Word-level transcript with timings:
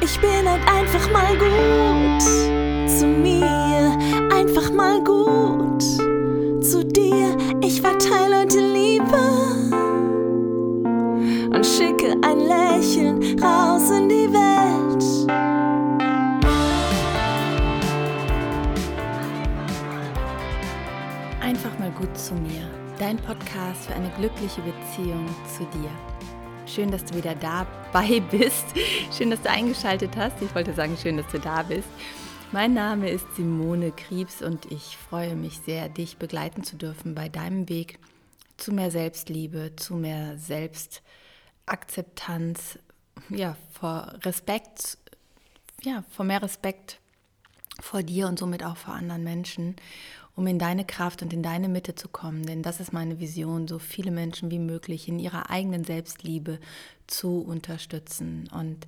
Ich 0.00 0.20
bin 0.20 0.48
halt 0.48 0.62
einfach 0.68 1.10
mal 1.10 1.36
gut 1.38 2.22
zu 2.88 3.06
mir, 3.06 3.96
einfach 4.32 4.70
mal 4.72 5.02
gut 5.02 5.82
zu 6.62 6.84
dir. 6.84 7.36
Ich 7.62 7.80
verteile 7.80 8.40
heute 8.40 8.60
Liebe 8.60 9.18
und 11.54 11.64
schicke 11.64 12.16
ein 12.22 12.40
Lächeln 12.40 13.40
raus 13.42 13.90
in 13.90 14.08
die 14.08 14.32
Welt. 14.32 15.04
Einfach 21.40 21.78
mal 21.78 21.90
gut 21.92 22.16
zu 22.16 22.34
mir. 22.34 22.68
Dein 22.98 23.16
Podcast 23.18 23.86
für 23.86 23.94
eine 23.94 24.10
glückliche 24.18 24.60
Beziehung 24.62 25.26
zu 25.56 25.64
dir. 25.78 25.90
Schön, 26.76 26.90
dass 26.90 27.04
du 27.06 27.16
wieder 27.16 27.34
dabei 27.34 28.20
bist. 28.30 28.66
Schön, 29.10 29.30
dass 29.30 29.40
du 29.40 29.48
eingeschaltet 29.48 30.14
hast. 30.14 30.42
Ich 30.42 30.54
wollte 30.54 30.74
sagen, 30.74 30.98
schön, 31.00 31.16
dass 31.16 31.26
du 31.28 31.40
da 31.40 31.62
bist. 31.62 31.88
Mein 32.52 32.74
Name 32.74 33.08
ist 33.08 33.24
Simone 33.34 33.92
Kriebs 33.92 34.42
und 34.42 34.70
ich 34.70 34.98
freue 34.98 35.36
mich 35.36 35.58
sehr, 35.64 35.88
dich 35.88 36.18
begleiten 36.18 36.64
zu 36.64 36.76
dürfen 36.76 37.14
bei 37.14 37.30
deinem 37.30 37.70
Weg 37.70 37.98
zu 38.58 38.74
mehr 38.74 38.90
Selbstliebe, 38.90 39.74
zu 39.76 39.94
mehr 39.94 40.36
Selbstakzeptanz, 40.36 42.78
ja, 43.30 43.56
vor 43.72 44.12
Respekt, 44.22 44.98
ja, 45.82 46.04
vor 46.10 46.26
mehr 46.26 46.42
Respekt 46.42 47.00
vor 47.80 48.02
dir 48.02 48.28
und 48.28 48.38
somit 48.38 48.62
auch 48.62 48.76
vor 48.76 48.92
anderen 48.92 49.24
Menschen 49.24 49.76
um 50.36 50.46
in 50.46 50.58
deine 50.58 50.84
Kraft 50.84 51.22
und 51.22 51.32
in 51.32 51.42
deine 51.42 51.68
Mitte 51.68 51.94
zu 51.94 52.08
kommen. 52.08 52.44
Denn 52.44 52.62
das 52.62 52.78
ist 52.78 52.92
meine 52.92 53.18
Vision, 53.18 53.66
so 53.66 53.78
viele 53.78 54.10
Menschen 54.10 54.50
wie 54.50 54.58
möglich 54.58 55.08
in 55.08 55.18
ihrer 55.18 55.50
eigenen 55.50 55.82
Selbstliebe 55.82 56.60
zu 57.06 57.40
unterstützen. 57.40 58.48
Und 58.52 58.86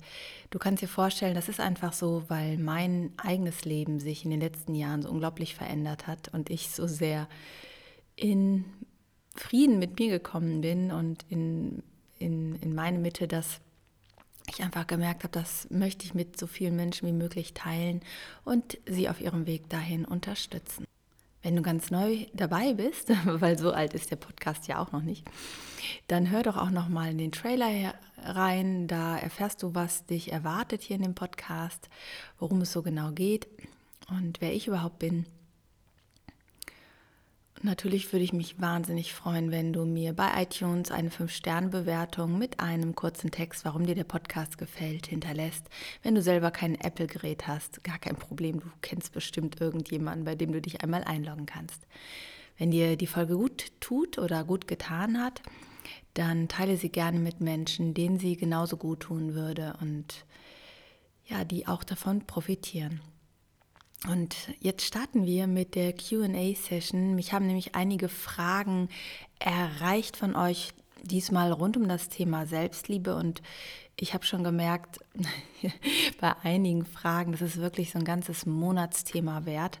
du 0.51 0.59
kannst 0.59 0.83
dir 0.83 0.87
vorstellen, 0.87 1.33
das 1.33 1.49
ist 1.49 1.59
einfach 1.59 1.93
so, 1.93 2.23
weil 2.27 2.57
mein 2.57 3.13
eigenes 3.17 3.65
Leben 3.65 3.99
sich 3.99 4.23
in 4.23 4.31
den 4.31 4.41
letzten 4.41 4.75
Jahren 4.75 5.01
so 5.01 5.09
unglaublich 5.09 5.55
verändert 5.55 6.05
hat 6.05 6.27
und 6.33 6.51
ich 6.51 6.69
so 6.69 6.85
sehr 6.85 7.27
in 8.15 8.63
Frieden 9.35 9.79
mit 9.79 9.97
mir 9.97 10.09
gekommen 10.09 10.61
bin 10.61 10.91
und 10.91 11.25
in, 11.29 11.81
in, 12.19 12.55
in 12.57 12.75
meine 12.75 12.99
Mitte, 12.99 13.27
dass 13.27 13.59
ich 14.47 14.61
einfach 14.61 14.85
gemerkt 14.85 15.23
habe, 15.23 15.31
das 15.31 15.67
möchte 15.71 16.05
ich 16.05 16.13
mit 16.13 16.39
so 16.39 16.45
vielen 16.45 16.75
Menschen 16.75 17.07
wie 17.07 17.13
möglich 17.13 17.53
teilen 17.55 18.01
und 18.43 18.77
sie 18.85 19.09
auf 19.09 19.19
ihrem 19.19 19.47
Weg 19.47 19.69
dahin 19.69 20.05
unterstützen. 20.05 20.85
Wenn 21.41 21.55
du 21.55 21.61
ganz 21.61 21.89
neu 21.89 22.25
dabei 22.33 22.73
bist, 22.73 23.11
weil 23.25 23.57
so 23.57 23.71
alt 23.71 23.93
ist 23.93 24.11
der 24.11 24.17
Podcast 24.17 24.67
ja 24.67 24.79
auch 24.79 24.91
noch 24.91 25.01
nicht, 25.01 25.25
dann 26.07 26.29
hör 26.29 26.43
doch 26.43 26.57
auch 26.57 26.69
noch 26.69 26.89
mal 26.89 27.11
in 27.11 27.17
den 27.17 27.31
Trailer 27.31 27.93
rein. 28.17 28.87
Da 28.87 29.17
erfährst 29.17 29.63
du, 29.63 29.73
was 29.73 30.05
dich 30.05 30.31
erwartet 30.31 30.81
hier 30.81 30.97
in 30.97 31.03
dem 31.03 31.15
Podcast, 31.15 31.89
worum 32.39 32.61
es 32.61 32.71
so 32.71 32.81
genau 32.81 33.11
geht 33.11 33.47
und 34.09 34.41
wer 34.41 34.53
ich 34.53 34.67
überhaupt 34.67 34.99
bin 34.99 35.25
Natürlich 37.61 38.13
würde 38.13 38.23
ich 38.23 38.31
mich 38.31 38.61
wahnsinnig 38.61 39.13
freuen, 39.13 39.51
wenn 39.51 39.73
du 39.73 39.83
mir 39.83 40.13
bei 40.13 40.43
iTunes 40.43 40.91
eine 40.91 41.09
5-Sterne-Bewertung 41.09 42.37
mit 42.37 42.61
einem 42.61 42.95
kurzen 42.95 43.31
Text, 43.31 43.65
warum 43.65 43.85
dir 43.85 43.95
der 43.95 44.05
Podcast 44.05 44.57
gefällt, 44.57 45.07
hinterlässt. 45.07 45.67
Wenn 46.01 46.15
du 46.15 46.21
selber 46.21 46.51
kein 46.51 46.79
Apple-Gerät 46.79 47.47
hast, 47.47 47.83
gar 47.83 47.99
kein 47.99 48.15
Problem, 48.15 48.61
du 48.61 48.67
kennst 48.81 49.11
bestimmt 49.11 49.59
irgendjemanden, 49.59 50.23
bei 50.23 50.35
dem 50.35 50.53
du 50.53 50.61
dich 50.61 50.81
einmal 50.81 51.03
einloggen 51.03 51.47
kannst. 51.47 51.85
Wenn 52.57 52.71
dir 52.71 52.95
die 52.95 53.07
Folge 53.07 53.35
gut 53.35 53.65
tut 53.81 54.17
oder 54.17 54.45
gut 54.45 54.65
getan 54.65 55.21
hat, 55.21 55.41
dann 56.13 56.47
teile 56.47 56.77
sie 56.77 56.89
gerne 56.89 57.19
mit 57.19 57.41
Menschen, 57.41 57.93
denen 57.93 58.19
sie 58.19 58.37
genauso 58.37 58.77
gut 58.77 59.01
tun 59.01 59.33
würde 59.33 59.75
und 59.81 60.25
ja, 61.25 61.43
die 61.43 61.67
auch 61.67 61.83
davon 61.83 62.25
profitieren. 62.25 63.01
Und 64.07 64.35
jetzt 64.61 64.85
starten 64.85 65.25
wir 65.25 65.47
mit 65.47 65.75
der 65.75 65.93
QA-Session. 65.93 67.15
Mich 67.15 67.33
haben 67.33 67.47
nämlich 67.47 67.75
einige 67.75 68.07
Fragen 68.07 68.87
erreicht 69.39 70.15
von 70.15 70.35
euch, 70.35 70.71
diesmal 71.03 71.51
rund 71.51 71.75
um 71.75 71.87
das 71.87 72.09
Thema 72.09 72.45
Selbstliebe. 72.45 73.15
Und 73.15 73.41
ich 73.97 74.13
habe 74.13 74.25
schon 74.25 74.43
gemerkt, 74.43 74.99
bei 76.21 76.33
einigen 76.43 76.85
Fragen, 76.85 77.33
das 77.33 77.41
ist 77.41 77.57
wirklich 77.57 77.91
so 77.91 77.99
ein 77.99 78.05
ganzes 78.05 78.45
Monatsthema 78.45 79.45
wert. 79.45 79.79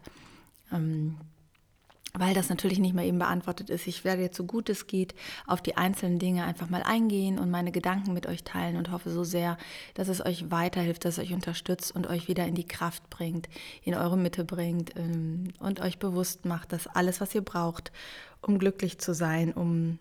Weil 2.19 2.33
das 2.33 2.49
natürlich 2.49 2.79
nicht 2.79 2.93
mehr 2.93 3.05
eben 3.05 3.17
beantwortet 3.17 3.69
ist. 3.69 3.87
Ich 3.87 4.03
werde 4.03 4.21
jetzt 4.21 4.35
so 4.35 4.43
gut 4.43 4.67
es 4.67 4.87
geht 4.87 5.15
auf 5.47 5.61
die 5.61 5.77
einzelnen 5.77 6.19
Dinge 6.19 6.43
einfach 6.43 6.69
mal 6.69 6.83
eingehen 6.83 7.39
und 7.39 7.49
meine 7.49 7.71
Gedanken 7.71 8.11
mit 8.11 8.27
euch 8.27 8.43
teilen 8.43 8.75
und 8.75 8.91
hoffe 8.91 9.09
so 9.09 9.23
sehr, 9.23 9.57
dass 9.93 10.09
es 10.09 10.25
euch 10.25 10.51
weiterhilft, 10.51 11.05
dass 11.05 11.17
es 11.17 11.23
euch 11.23 11.33
unterstützt 11.33 11.95
und 11.95 12.07
euch 12.07 12.27
wieder 12.27 12.45
in 12.45 12.55
die 12.55 12.67
Kraft 12.67 13.09
bringt, 13.09 13.47
in 13.83 13.95
eure 13.95 14.17
Mitte 14.17 14.43
bringt 14.43 14.97
ähm, 14.97 15.53
und 15.59 15.79
euch 15.79 15.97
bewusst 15.97 16.43
macht, 16.43 16.73
dass 16.73 16.87
alles, 16.87 17.21
was 17.21 17.33
ihr 17.33 17.41
braucht, 17.41 17.93
um 18.41 18.59
glücklich 18.59 18.97
zu 18.97 19.13
sein, 19.13 19.53
um 19.53 19.97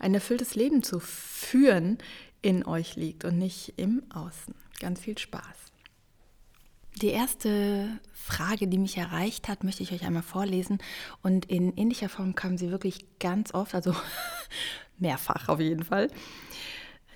ein 0.00 0.12
erfülltes 0.12 0.56
Leben 0.56 0.82
zu 0.82 0.98
führen, 0.98 1.98
in 2.42 2.66
euch 2.66 2.96
liegt 2.96 3.24
und 3.24 3.38
nicht 3.38 3.74
im 3.76 4.02
Außen. 4.10 4.56
Ganz 4.80 5.02
viel 5.02 5.16
Spaß. 5.16 5.69
Die 6.96 7.08
erste 7.08 7.88
Frage, 8.12 8.68
die 8.68 8.78
mich 8.78 8.96
erreicht 8.96 9.48
hat, 9.48 9.64
möchte 9.64 9.82
ich 9.82 9.92
euch 9.92 10.04
einmal 10.04 10.22
vorlesen. 10.22 10.78
Und 11.22 11.46
in 11.46 11.76
ähnlicher 11.76 12.08
Form 12.08 12.34
kam 12.34 12.58
sie 12.58 12.70
wirklich 12.70 13.06
ganz 13.18 13.54
oft, 13.54 13.74
also 13.74 13.94
mehrfach 14.98 15.48
auf 15.48 15.60
jeden 15.60 15.84
Fall. 15.84 16.08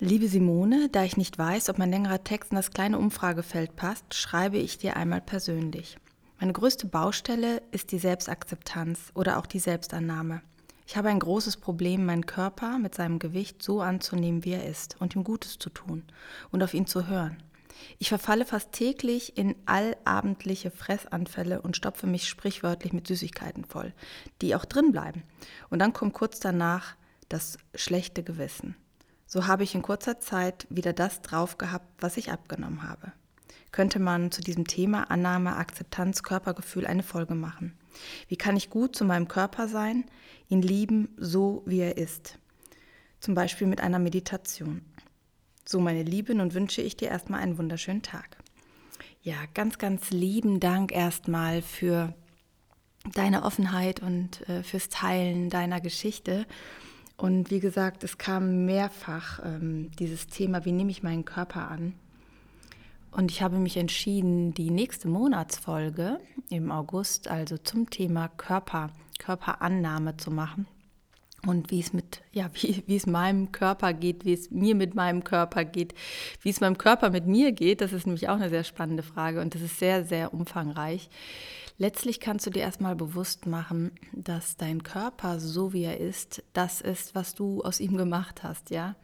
Liebe 0.01 0.29
Simone, 0.29 0.89
da 0.91 1.05
ich 1.05 1.17
nicht 1.17 1.39
weiß, 1.39 1.69
ob 1.69 1.79
mein 1.79 1.91
längerer 1.91 2.25
Text 2.25 2.51
in 2.51 2.57
das 2.57 2.71
kleine 2.71 2.99
Umfragefeld 2.99 3.77
passt, 3.77 4.15
schreibe 4.15 4.59
ich 4.59 4.79
dir 4.79 4.97
einmal 4.97 5.21
persönlich. 5.21 5.99
Meine 6.41 6.53
größte 6.53 6.87
Baustelle 6.87 7.63
ist 7.71 7.93
die 7.93 7.99
Selbstakzeptanz 7.99 9.13
oder 9.15 9.39
auch 9.39 9.47
die 9.47 9.61
Selbstannahme. 9.61 10.43
Ich 10.87 10.97
habe 10.97 11.09
ein 11.09 11.21
großes 11.21 11.59
Problem, 11.59 12.05
meinen 12.05 12.27
Körper 12.27 12.79
mit 12.79 12.95
seinem 12.95 13.19
Gewicht 13.19 13.63
so 13.63 13.81
anzunehmen, 13.81 14.45
wie 14.45 14.53
er 14.53 14.69
ist 14.69 14.97
und 15.01 15.15
ihm 15.15 15.25
Gutes 15.25 15.59
zu 15.59 15.71
tun 15.71 16.03
und 16.51 16.63
auf 16.63 16.75
ihn 16.75 16.87
zu 16.87 17.07
hören. 17.07 17.37
Ich 17.99 18.09
verfalle 18.09 18.45
fast 18.45 18.73
täglich 18.73 19.37
in 19.37 19.55
allabendliche 19.67 20.71
Fressanfälle 20.71 21.63
und 21.63 21.77
stopfe 21.77 22.07
mich 22.07 22.29
sprichwörtlich 22.29 22.93
mit 22.93 23.07
Süßigkeiten 23.07 23.65
voll, 23.65 23.93
die 24.41 24.55
auch 24.55 24.65
drin 24.65 24.93
bleiben. 24.93 25.23
Und 25.71 25.79
dann 25.79 25.93
kommt 25.93 26.15
kurz 26.15 26.41
danach 26.41 26.97
das 27.29 27.59
schlechte 27.75 28.23
Gewissen. 28.23 28.77
So 29.27 29.47
habe 29.47 29.65
ich 29.65 29.75
in 29.75 29.83
kurzer 29.83 30.21
Zeit 30.21 30.67
wieder 30.71 30.93
das 30.93 31.23
drauf 31.23 31.59
gehabt, 31.59 31.89
was 32.01 32.17
ich 32.17 32.31
abgenommen 32.31 32.83
habe. 32.83 33.13
Könnte 33.73 33.99
man 33.99 34.31
zu 34.31 34.41
diesem 34.41 34.69
Thema 34.69 35.11
Annahme, 35.11 35.57
Akzeptanz, 35.57 36.23
Körpergefühl 36.23 36.87
eine 36.87 37.03
Folge 37.03 37.35
machen. 37.35 37.77
Wie 38.29 38.37
kann 38.37 38.57
ich 38.57 38.71
gut 38.71 38.95
zu 38.95 39.05
meinem 39.05 39.27
Körper 39.27 39.67
sein, 39.67 40.05
ihn 40.49 40.63
lieben, 40.63 41.09
so 41.17 41.63
wie 41.67 41.81
er 41.81 41.97
ist? 41.97 42.39
Zum 43.19 43.35
Beispiel 43.35 43.67
mit 43.67 43.81
einer 43.81 43.99
Meditation. 43.99 44.83
So, 45.67 45.81
meine 45.81 46.03
Liebe, 46.03 46.35
nun 46.35 46.53
wünsche 46.53 46.83
ich 46.83 46.97
dir 46.97 47.09
erstmal 47.09 47.41
einen 47.41 47.57
wunderschönen 47.57 48.03
Tag. 48.03 48.37
Ja, 49.23 49.37
ganz, 49.55 49.79
ganz 49.79 50.11
lieben 50.11 50.61
Dank 50.61 50.93
erstmal 50.93 51.63
für 51.63 52.13
deine 53.15 53.45
Offenheit 53.45 54.03
und 54.03 54.47
äh, 54.49 54.63
fürs 54.63 54.91
Teilen 54.91 55.49
deiner 55.49 55.81
Geschichte. 55.81 56.47
Und 57.17 57.51
wie 57.51 57.61
gesagt, 57.61 58.05
es 58.05 58.19
kam 58.19 58.67
mehrfach 58.67 59.41
ähm, 59.43 59.91
dieses 59.99 60.27
Thema, 60.27 60.67
wie 60.67 60.73
nehme 60.73 60.91
ich 60.91 61.03
meinen 61.03 61.25
Körper 61.25 61.71
an? 61.71 61.95
Und 63.11 63.31
ich 63.31 63.41
habe 63.41 63.57
mich 63.57 63.79
entschieden, 63.79 64.53
die 64.53 64.71
nächste 64.71 65.09
Monatsfolge 65.09 66.21
im 66.51 66.71
August, 66.71 67.29
also 67.29 67.57
zum 67.57 67.89
Thema 67.89 68.29
Körper, 68.29 68.91
Körperannahme 69.19 70.19
zu 70.19 70.31
machen 70.31 70.67
und 71.47 71.71
wie 71.71 71.81
es 71.81 71.93
mit, 71.93 72.23
ja, 72.33 72.51
wie, 72.55 72.83
wie 72.87 72.97
es 72.97 73.07
meinem 73.07 73.53
Körper 73.53 73.93
geht, 73.93 74.25
wie 74.25 74.33
es 74.33 74.51
mir 74.51 74.75
mit 74.75 74.95
meinem 74.95 75.25
Körper 75.25 75.65
geht, 75.65 75.95
wie 76.43 76.51
es 76.51 76.61
meinem 76.61 76.79
Körper 76.79 77.11
mit 77.11 77.27
mir 77.27 77.53
geht, 77.53 77.81
das 77.81 77.93
ist 77.93 78.07
nämlich 78.07 78.29
auch 78.29 78.37
eine 78.37 78.51
sehr 78.51 78.65
spannende 78.65 79.03
Frage 79.03 79.41
und 79.41 79.55
das 79.55 79.63
ist 79.63 79.79
sehr, 79.79 80.05
sehr 80.05 80.33
umfangreich. 80.35 81.09
Letztlich 81.77 82.21
kannst 82.21 82.47
du 82.47 82.51
dir 82.51 82.63
erstmal 82.63 82.95
bewusst 82.95 83.47
machen, 83.47 83.91
dass 84.13 84.57
dein 84.57 84.85
Körper, 84.85 85.41
so 85.41 85.73
wie 85.73 85.83
er 85.83 85.99
ist, 85.99 86.43
das 86.53 86.81
ist, 86.81 87.15
was 87.17 87.35
du 87.35 87.63
aus 87.63 87.81
ihm 87.81 87.97
gemacht 87.97 88.43
hast, 88.43 88.71
ja. 88.71 88.95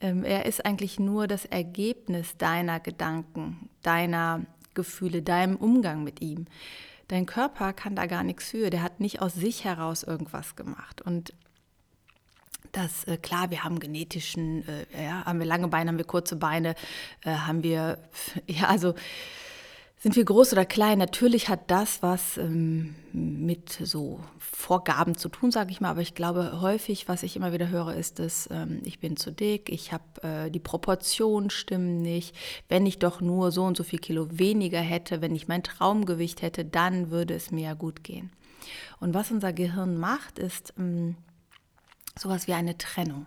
Ähm, 0.00 0.24
er 0.24 0.46
ist 0.46 0.64
eigentlich 0.64 1.00
nur 1.00 1.26
das 1.26 1.46
Ergebnis 1.46 2.36
deiner 2.36 2.80
Gedanken, 2.80 3.70
deiner 3.82 4.44
Gefühle, 4.74 5.22
deinem 5.22 5.56
Umgang 5.56 6.04
mit 6.04 6.20
ihm. 6.20 6.44
Dein 7.08 7.26
Körper 7.26 7.72
kann 7.72 7.96
da 7.96 8.06
gar 8.06 8.22
nichts 8.22 8.50
für. 8.50 8.70
Der 8.70 8.82
hat 8.82 9.00
nicht 9.00 9.22
aus 9.22 9.34
sich 9.34 9.64
heraus 9.64 10.02
irgendwas 10.02 10.54
gemacht. 10.54 11.02
Und 11.02 11.32
dass 12.76 13.04
äh, 13.04 13.16
klar, 13.16 13.50
wir 13.50 13.64
haben 13.64 13.80
genetischen, 13.80 14.66
äh, 14.68 15.04
ja, 15.04 15.24
haben 15.24 15.38
wir 15.38 15.46
lange 15.46 15.68
Beine, 15.68 15.90
haben 15.90 15.98
wir 15.98 16.04
kurze 16.04 16.36
Beine, 16.36 16.74
äh, 17.24 17.30
haben 17.30 17.62
wir, 17.62 17.98
ja, 18.46 18.68
also 18.68 18.94
sind 19.98 20.14
wir 20.14 20.24
groß 20.24 20.52
oder 20.52 20.66
klein? 20.66 20.98
Natürlich 20.98 21.48
hat 21.48 21.70
das 21.70 22.02
was 22.02 22.36
ähm, 22.36 22.94
mit 23.12 23.70
so 23.70 24.20
Vorgaben 24.38 25.16
zu 25.16 25.30
tun, 25.30 25.50
sage 25.50 25.72
ich 25.72 25.80
mal. 25.80 25.90
Aber 25.90 26.02
ich 26.02 26.14
glaube, 26.14 26.60
häufig, 26.60 27.08
was 27.08 27.22
ich 27.22 27.34
immer 27.34 27.52
wieder 27.52 27.70
höre, 27.70 27.94
ist, 27.94 28.18
dass 28.18 28.48
ähm, 28.52 28.82
ich 28.84 29.00
bin 29.00 29.16
zu 29.16 29.32
dick, 29.32 29.70
ich 29.70 29.92
habe 29.92 30.04
äh, 30.22 30.50
die 30.50 30.60
Proportionen 30.60 31.48
stimmen 31.48 32.02
nicht. 32.02 32.36
Wenn 32.68 32.84
ich 32.84 32.98
doch 32.98 33.22
nur 33.22 33.50
so 33.50 33.64
und 33.64 33.76
so 33.76 33.84
viel 33.84 33.98
Kilo 33.98 34.28
weniger 34.30 34.80
hätte, 34.80 35.22
wenn 35.22 35.34
ich 35.34 35.48
mein 35.48 35.62
Traumgewicht 35.62 36.42
hätte, 36.42 36.64
dann 36.66 37.10
würde 37.10 37.34
es 37.34 37.50
mir 37.50 37.64
ja 37.64 37.74
gut 37.74 38.04
gehen. 38.04 38.30
Und 39.00 39.14
was 39.14 39.30
unser 39.30 39.54
Gehirn 39.54 39.98
macht, 39.98 40.38
ist 40.38 40.74
ähm, 40.78 41.16
sowas 42.18 42.46
wie 42.46 42.54
eine 42.54 42.78
Trennung. 42.78 43.26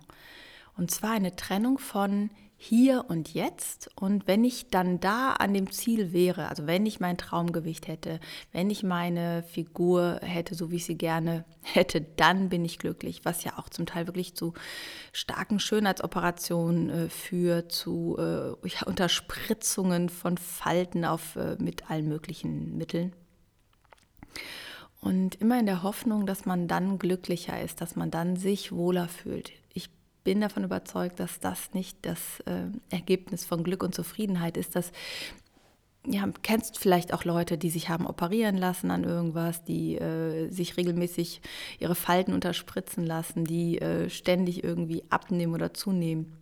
Und 0.76 0.90
zwar 0.90 1.12
eine 1.12 1.36
Trennung 1.36 1.78
von 1.78 2.30
hier 2.62 3.06
und 3.08 3.32
jetzt. 3.32 3.90
Und 3.96 4.26
wenn 4.26 4.44
ich 4.44 4.68
dann 4.68 5.00
da 5.00 5.32
an 5.32 5.54
dem 5.54 5.70
Ziel 5.70 6.12
wäre, 6.12 6.48
also 6.48 6.66
wenn 6.66 6.84
ich 6.84 7.00
mein 7.00 7.16
Traumgewicht 7.16 7.88
hätte, 7.88 8.20
wenn 8.52 8.68
ich 8.68 8.82
meine 8.82 9.42
Figur 9.44 10.20
hätte, 10.22 10.54
so 10.54 10.70
wie 10.70 10.76
ich 10.76 10.84
sie 10.84 10.98
gerne 10.98 11.46
hätte, 11.62 12.02
dann 12.02 12.50
bin 12.50 12.62
ich 12.66 12.78
glücklich, 12.78 13.24
was 13.24 13.44
ja 13.44 13.58
auch 13.58 13.70
zum 13.70 13.86
Teil 13.86 14.06
wirklich 14.06 14.34
zu 14.34 14.52
starken 15.14 15.58
Schönheitsoperationen 15.58 16.90
äh, 16.90 17.08
führt, 17.08 17.72
zu 17.72 18.18
äh, 18.18 18.68
ja, 18.68 18.82
Unterspritzungen 18.86 20.10
von 20.10 20.36
Falten 20.36 21.06
auf, 21.06 21.36
äh, 21.36 21.56
mit 21.58 21.90
allen 21.90 22.08
möglichen 22.08 22.76
Mitteln. 22.76 23.14
Und 25.00 25.36
immer 25.36 25.58
in 25.58 25.66
der 25.66 25.82
Hoffnung, 25.82 26.26
dass 26.26 26.44
man 26.44 26.68
dann 26.68 26.98
glücklicher 26.98 27.60
ist, 27.60 27.80
dass 27.80 27.96
man 27.96 28.10
dann 28.10 28.36
sich 28.36 28.70
wohler 28.70 29.08
fühlt 29.08 29.50
bin 30.24 30.40
davon 30.40 30.64
überzeugt, 30.64 31.20
dass 31.20 31.40
das 31.40 31.72
nicht 31.72 31.98
das 32.02 32.40
äh, 32.40 32.66
Ergebnis 32.90 33.44
von 33.44 33.64
Glück 33.64 33.82
und 33.82 33.94
Zufriedenheit 33.94 34.56
ist. 34.56 34.76
Dass 34.76 34.92
ja, 36.06 36.28
kennst 36.42 36.78
vielleicht 36.78 37.12
auch 37.12 37.24
Leute, 37.24 37.58
die 37.58 37.68
sich 37.68 37.90
haben 37.90 38.06
operieren 38.06 38.56
lassen 38.56 38.90
an 38.90 39.04
irgendwas, 39.04 39.64
die 39.64 39.96
äh, 39.96 40.48
sich 40.48 40.76
regelmäßig 40.76 41.42
ihre 41.78 41.94
Falten 41.94 42.32
unterspritzen 42.32 43.04
lassen, 43.04 43.44
die 43.44 43.80
äh, 43.80 44.08
ständig 44.08 44.64
irgendwie 44.64 45.04
abnehmen 45.10 45.54
oder 45.54 45.74
zunehmen. 45.74 46.39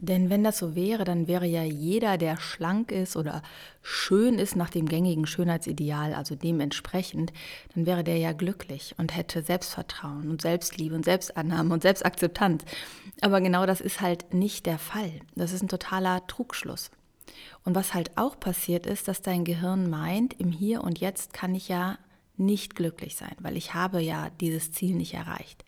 Denn 0.00 0.30
wenn 0.30 0.44
das 0.44 0.58
so 0.58 0.74
wäre, 0.74 1.04
dann 1.04 1.26
wäre 1.26 1.46
ja 1.46 1.64
jeder, 1.64 2.18
der 2.18 2.38
schlank 2.38 2.92
ist 2.92 3.16
oder 3.16 3.42
schön 3.82 4.38
ist 4.38 4.54
nach 4.54 4.70
dem 4.70 4.86
gängigen 4.86 5.26
Schönheitsideal, 5.26 6.14
also 6.14 6.36
dementsprechend, 6.36 7.32
dann 7.74 7.84
wäre 7.86 8.04
der 8.04 8.18
ja 8.18 8.32
glücklich 8.32 8.94
und 8.98 9.16
hätte 9.16 9.42
Selbstvertrauen 9.42 10.30
und 10.30 10.42
Selbstliebe 10.42 10.94
und 10.94 11.04
Selbstannahme 11.04 11.74
und 11.74 11.82
Selbstakzeptanz. 11.82 12.64
Aber 13.20 13.40
genau 13.40 13.66
das 13.66 13.80
ist 13.80 14.00
halt 14.00 14.32
nicht 14.32 14.66
der 14.66 14.78
Fall. 14.78 15.10
Das 15.34 15.52
ist 15.52 15.62
ein 15.62 15.68
totaler 15.68 16.26
Trugschluss. 16.26 16.90
Und 17.64 17.74
was 17.74 17.92
halt 17.92 18.16
auch 18.16 18.38
passiert 18.38 18.86
ist, 18.86 19.08
dass 19.08 19.20
dein 19.20 19.44
Gehirn 19.44 19.90
meint, 19.90 20.34
im 20.40 20.52
Hier 20.52 20.82
und 20.82 21.00
Jetzt 21.00 21.32
kann 21.32 21.54
ich 21.54 21.68
ja 21.68 21.98
nicht 22.36 22.76
glücklich 22.76 23.16
sein, 23.16 23.34
weil 23.40 23.56
ich 23.56 23.74
habe 23.74 24.00
ja 24.00 24.30
dieses 24.40 24.72
Ziel 24.72 24.94
nicht 24.94 25.14
erreicht. 25.14 25.64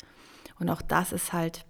Und 0.59 0.71
auch 0.71 0.83
das 0.83 1.13
ist 1.13 1.33
halt 1.33 1.65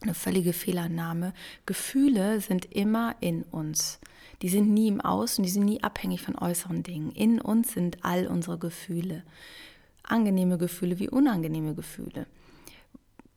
eine 0.00 0.14
völlige 0.14 0.52
Fehlannahme. 0.52 1.32
Gefühle 1.66 2.40
sind 2.40 2.72
immer 2.72 3.16
in 3.20 3.42
uns. 3.44 3.98
Die 4.42 4.48
sind 4.48 4.70
nie 4.70 4.88
im 4.88 5.00
Außen, 5.00 5.42
die 5.42 5.50
sind 5.50 5.64
nie 5.64 5.82
abhängig 5.82 6.22
von 6.22 6.36
äußeren 6.38 6.82
Dingen. 6.82 7.10
In 7.12 7.40
uns 7.40 7.72
sind 7.72 8.04
all 8.04 8.26
unsere 8.26 8.58
Gefühle. 8.58 9.24
Angenehme 10.04 10.58
Gefühle 10.58 10.98
wie 10.98 11.08
unangenehme 11.08 11.74
Gefühle. 11.74 12.26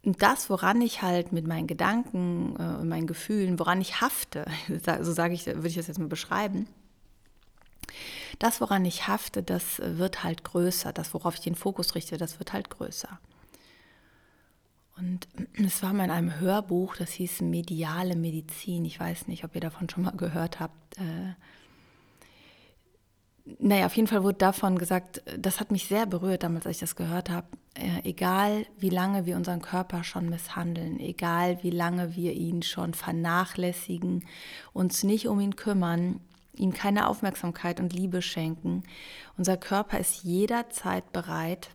Und 0.04 0.22
das, 0.22 0.50
woran 0.50 0.81
ich 0.81 1.02
halt 1.02 1.31
mit 1.31 1.48
meinen 1.48 1.68
Gedanken 1.68 2.56
äh, 2.58 2.80
und 2.80 2.90
meinen 2.90 3.07
Gefühlen, 3.07 3.60
woran 3.60 3.81
ich 3.81 4.02
hafte, 4.02 4.46
so 5.02 5.12
sage 5.14 5.34
ich, 5.34 5.46
würde 5.46 5.68
ich 5.68 5.75
das 5.75 5.88
jetzt 5.88 6.00
mal 6.00 6.07
beschreiben, 6.07 6.68
das, 8.40 8.62
woran 8.62 8.86
ich 8.86 9.07
hafte, 9.07 9.44
das 9.44 9.81
wird 9.84 10.24
halt 10.24 10.44
größer. 10.44 10.94
Das, 10.94 11.14
worauf 11.14 11.36
ich 11.36 11.42
den 11.42 11.56
Fokus 11.56 11.94
richte, 11.94 12.18
das 12.18 12.40
wird 12.40 12.54
halt 12.54 12.69
größer. 12.69 13.19
Und 15.01 15.27
es 15.65 15.83
war 15.83 15.94
mal 15.94 16.06
in 16.06 16.12
einem 16.12 16.39
Hörbuch, 16.39 16.95
das 16.95 17.12
hieß 17.12 17.42
Mediale 17.42 18.15
Medizin. 18.15 18.86
Ich 18.86 19.00
weiß 19.00 19.27
nicht, 19.27 19.44
ob 19.44 19.56
ihr 19.56 19.62
davon 19.62 19.89
schon 19.89 20.03
mal 20.03 20.12
gehört 20.12 20.59
habt. 20.59 20.98
Äh, 20.98 21.33
naja, 23.59 23.88
auf 23.88 23.95
jeden 23.95 24.07
Fall 24.07 24.24
wurde 24.24 24.38
davon 24.38 24.77
gesagt, 24.77 25.24
das 25.38 25.59
hat 25.59 25.71
mich 25.71 25.88
sehr 25.88 26.06
berührt 26.06 26.44
damals, 26.44 26.68
als 26.68 26.77
ich 26.77 26.81
das 26.81 26.95
gehört 26.95 27.30
habe. 27.30 27.48
Äh, 27.74 28.07
egal, 28.07 28.68
wie 28.77 28.89
lange 28.89 29.25
wir 29.25 29.36
unseren 29.36 29.62
Körper 29.62 30.03
schon 30.03 30.30
misshandeln, 30.30 31.00
egal, 31.00 31.63
wie 31.63 31.71
lange 31.71 32.15
wir 32.15 32.33
ihn 32.33 32.62
schon 32.62 32.94
vernachlässigen, 32.94 34.25
uns 34.74 35.04
nicht 35.04 35.27
um 35.27 35.39
ihn 35.39 35.56
kümmern, 35.56 36.19
ihm 36.54 36.74
keine 36.74 37.07
Aufmerksamkeit 37.07 37.80
und 37.80 37.94
Liebe 37.94 38.21
schenken, 38.21 38.83
unser 39.38 39.57
Körper 39.57 40.00
ist 40.00 40.24
jederzeit 40.24 41.12
bereit, 41.12 41.69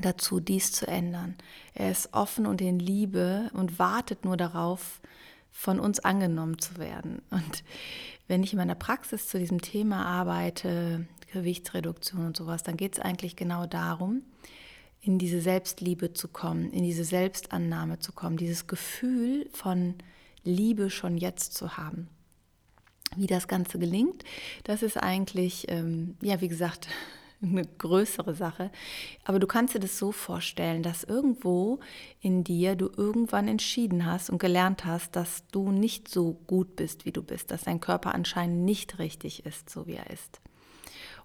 dazu, 0.00 0.40
dies 0.40 0.72
zu 0.72 0.86
ändern. 0.86 1.36
Er 1.74 1.90
ist 1.90 2.12
offen 2.12 2.46
und 2.46 2.60
in 2.60 2.78
Liebe 2.78 3.50
und 3.54 3.78
wartet 3.78 4.24
nur 4.24 4.36
darauf, 4.36 5.00
von 5.50 5.80
uns 5.80 5.98
angenommen 5.98 6.58
zu 6.58 6.78
werden. 6.78 7.20
Und 7.30 7.64
wenn 8.28 8.42
ich 8.42 8.52
in 8.52 8.58
meiner 8.58 8.76
Praxis 8.76 9.26
zu 9.26 9.38
diesem 9.38 9.60
Thema 9.60 10.06
arbeite, 10.06 11.06
Gewichtsreduktion 11.32 12.26
und 12.26 12.36
sowas, 12.36 12.62
dann 12.62 12.76
geht 12.76 12.94
es 12.94 13.00
eigentlich 13.00 13.34
genau 13.34 13.66
darum, 13.66 14.22
in 15.00 15.18
diese 15.18 15.40
Selbstliebe 15.40 16.12
zu 16.12 16.28
kommen, 16.28 16.70
in 16.70 16.84
diese 16.84 17.04
Selbstannahme 17.04 17.98
zu 17.98 18.12
kommen, 18.12 18.36
dieses 18.36 18.66
Gefühl 18.66 19.48
von 19.52 19.94
Liebe 20.44 20.90
schon 20.90 21.16
jetzt 21.16 21.54
zu 21.54 21.76
haben. 21.76 22.08
Wie 23.16 23.26
das 23.26 23.48
Ganze 23.48 23.78
gelingt, 23.78 24.24
das 24.64 24.82
ist 24.82 24.96
eigentlich, 24.96 25.66
ähm, 25.68 26.16
ja, 26.20 26.40
wie 26.40 26.48
gesagt, 26.48 26.88
eine 27.42 27.64
größere 27.64 28.34
Sache. 28.34 28.70
Aber 29.24 29.38
du 29.38 29.46
kannst 29.46 29.74
dir 29.74 29.80
das 29.80 29.98
so 29.98 30.12
vorstellen, 30.12 30.82
dass 30.82 31.04
irgendwo 31.04 31.80
in 32.20 32.44
dir 32.44 32.76
du 32.76 32.90
irgendwann 32.96 33.48
entschieden 33.48 34.06
hast 34.06 34.30
und 34.30 34.38
gelernt 34.38 34.84
hast, 34.84 35.16
dass 35.16 35.46
du 35.48 35.70
nicht 35.70 36.08
so 36.08 36.34
gut 36.46 36.76
bist, 36.76 37.04
wie 37.04 37.12
du 37.12 37.22
bist, 37.22 37.50
dass 37.50 37.62
dein 37.62 37.80
Körper 37.80 38.14
anscheinend 38.14 38.64
nicht 38.64 38.98
richtig 38.98 39.46
ist, 39.46 39.70
so 39.70 39.86
wie 39.86 39.94
er 39.94 40.10
ist. 40.10 40.40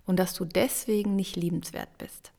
Und 0.05 0.17
dass 0.17 0.33
du 0.33 0.45
deswegen 0.45 1.15
nicht 1.15 1.35
liebenswert 1.35 1.97
bist. 1.97 2.31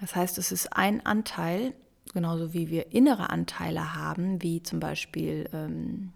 Das 0.00 0.16
heißt, 0.16 0.38
es 0.38 0.52
ist 0.52 0.72
ein 0.72 1.04
Anteil, 1.04 1.74
genauso 2.12 2.52
wie 2.52 2.70
wir 2.70 2.92
innere 2.92 3.30
Anteile 3.30 3.94
haben, 3.94 4.42
wie 4.42 4.62
zum 4.62 4.80
Beispiel 4.80 5.48
ähm, 5.52 6.12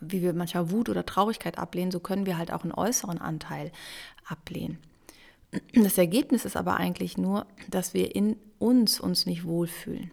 wie 0.00 0.22
wir 0.22 0.32
manchmal 0.34 0.70
Wut 0.70 0.88
oder 0.88 1.06
Traurigkeit 1.06 1.58
ablehnen, 1.58 1.90
so 1.90 2.00
können 2.00 2.26
wir 2.26 2.38
halt 2.38 2.52
auch 2.52 2.62
einen 2.62 2.72
äußeren 2.72 3.18
Anteil 3.18 3.72
ablehnen. 4.26 4.78
Das 5.74 5.98
Ergebnis 5.98 6.44
ist 6.44 6.56
aber 6.56 6.76
eigentlich 6.76 7.18
nur, 7.18 7.46
dass 7.68 7.94
wir 7.94 8.14
in 8.14 8.36
uns 8.58 9.00
uns 9.00 9.26
nicht 9.26 9.44
wohlfühlen. 9.44 10.10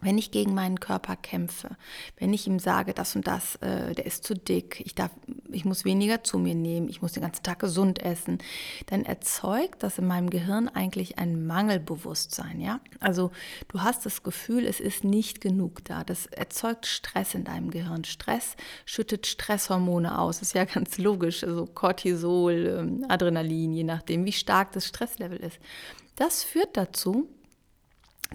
Wenn 0.00 0.16
ich 0.16 0.30
gegen 0.30 0.54
meinen 0.54 0.78
Körper 0.78 1.16
kämpfe, 1.16 1.70
wenn 2.18 2.32
ich 2.32 2.46
ihm 2.46 2.60
sage, 2.60 2.94
das 2.94 3.16
und 3.16 3.26
das, 3.26 3.56
äh, 3.56 3.94
der 3.94 4.06
ist 4.06 4.22
zu 4.24 4.34
dick, 4.34 4.80
ich, 4.84 4.94
darf, 4.94 5.10
ich 5.50 5.64
muss 5.64 5.84
weniger 5.84 6.22
zu 6.22 6.38
mir 6.38 6.54
nehmen, 6.54 6.88
ich 6.88 7.02
muss 7.02 7.12
den 7.12 7.22
ganzen 7.22 7.42
Tag 7.42 7.58
gesund 7.58 8.00
essen, 8.00 8.38
dann 8.86 9.04
erzeugt 9.04 9.82
das 9.82 9.98
in 9.98 10.06
meinem 10.06 10.30
Gehirn 10.30 10.68
eigentlich 10.68 11.18
ein 11.18 11.44
Mangelbewusstsein. 11.46 12.60
Ja? 12.60 12.80
Also 13.00 13.32
du 13.66 13.82
hast 13.82 14.06
das 14.06 14.22
Gefühl, 14.22 14.66
es 14.66 14.78
ist 14.78 15.02
nicht 15.02 15.40
genug 15.40 15.84
da. 15.84 16.04
Das 16.04 16.26
erzeugt 16.26 16.86
Stress 16.86 17.34
in 17.34 17.42
deinem 17.44 17.70
Gehirn. 17.70 18.04
Stress 18.04 18.54
schüttet 18.84 19.26
Stresshormone 19.26 20.18
aus, 20.18 20.42
ist 20.42 20.54
ja 20.54 20.64
ganz 20.66 20.98
logisch, 20.98 21.42
also 21.42 21.66
Cortisol, 21.66 22.78
ähm, 22.78 23.04
Adrenalin, 23.08 23.72
je 23.72 23.84
nachdem, 23.84 24.24
wie 24.24 24.32
stark 24.32 24.72
das 24.72 24.86
Stresslevel 24.86 25.38
ist. 25.38 25.58
Das 26.14 26.44
führt 26.44 26.76
dazu, 26.76 27.28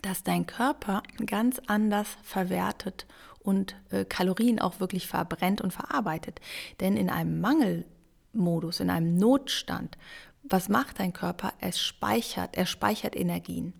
dass 0.01 0.23
dein 0.23 0.45
Körper 0.45 1.03
ganz 1.25 1.61
anders 1.67 2.07
verwertet 2.23 3.05
und 3.39 3.75
äh, 3.91 4.05
Kalorien 4.05 4.59
auch 4.59 4.79
wirklich 4.79 5.07
verbrennt 5.07 5.61
und 5.61 5.71
verarbeitet. 5.71 6.39
Denn 6.79 6.97
in 6.97 7.09
einem 7.09 7.41
Mangelmodus, 7.41 8.79
in 8.79 8.89
einem 8.89 9.15
Notstand, 9.17 9.97
was 10.43 10.69
macht 10.69 10.99
dein 10.99 11.13
Körper? 11.13 11.53
Es 11.59 11.79
speichert, 11.79 12.55
er 12.57 12.65
speichert 12.65 13.15
Energien. 13.15 13.73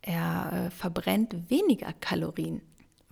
Er 0.00 0.66
äh, 0.66 0.70
verbrennt 0.70 1.50
weniger 1.50 1.92
Kalorien. 1.92 2.60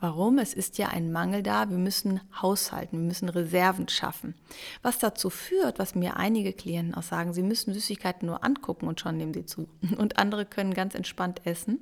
Warum? 0.00 0.38
Es 0.38 0.54
ist 0.54 0.78
ja 0.78 0.88
ein 0.88 1.12
Mangel 1.12 1.42
da. 1.42 1.68
Wir 1.68 1.76
müssen 1.76 2.20
haushalten, 2.40 2.98
wir 2.98 3.06
müssen 3.06 3.28
Reserven 3.28 3.88
schaffen. 3.88 4.34
Was 4.82 4.98
dazu 4.98 5.28
führt, 5.28 5.78
was 5.78 5.94
mir 5.94 6.16
einige 6.16 6.54
Klienten 6.54 6.94
auch 6.94 7.02
sagen, 7.02 7.34
sie 7.34 7.42
müssen 7.42 7.74
Süßigkeiten 7.74 8.26
nur 8.26 8.42
angucken 8.42 8.88
und 8.88 8.98
schon 8.98 9.18
nehmen 9.18 9.34
sie 9.34 9.44
zu. 9.44 9.68
Und 9.98 10.18
andere 10.18 10.46
können 10.46 10.72
ganz 10.72 10.94
entspannt 10.94 11.42
essen 11.44 11.80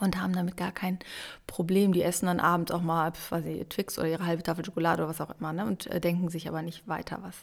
und 0.00 0.20
haben 0.20 0.32
damit 0.32 0.56
gar 0.56 0.72
kein 0.72 0.98
Problem. 1.46 1.92
Die 1.92 2.02
essen 2.02 2.26
dann 2.26 2.40
abends 2.40 2.72
auch 2.72 2.82
mal, 2.82 3.12
weiß 3.30 3.44
ich, 3.46 3.68
Twix 3.68 3.98
oder 3.98 4.08
ihre 4.08 4.26
halbe 4.26 4.42
Tafel 4.42 4.64
Schokolade 4.64 5.02
oder 5.02 5.10
was 5.10 5.20
auch 5.20 5.34
immer 5.38 5.52
ne? 5.52 5.64
und 5.64 5.86
äh, 5.86 6.00
denken 6.00 6.28
sich 6.28 6.48
aber 6.48 6.62
nicht 6.62 6.86
weiter 6.88 7.18
was. 7.22 7.36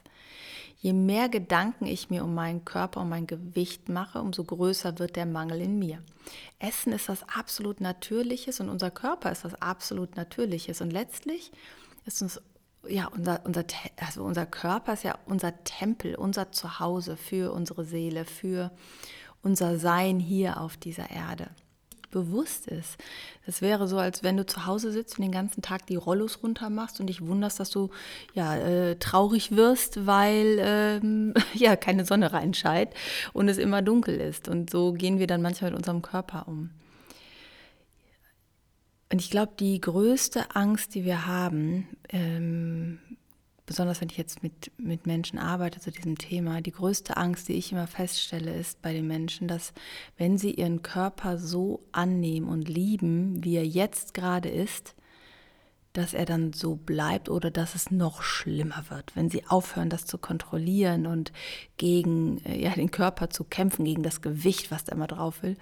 Je 0.81 0.93
mehr 0.93 1.29
Gedanken 1.29 1.85
ich 1.85 2.09
mir 2.09 2.23
um 2.23 2.33
meinen 2.33 2.65
Körper, 2.65 3.01
um 3.01 3.09
mein 3.09 3.27
Gewicht 3.27 3.87
mache, 3.87 4.19
umso 4.19 4.43
größer 4.43 4.97
wird 4.97 5.15
der 5.15 5.27
Mangel 5.27 5.61
in 5.61 5.77
mir. 5.77 6.01
Essen 6.57 6.91
ist 6.91 7.07
was 7.07 7.23
absolut 7.29 7.81
Natürliches 7.81 8.59
und 8.59 8.67
unser 8.67 8.89
Körper 8.89 9.31
ist 9.31 9.45
was 9.45 9.61
absolut 9.61 10.17
Natürliches. 10.17 10.81
Und 10.81 10.89
letztlich 10.89 11.51
ist 12.05 12.23
uns 12.23 12.41
ja, 12.87 13.07
unser, 13.15 13.41
unser, 13.45 13.63
also 13.97 14.23
unser 14.23 14.47
Körper 14.47 14.93
ist 14.93 15.03
ja 15.03 15.19
unser 15.27 15.63
Tempel, 15.63 16.15
unser 16.15 16.51
Zuhause 16.51 17.15
für 17.15 17.53
unsere 17.53 17.85
Seele, 17.85 18.25
für 18.25 18.71
unser 19.43 19.77
Sein 19.77 20.19
hier 20.19 20.59
auf 20.59 20.77
dieser 20.77 21.11
Erde. 21.11 21.49
Bewusst 22.11 22.67
ist. 22.67 22.97
Das 23.45 23.61
wäre 23.61 23.87
so, 23.87 23.97
als 23.97 24.21
wenn 24.21 24.37
du 24.37 24.45
zu 24.45 24.65
Hause 24.65 24.91
sitzt 24.91 25.17
und 25.17 25.23
den 25.23 25.31
ganzen 25.31 25.61
Tag 25.61 25.87
die 25.87 25.95
Rollos 25.95 26.43
runter 26.43 26.69
machst 26.69 26.99
und 26.99 27.07
dich 27.07 27.25
wunderst, 27.25 27.59
dass 27.59 27.69
du 27.69 27.89
ja 28.33 28.55
äh, 28.55 28.97
traurig 28.97 29.55
wirst, 29.55 30.05
weil 30.05 30.57
ähm, 30.59 31.33
ja 31.53 31.75
keine 31.75 32.05
Sonne 32.05 32.33
reinscheint 32.33 32.93
und 33.33 33.49
es 33.49 33.57
immer 33.57 33.81
dunkel 33.81 34.19
ist. 34.19 34.47
Und 34.47 34.69
so 34.69 34.93
gehen 34.93 35.19
wir 35.19 35.27
dann 35.27 35.41
manchmal 35.41 35.71
mit 35.71 35.79
unserem 35.79 36.01
Körper 36.01 36.47
um. 36.47 36.69
Und 39.11 39.19
ich 39.19 39.29
glaube, 39.29 39.53
die 39.59 39.81
größte 39.81 40.55
Angst, 40.55 40.95
die 40.95 41.03
wir 41.03 41.25
haben, 41.25 41.87
ähm, 42.09 42.99
besonders 43.65 44.01
wenn 44.01 44.09
ich 44.09 44.17
jetzt 44.17 44.43
mit, 44.43 44.71
mit 44.77 45.05
Menschen 45.05 45.39
arbeite 45.39 45.79
zu 45.79 45.91
diesem 45.91 46.17
Thema, 46.17 46.61
die 46.61 46.71
größte 46.71 47.17
Angst, 47.17 47.47
die 47.47 47.53
ich 47.53 47.71
immer 47.71 47.87
feststelle, 47.87 48.53
ist 48.53 48.81
bei 48.81 48.93
den 48.93 49.07
Menschen, 49.07 49.47
dass 49.47 49.73
wenn 50.17 50.37
sie 50.37 50.51
ihren 50.53 50.81
Körper 50.81 51.37
so 51.37 51.83
annehmen 51.91 52.47
und 52.47 52.67
lieben, 52.67 53.43
wie 53.43 53.55
er 53.55 53.65
jetzt 53.65 54.13
gerade 54.13 54.49
ist, 54.49 54.95
dass 55.93 56.13
er 56.13 56.25
dann 56.25 56.53
so 56.53 56.75
bleibt 56.75 57.29
oder 57.29 57.51
dass 57.51 57.75
es 57.75 57.91
noch 57.91 58.23
schlimmer 58.23 58.85
wird, 58.89 59.15
wenn 59.15 59.29
sie 59.29 59.45
aufhören, 59.47 59.89
das 59.89 60.05
zu 60.05 60.17
kontrollieren 60.17 61.05
und 61.05 61.33
gegen 61.77 62.43
äh, 62.45 62.61
ja, 62.61 62.71
den 62.71 62.91
Körper 62.91 63.29
zu 63.29 63.43
kämpfen, 63.43 63.85
gegen 63.85 64.03
das 64.03 64.21
Gewicht, 64.21 64.71
was 64.71 64.85
da 64.85 64.93
immer 64.95 65.07
drauf 65.07 65.43
will, 65.43 65.57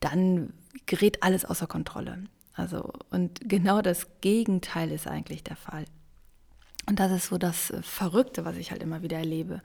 dann 0.00 0.54
gerät 0.86 1.22
alles 1.22 1.44
außer 1.44 1.66
Kontrolle. 1.66 2.24
Also, 2.54 2.90
und 3.10 3.40
genau 3.48 3.82
das 3.82 4.06
Gegenteil 4.20 4.92
ist 4.92 5.06
eigentlich 5.06 5.44
der 5.44 5.56
Fall. 5.56 5.84
Und 6.86 6.98
das 6.98 7.12
ist 7.12 7.26
so 7.26 7.38
das 7.38 7.72
Verrückte, 7.82 8.44
was 8.44 8.56
ich 8.56 8.70
halt 8.70 8.82
immer 8.82 9.02
wieder 9.02 9.18
erlebe. 9.18 9.62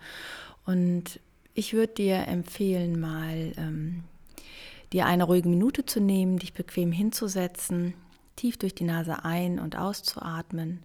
Und 0.65 1.19
ich 1.53 1.73
würde 1.73 1.93
dir 1.93 2.27
empfehlen, 2.27 2.99
mal 2.99 3.53
ähm, 3.57 4.03
dir 4.93 5.05
eine 5.05 5.23
ruhige 5.23 5.49
Minute 5.49 5.85
zu 5.85 5.99
nehmen, 5.99 6.37
dich 6.37 6.53
bequem 6.53 6.91
hinzusetzen, 6.91 7.93
tief 8.35 8.57
durch 8.57 8.75
die 8.75 8.83
Nase 8.83 9.23
ein- 9.23 9.59
und 9.59 9.77
auszuatmen 9.77 10.83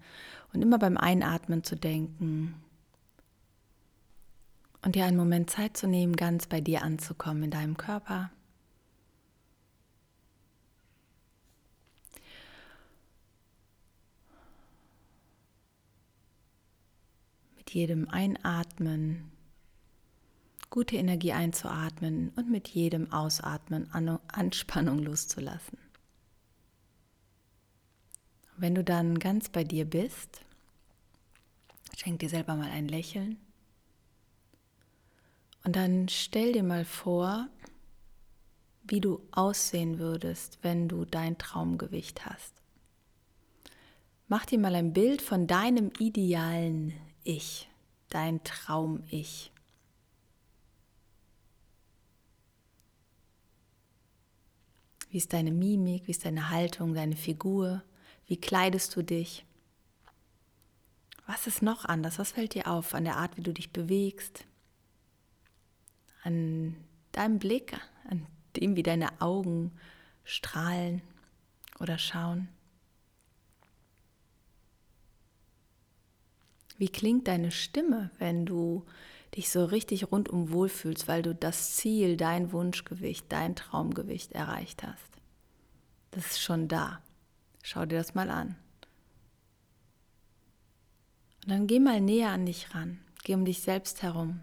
und 0.53 0.63
immer 0.63 0.79
beim 0.79 0.97
Einatmen 0.97 1.65
zu 1.65 1.77
denken 1.77 2.55
und 4.83 4.95
dir 4.95 5.05
einen 5.05 5.17
Moment 5.17 5.51
Zeit 5.51 5.77
zu 5.77 5.87
nehmen, 5.87 6.17
ganz 6.17 6.47
bei 6.47 6.61
dir 6.61 6.83
anzukommen 6.83 7.45
in 7.45 7.51
deinem 7.51 7.77
Körper. 7.77 8.31
Jedem 17.75 18.09
Einatmen 18.09 19.31
gute 20.71 20.97
Energie 20.97 21.33
einzuatmen 21.33 22.31
und 22.37 22.49
mit 22.49 22.69
jedem 22.69 23.13
Ausatmen 23.13 23.91
Anspannung 24.29 25.01
loszulassen. 25.01 25.79
Wenn 28.57 28.75
du 28.75 28.85
dann 28.85 29.19
ganz 29.19 29.49
bei 29.49 29.65
dir 29.65 29.85
bist, 29.85 30.43
schenk 31.97 32.21
dir 32.21 32.29
selber 32.29 32.55
mal 32.55 32.71
ein 32.71 32.89
Lächeln 32.89 33.39
und 35.65 35.77
dann 35.77 36.09
stell 36.09 36.53
dir 36.53 36.63
mal 36.63 36.85
vor, 36.85 37.49
wie 38.85 39.01
du 39.01 39.21
aussehen 39.33 39.99
würdest, 39.99 40.59
wenn 40.63 40.89
du 40.89 41.05
dein 41.05 41.39
Traumgewicht 41.39 42.27
hast. 42.27 42.55
Mach 44.29 44.47
dir 44.47 44.59
mal 44.59 44.75
ein 44.75 44.93
Bild 44.93 45.23
von 45.23 45.47
deinem 45.47 45.91
idealen 45.99 46.93
ich, 47.25 47.69
dein 48.09 48.43
Traum-Ich. 48.45 49.53
Wie 55.11 55.17
ist 55.17 55.33
deine 55.33 55.51
Mimik, 55.51 56.07
wie 56.07 56.13
ist 56.13 56.25
deine 56.25 56.51
Haltung, 56.51 56.95
deine 56.95 57.17
Figur, 57.17 57.83
wie 58.27 58.37
kleidest 58.37 58.95
du 58.95 59.03
dich? 59.03 59.45
Was 61.27 61.47
ist 61.47 61.63
noch 61.63 61.85
anders? 61.85 62.19
Was 62.19 62.33
fällt 62.33 62.55
dir 62.55 62.69
auf 62.69 62.95
an 62.95 63.05
der 63.05 63.17
Art, 63.17 63.37
wie 63.37 63.43
du 63.43 63.53
dich 63.53 63.73
bewegst? 63.73 64.45
An 66.23 66.77
deinem 67.13 67.39
Blick, 67.39 67.81
an 68.09 68.27
dem, 68.57 68.77
wie 68.77 68.83
deine 68.83 69.21
Augen 69.21 69.73
strahlen 70.25 71.03
oder 71.81 71.99
schauen? 71.99 72.49
Wie 76.81 76.89
klingt 76.89 77.29
deine 77.29 77.51
Stimme, 77.51 78.11
wenn 78.19 78.47
du 78.47 78.87
dich 79.37 79.51
so 79.51 79.67
richtig 79.67 80.11
rundum 80.11 80.51
wohlfühlst, 80.51 81.09
weil 81.09 81.21
du 81.21 81.35
das 81.35 81.77
Ziel, 81.77 82.17
dein 82.17 82.53
Wunschgewicht, 82.53 83.27
dein 83.29 83.55
Traumgewicht 83.55 84.33
erreicht 84.33 84.83
hast? 84.83 85.21
Das 86.11 86.25
ist 86.25 86.41
schon 86.41 86.69
da. 86.69 87.03
Schau 87.63 87.85
dir 87.85 87.99
das 87.99 88.15
mal 88.15 88.31
an. 88.31 88.57
Und 91.45 91.51
dann 91.51 91.67
geh 91.67 91.81
mal 91.81 92.01
näher 92.01 92.31
an 92.31 92.47
dich 92.47 92.75
ran. 92.75 92.99
Geh 93.25 93.35
um 93.35 93.45
dich 93.45 93.61
selbst 93.61 94.03
herum. 94.03 94.41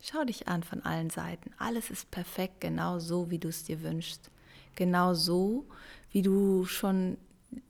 Schau 0.00 0.24
dich 0.24 0.48
an 0.48 0.64
von 0.64 0.82
allen 0.82 1.10
Seiten. 1.10 1.52
Alles 1.56 1.90
ist 1.90 2.10
perfekt, 2.10 2.62
genau 2.62 2.98
so, 2.98 3.30
wie 3.30 3.38
du 3.38 3.46
es 3.46 3.62
dir 3.62 3.80
wünschst. 3.84 4.32
Genau 4.74 5.14
so, 5.14 5.68
wie 6.10 6.22
du 6.22 6.64
schon 6.64 7.16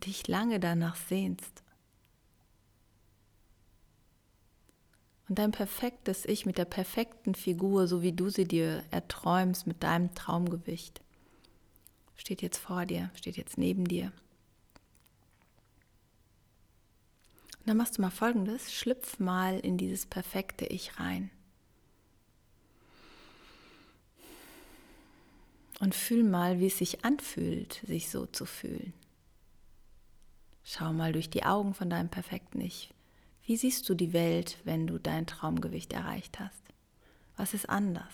dich 0.06 0.26
lange 0.26 0.58
danach 0.58 0.96
sehnst. 0.96 1.62
Und 5.28 5.38
dein 5.38 5.52
perfektes 5.52 6.24
Ich 6.24 6.46
mit 6.46 6.56
der 6.56 6.64
perfekten 6.64 7.34
Figur, 7.34 7.86
so 7.86 8.02
wie 8.02 8.12
du 8.12 8.30
sie 8.30 8.46
dir 8.46 8.82
erträumst, 8.90 9.66
mit 9.66 9.82
deinem 9.82 10.14
Traumgewicht, 10.14 11.02
steht 12.16 12.40
jetzt 12.40 12.58
vor 12.58 12.86
dir, 12.86 13.10
steht 13.14 13.36
jetzt 13.36 13.58
neben 13.58 13.86
dir. 13.86 14.10
Und 17.60 17.68
dann 17.68 17.76
machst 17.76 17.98
du 17.98 18.02
mal 18.02 18.10
folgendes: 18.10 18.72
Schlüpf 18.72 19.18
mal 19.18 19.60
in 19.60 19.76
dieses 19.76 20.06
perfekte 20.06 20.64
Ich 20.64 20.98
rein. 20.98 21.30
Und 25.80 25.94
fühl 25.94 26.24
mal, 26.24 26.58
wie 26.58 26.66
es 26.66 26.78
sich 26.78 27.04
anfühlt, 27.04 27.82
sich 27.86 28.10
so 28.10 28.26
zu 28.26 28.46
fühlen. 28.46 28.94
Schau 30.64 30.92
mal 30.92 31.12
durch 31.12 31.30
die 31.30 31.44
Augen 31.44 31.72
von 31.72 31.88
deinem 31.88 32.08
perfekten 32.08 32.60
Ich. 32.60 32.92
Wie 33.48 33.56
siehst 33.56 33.88
du 33.88 33.94
die 33.94 34.12
Welt, 34.12 34.58
wenn 34.64 34.86
du 34.86 34.98
dein 34.98 35.26
Traumgewicht 35.26 35.94
erreicht 35.94 36.38
hast? 36.38 36.62
Was 37.38 37.54
ist 37.54 37.70
anders? 37.70 38.12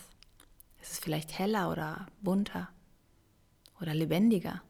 Ist 0.81 0.93
es 0.93 0.99
vielleicht 0.99 1.37
heller 1.37 1.69
oder 1.69 2.07
bunter 2.21 2.69
oder 3.81 3.93
lebendiger? 3.93 4.61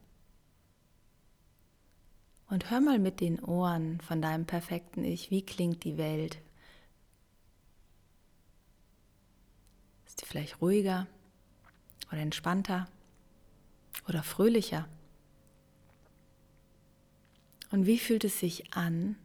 Und 2.49 2.71
hör 2.71 2.81
mal 2.81 2.97
mit 2.97 3.21
den 3.21 3.39
Ohren 3.41 4.01
von 4.01 4.23
deinem 4.23 4.47
perfekten 4.47 5.03
Ich, 5.03 5.29
wie 5.29 5.43
klingt 5.43 5.83
die 5.83 5.99
Welt? 5.99 6.39
Ist 10.07 10.19
sie 10.19 10.25
vielleicht 10.25 10.61
ruhiger 10.61 11.05
oder 12.07 12.21
entspannter 12.21 12.87
oder 14.07 14.23
fröhlicher? 14.23 14.87
Und 17.69 17.85
wie 17.85 17.99
fühlt 17.99 18.23
es 18.23 18.39
sich 18.39 18.73
an, 18.73 19.15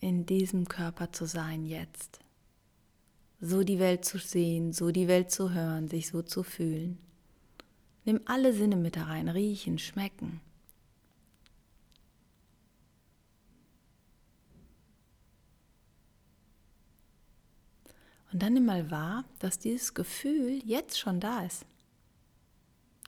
in 0.00 0.26
diesem 0.26 0.68
Körper 0.68 1.12
zu 1.12 1.26
sein 1.26 1.64
jetzt. 1.64 2.20
So 3.40 3.62
die 3.62 3.78
Welt 3.78 4.04
zu 4.04 4.18
sehen, 4.18 4.72
so 4.72 4.90
die 4.90 5.08
Welt 5.08 5.30
zu 5.30 5.52
hören, 5.52 5.88
sich 5.88 6.08
so 6.08 6.22
zu 6.22 6.42
fühlen. 6.42 6.98
Nimm 8.04 8.20
alle 8.24 8.52
Sinne 8.52 8.76
mit 8.76 8.96
da 8.96 9.04
rein, 9.04 9.28
riechen, 9.28 9.78
schmecken. 9.78 10.40
Und 18.32 18.42
dann 18.42 18.54
nimm 18.54 18.66
mal 18.66 18.90
wahr, 18.90 19.24
dass 19.38 19.58
dieses 19.58 19.94
Gefühl 19.94 20.60
jetzt 20.64 20.98
schon 20.98 21.20
da 21.20 21.44
ist. 21.44 21.64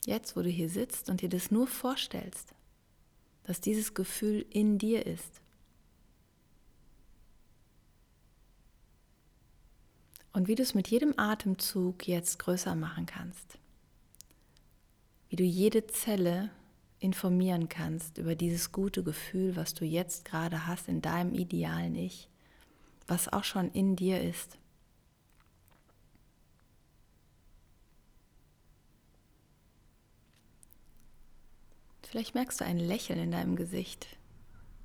Jetzt, 0.06 0.34
wo 0.34 0.42
du 0.42 0.48
hier 0.48 0.70
sitzt 0.70 1.10
und 1.10 1.20
dir 1.20 1.28
das 1.28 1.50
nur 1.50 1.66
vorstellst, 1.66 2.54
dass 3.42 3.60
dieses 3.60 3.92
Gefühl 3.92 4.46
in 4.50 4.78
dir 4.78 5.06
ist. 5.06 5.39
Und 10.32 10.48
wie 10.48 10.54
du 10.54 10.62
es 10.62 10.74
mit 10.74 10.88
jedem 10.88 11.14
Atemzug 11.16 12.06
jetzt 12.06 12.38
größer 12.38 12.74
machen 12.74 13.06
kannst. 13.06 13.58
Wie 15.28 15.36
du 15.36 15.44
jede 15.44 15.86
Zelle 15.86 16.50
informieren 16.98 17.68
kannst 17.68 18.18
über 18.18 18.34
dieses 18.34 18.72
gute 18.72 19.02
Gefühl, 19.02 19.56
was 19.56 19.74
du 19.74 19.84
jetzt 19.84 20.24
gerade 20.24 20.66
hast 20.66 20.88
in 20.88 21.02
deinem 21.02 21.34
idealen 21.34 21.94
Ich, 21.94 22.28
was 23.06 23.32
auch 23.32 23.44
schon 23.44 23.70
in 23.72 23.96
dir 23.96 24.20
ist. 24.20 24.58
Vielleicht 32.02 32.34
merkst 32.34 32.60
du 32.60 32.64
ein 32.64 32.78
Lächeln 32.78 33.20
in 33.20 33.30
deinem 33.30 33.54
Gesicht, 33.54 34.18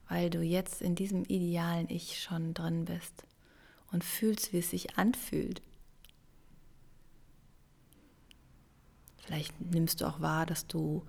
weil 0.07 0.29
du 0.29 0.41
jetzt 0.41 0.81
in 0.81 0.93
diesem 0.93 1.25
idealen 1.25 1.89
Ich 1.89 2.21
schon 2.21 2.53
drin 2.53 2.85
bist 2.85 3.25
und 3.95 4.03
fühlst, 4.03 4.51
wie 4.51 4.59
es 4.59 4.69
sich 4.69 4.97
anfühlt. 4.97 5.61
Vielleicht 9.17 9.59
nimmst 9.59 10.01
du 10.01 10.05
auch 10.05 10.19
wahr, 10.19 10.45
dass 10.45 10.67
du 10.67 11.03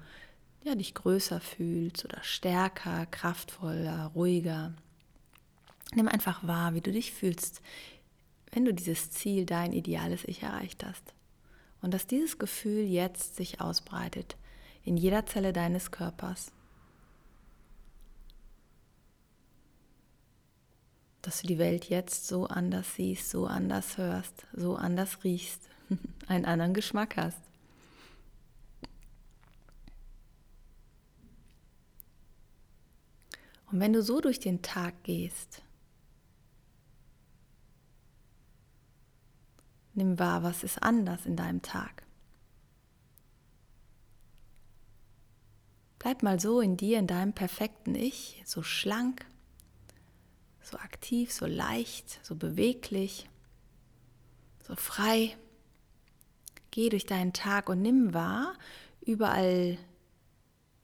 ja, 0.63 0.77
dich 0.77 0.95
größer 0.95 1.41
fühlst 1.41 2.05
oder 2.05 2.23
stärker, 2.23 3.07
kraftvoller, 3.07 4.07
ruhiger. 4.15 4.73
Nimm 5.95 6.07
einfach 6.07 6.47
wahr, 6.47 6.75
wie 6.75 6.81
du 6.81 6.93
dich 6.93 7.13
fühlst, 7.13 7.61
wenn 8.53 8.65
du 8.65 8.73
dieses 8.73 9.11
Ziel, 9.11 9.47
dein 9.47 9.73
ideales 9.73 10.23
Ich 10.25 10.45
erreicht 10.45 10.85
hast. 10.85 11.13
Und 11.83 11.93
dass 11.93 12.07
dieses 12.07 12.39
Gefühl 12.39 12.85
jetzt 12.85 13.35
sich 13.35 13.61
ausbreitet 13.61 14.37
in 14.85 14.97
jeder 14.97 15.27
Zelle 15.27 15.53
deines 15.53 15.91
Körpers. 15.91 16.53
Dass 21.27 21.41
du 21.41 21.49
die 21.49 21.59
Welt 21.59 21.89
jetzt 21.89 22.29
so 22.29 22.47
anders 22.47 22.95
siehst, 22.95 23.31
so 23.31 23.49
anders 23.49 23.99
hörst, 23.99 24.47
so 24.53 24.77
anders 24.77 25.25
riechst, 25.25 25.61
einen 26.29 26.45
anderen 26.45 26.73
Geschmack 26.73 27.17
hast. 27.17 27.41
Und 33.73 33.81
wenn 33.81 33.93
du 33.93 34.05
so 34.05 34.21
durch 34.21 34.39
den 34.39 34.63
Tag 34.63 35.03
gehst, 35.03 35.63
nimm 39.95 40.21
wahr, 40.21 40.45
was 40.45 40.63
ist 40.63 40.81
anders 40.81 41.27
in 41.27 41.35
deinem 41.35 41.61
Tag. 41.61 42.05
Bleib 45.99 46.23
mal 46.23 46.39
so 46.39 46.61
in 46.61 46.77
dir, 46.77 47.01
in 47.01 47.09
deinem 47.09 47.33
perfekten 47.33 47.97
Ich, 47.97 48.41
so 48.47 48.63
schlank, 48.63 49.27
so 50.67 50.79
aktiv, 50.79 51.33
so 51.33 51.47
leicht, 51.47 52.19
so 52.25 52.35
beweglich, 52.35 53.29
so 54.67 54.75
frei. 54.75 55.37
Geh 56.73 56.89
durch 56.89 57.07
deinen 57.07 57.33
Tag 57.33 57.69
und 57.69 57.83
nimm 57.83 58.13
wahr, 58.13 58.55
überall 59.01 59.79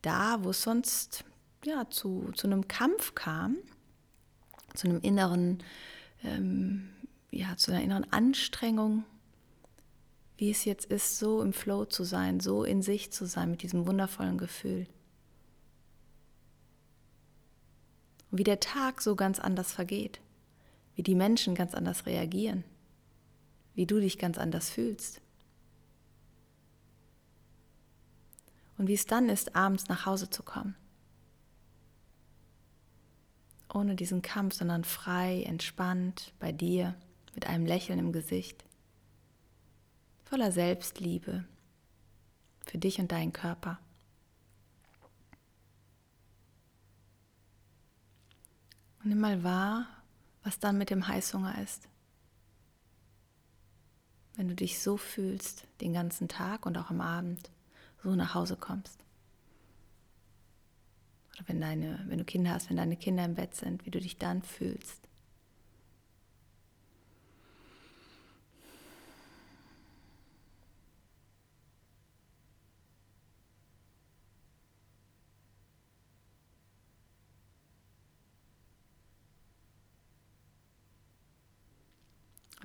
da, 0.00 0.42
wo 0.44 0.50
es 0.50 0.62
sonst 0.62 1.24
ja, 1.64 1.90
zu, 1.90 2.30
zu 2.34 2.46
einem 2.46 2.68
Kampf 2.68 3.14
kam, 3.14 3.56
zu 4.74 4.88
einem 4.88 5.00
inneren, 5.00 5.62
ähm, 6.22 6.90
ja, 7.30 7.56
zu 7.56 7.72
einer 7.72 7.82
inneren 7.82 8.10
Anstrengung, 8.12 9.04
wie 10.38 10.50
es 10.50 10.64
jetzt 10.64 10.86
ist, 10.86 11.18
so 11.18 11.42
im 11.42 11.52
Flow 11.52 11.84
zu 11.86 12.04
sein, 12.04 12.40
so 12.40 12.62
in 12.64 12.82
sich 12.82 13.12
zu 13.12 13.26
sein 13.26 13.50
mit 13.50 13.62
diesem 13.62 13.86
wundervollen 13.86 14.38
Gefühl. 14.38 14.86
Und 18.32 18.38
wie 18.38 18.44
der 18.44 18.60
Tag 18.60 19.02
so 19.02 19.14
ganz 19.14 19.38
anders 19.38 19.72
vergeht, 19.72 20.20
wie 20.96 21.02
die 21.02 21.14
Menschen 21.14 21.54
ganz 21.54 21.74
anders 21.74 22.06
reagieren, 22.06 22.64
wie 23.74 23.86
du 23.86 24.00
dich 24.00 24.18
ganz 24.18 24.38
anders 24.38 24.70
fühlst. 24.70 25.20
Und 28.78 28.88
wie 28.88 28.94
es 28.94 29.04
dann 29.04 29.28
ist, 29.28 29.54
abends 29.54 29.88
nach 29.88 30.06
Hause 30.06 30.30
zu 30.30 30.42
kommen. 30.42 30.74
Ohne 33.72 33.96
diesen 33.96 34.22
Kampf, 34.22 34.54
sondern 34.54 34.84
frei, 34.84 35.42
entspannt, 35.42 36.32
bei 36.40 36.52
dir, 36.52 36.94
mit 37.34 37.46
einem 37.46 37.66
Lächeln 37.66 37.98
im 37.98 38.12
Gesicht, 38.12 38.64
voller 40.24 40.52
Selbstliebe 40.52 41.44
für 42.64 42.78
dich 42.78 42.98
und 42.98 43.12
deinen 43.12 43.32
Körper. 43.34 43.78
Und 49.02 49.10
nimm 49.10 49.20
mal 49.20 49.42
wahr, 49.42 49.86
was 50.42 50.58
dann 50.58 50.78
mit 50.78 50.90
dem 50.90 51.06
Heißhunger 51.06 51.60
ist. 51.62 51.88
Wenn 54.36 54.48
du 54.48 54.54
dich 54.54 54.80
so 54.80 54.96
fühlst, 54.96 55.66
den 55.80 55.92
ganzen 55.92 56.28
Tag 56.28 56.66
und 56.66 56.78
auch 56.78 56.90
am 56.90 57.00
Abend, 57.00 57.50
so 58.02 58.14
nach 58.14 58.34
Hause 58.34 58.56
kommst. 58.56 59.04
Oder 61.34 61.48
wenn, 61.48 61.60
deine, 61.60 62.04
wenn 62.08 62.18
du 62.18 62.24
Kinder 62.24 62.52
hast, 62.52 62.70
wenn 62.70 62.76
deine 62.76 62.96
Kinder 62.96 63.24
im 63.24 63.34
Bett 63.34 63.54
sind, 63.54 63.84
wie 63.86 63.90
du 63.90 64.00
dich 64.00 64.18
dann 64.18 64.42
fühlst. 64.42 65.08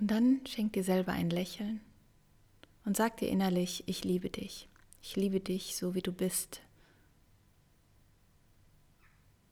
Und 0.00 0.10
dann 0.10 0.40
schenk 0.46 0.74
dir 0.74 0.84
selber 0.84 1.12
ein 1.12 1.30
Lächeln 1.30 1.80
und 2.84 2.96
sag 2.96 3.16
dir 3.16 3.28
innerlich, 3.28 3.82
ich 3.86 4.04
liebe 4.04 4.30
dich. 4.30 4.68
Ich 5.02 5.16
liebe 5.16 5.40
dich 5.40 5.76
so, 5.76 5.94
wie 5.94 6.02
du 6.02 6.12
bist. 6.12 6.60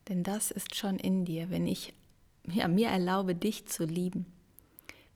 Denn 0.08 0.22
das 0.22 0.50
ist 0.50 0.76
schon 0.76 0.98
in 0.98 1.24
dir, 1.24 1.50
wenn 1.50 1.66
ich 1.66 1.94
ja, 2.44 2.68
mir 2.68 2.88
erlaube, 2.88 3.34
dich 3.34 3.66
zu 3.66 3.84
lieben. 3.84 4.26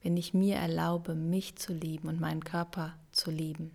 Wenn 0.02 0.16
ich 0.16 0.34
mir 0.34 0.56
erlaube, 0.56 1.14
mich 1.14 1.56
zu 1.56 1.72
lieben 1.72 2.08
und 2.08 2.20
meinen 2.20 2.42
Körper 2.42 2.96
zu 3.12 3.30
lieben. 3.30 3.70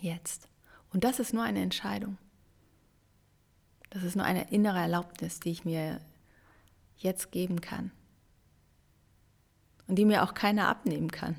Jetzt. 0.00 0.48
Und 0.92 1.02
das 1.02 1.18
ist 1.18 1.32
nur 1.32 1.42
eine 1.42 1.62
Entscheidung. 1.62 2.18
Das 3.90 4.02
ist 4.02 4.16
nur 4.16 4.24
eine 4.24 4.50
innere 4.52 4.78
Erlaubnis, 4.78 5.40
die 5.40 5.50
ich 5.50 5.64
mir 5.64 6.00
jetzt 6.98 7.32
geben 7.32 7.60
kann 7.60 7.90
und 9.86 9.96
die 9.96 10.04
mir 10.04 10.22
auch 10.22 10.34
keiner 10.34 10.68
abnehmen 10.68 11.10
kann. 11.10 11.36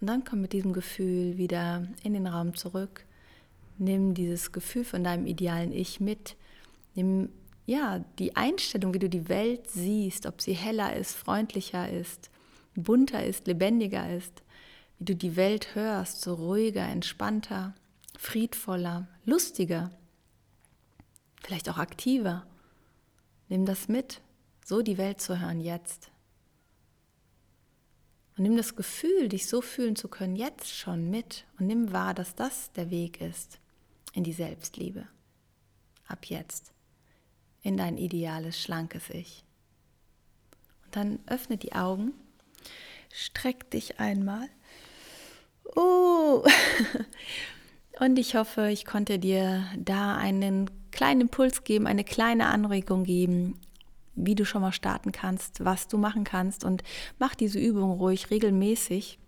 Und 0.00 0.06
dann 0.06 0.24
komm 0.24 0.40
mit 0.40 0.52
diesem 0.52 0.72
Gefühl 0.72 1.38
wieder 1.38 1.88
in 2.04 2.12
den 2.12 2.26
Raum 2.26 2.54
zurück. 2.54 3.04
Nimm 3.78 4.14
dieses 4.14 4.52
Gefühl 4.52 4.84
von 4.84 5.02
deinem 5.02 5.26
idealen 5.26 5.72
Ich 5.72 5.98
mit. 5.98 6.36
Nimm 6.94 7.30
ja 7.66 8.04
die 8.18 8.36
Einstellung, 8.36 8.94
wie 8.94 9.00
du 9.00 9.08
die 9.08 9.28
Welt 9.28 9.68
siehst, 9.68 10.26
ob 10.26 10.40
sie 10.40 10.54
heller 10.54 10.94
ist, 10.94 11.14
freundlicher 11.14 11.90
ist, 11.90 12.30
bunter 12.74 13.24
ist, 13.24 13.46
lebendiger 13.46 14.14
ist, 14.14 14.42
wie 14.98 15.04
du 15.04 15.16
die 15.16 15.36
Welt 15.36 15.74
hörst, 15.74 16.20
so 16.20 16.34
ruhiger, 16.34 16.86
entspannter, 16.86 17.74
friedvoller, 18.16 19.08
lustiger 19.24 19.90
vielleicht 21.42 21.68
auch 21.68 21.78
aktiver. 21.78 22.46
Nimm 23.48 23.64
das 23.64 23.88
mit, 23.88 24.20
so 24.64 24.82
die 24.82 24.98
Welt 24.98 25.20
zu 25.20 25.40
hören 25.40 25.60
jetzt. 25.60 26.10
Und 28.36 28.44
nimm 28.44 28.56
das 28.56 28.76
Gefühl, 28.76 29.28
dich 29.28 29.48
so 29.48 29.60
fühlen 29.60 29.96
zu 29.96 30.08
können, 30.08 30.36
jetzt 30.36 30.72
schon 30.72 31.10
mit 31.10 31.44
und 31.58 31.66
nimm 31.66 31.92
wahr, 31.92 32.14
dass 32.14 32.36
das 32.36 32.70
der 32.72 32.90
Weg 32.90 33.20
ist 33.20 33.58
in 34.12 34.22
die 34.22 34.32
Selbstliebe. 34.32 35.08
Ab 36.06 36.26
jetzt. 36.26 36.72
In 37.62 37.76
dein 37.76 37.98
ideales, 37.98 38.60
schlankes 38.60 39.10
Ich. 39.10 39.44
Und 40.84 40.96
dann 40.96 41.18
öffne 41.26 41.56
die 41.56 41.72
Augen, 41.72 42.12
streck 43.12 43.70
dich 43.70 43.98
einmal. 43.98 44.48
Oh! 45.74 46.46
Und 48.00 48.18
ich 48.18 48.36
hoffe, 48.36 48.70
ich 48.70 48.84
konnte 48.84 49.18
dir 49.18 49.66
da 49.76 50.16
einen 50.16 50.70
kleinen 50.98 51.20
Impuls 51.20 51.62
geben, 51.62 51.86
eine 51.86 52.02
kleine 52.02 52.46
Anregung 52.46 53.04
geben, 53.04 53.54
wie 54.16 54.34
du 54.34 54.44
schon 54.44 54.62
mal 54.62 54.72
starten 54.72 55.12
kannst, 55.12 55.64
was 55.64 55.86
du 55.86 55.96
machen 55.96 56.24
kannst. 56.24 56.64
Und 56.64 56.82
mach 57.20 57.36
diese 57.36 57.60
Übung 57.60 57.92
ruhig 57.92 58.32
regelmäßig. 58.32 59.20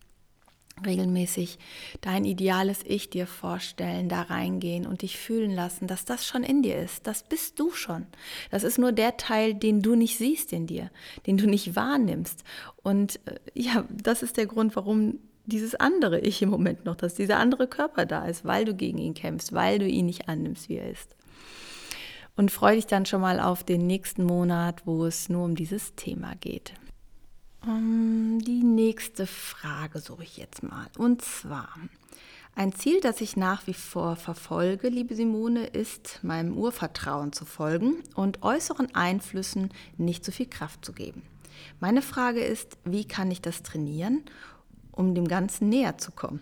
Regelmäßig 0.84 1.58
dein 2.00 2.24
ideales 2.24 2.80
Ich 2.84 3.08
dir 3.08 3.28
vorstellen, 3.28 4.08
da 4.08 4.22
reingehen 4.22 4.84
und 4.84 5.02
dich 5.02 5.16
fühlen 5.16 5.52
lassen, 5.52 5.86
dass 5.86 6.04
das 6.06 6.26
schon 6.26 6.42
in 6.42 6.62
dir 6.62 6.76
ist. 6.76 7.06
Das 7.06 7.22
bist 7.22 7.60
du 7.60 7.70
schon. 7.70 8.06
Das 8.50 8.64
ist 8.64 8.78
nur 8.78 8.90
der 8.90 9.16
Teil, 9.16 9.54
den 9.54 9.80
du 9.80 9.94
nicht 9.94 10.18
siehst 10.18 10.52
in 10.52 10.66
dir, 10.66 10.90
den 11.28 11.36
du 11.36 11.46
nicht 11.46 11.76
wahrnimmst. 11.76 12.42
Und 12.82 13.20
äh, 13.26 13.38
ja, 13.54 13.84
das 13.90 14.24
ist 14.24 14.38
der 14.38 14.46
Grund, 14.46 14.74
warum 14.74 15.20
dieses 15.44 15.76
andere 15.76 16.18
Ich 16.18 16.42
im 16.42 16.50
Moment 16.50 16.84
noch, 16.84 16.96
dass 16.96 17.14
dieser 17.14 17.38
andere 17.38 17.68
Körper 17.68 18.06
da 18.06 18.24
ist, 18.24 18.44
weil 18.44 18.64
du 18.64 18.74
gegen 18.74 18.98
ihn 18.98 19.14
kämpfst, 19.14 19.52
weil 19.52 19.78
du 19.78 19.86
ihn 19.86 20.06
nicht 20.06 20.28
annimmst, 20.28 20.68
wie 20.68 20.76
er 20.76 20.90
ist. 20.90 21.14
Und 22.40 22.50
freue 22.50 22.76
dich 22.76 22.86
dann 22.86 23.04
schon 23.04 23.20
mal 23.20 23.38
auf 23.38 23.64
den 23.64 23.86
nächsten 23.86 24.24
Monat, 24.24 24.86
wo 24.86 25.04
es 25.04 25.28
nur 25.28 25.44
um 25.44 25.56
dieses 25.56 25.94
Thema 25.94 26.34
geht. 26.36 26.72
Um, 27.66 28.38
die 28.38 28.62
nächste 28.62 29.26
Frage 29.26 29.98
suche 29.98 30.22
ich 30.22 30.38
jetzt 30.38 30.62
mal. 30.62 30.86
Und 30.96 31.20
zwar, 31.20 31.68
ein 32.54 32.72
Ziel, 32.72 33.02
das 33.02 33.20
ich 33.20 33.36
nach 33.36 33.66
wie 33.66 33.74
vor 33.74 34.16
verfolge, 34.16 34.88
liebe 34.88 35.14
Simone, 35.14 35.66
ist, 35.66 36.20
meinem 36.22 36.56
Urvertrauen 36.56 37.34
zu 37.34 37.44
folgen 37.44 37.96
und 38.14 38.42
äußeren 38.42 38.94
Einflüssen 38.94 39.68
nicht 39.98 40.24
so 40.24 40.32
viel 40.32 40.48
Kraft 40.48 40.82
zu 40.82 40.94
geben. 40.94 41.20
Meine 41.78 42.00
Frage 42.00 42.42
ist, 42.42 42.78
wie 42.86 43.04
kann 43.04 43.30
ich 43.30 43.42
das 43.42 43.62
trainieren 43.62 44.24
um 44.92 45.14
dem 45.14 45.28
Ganzen 45.28 45.68
näher 45.68 45.98
zu 45.98 46.10
kommen. 46.10 46.40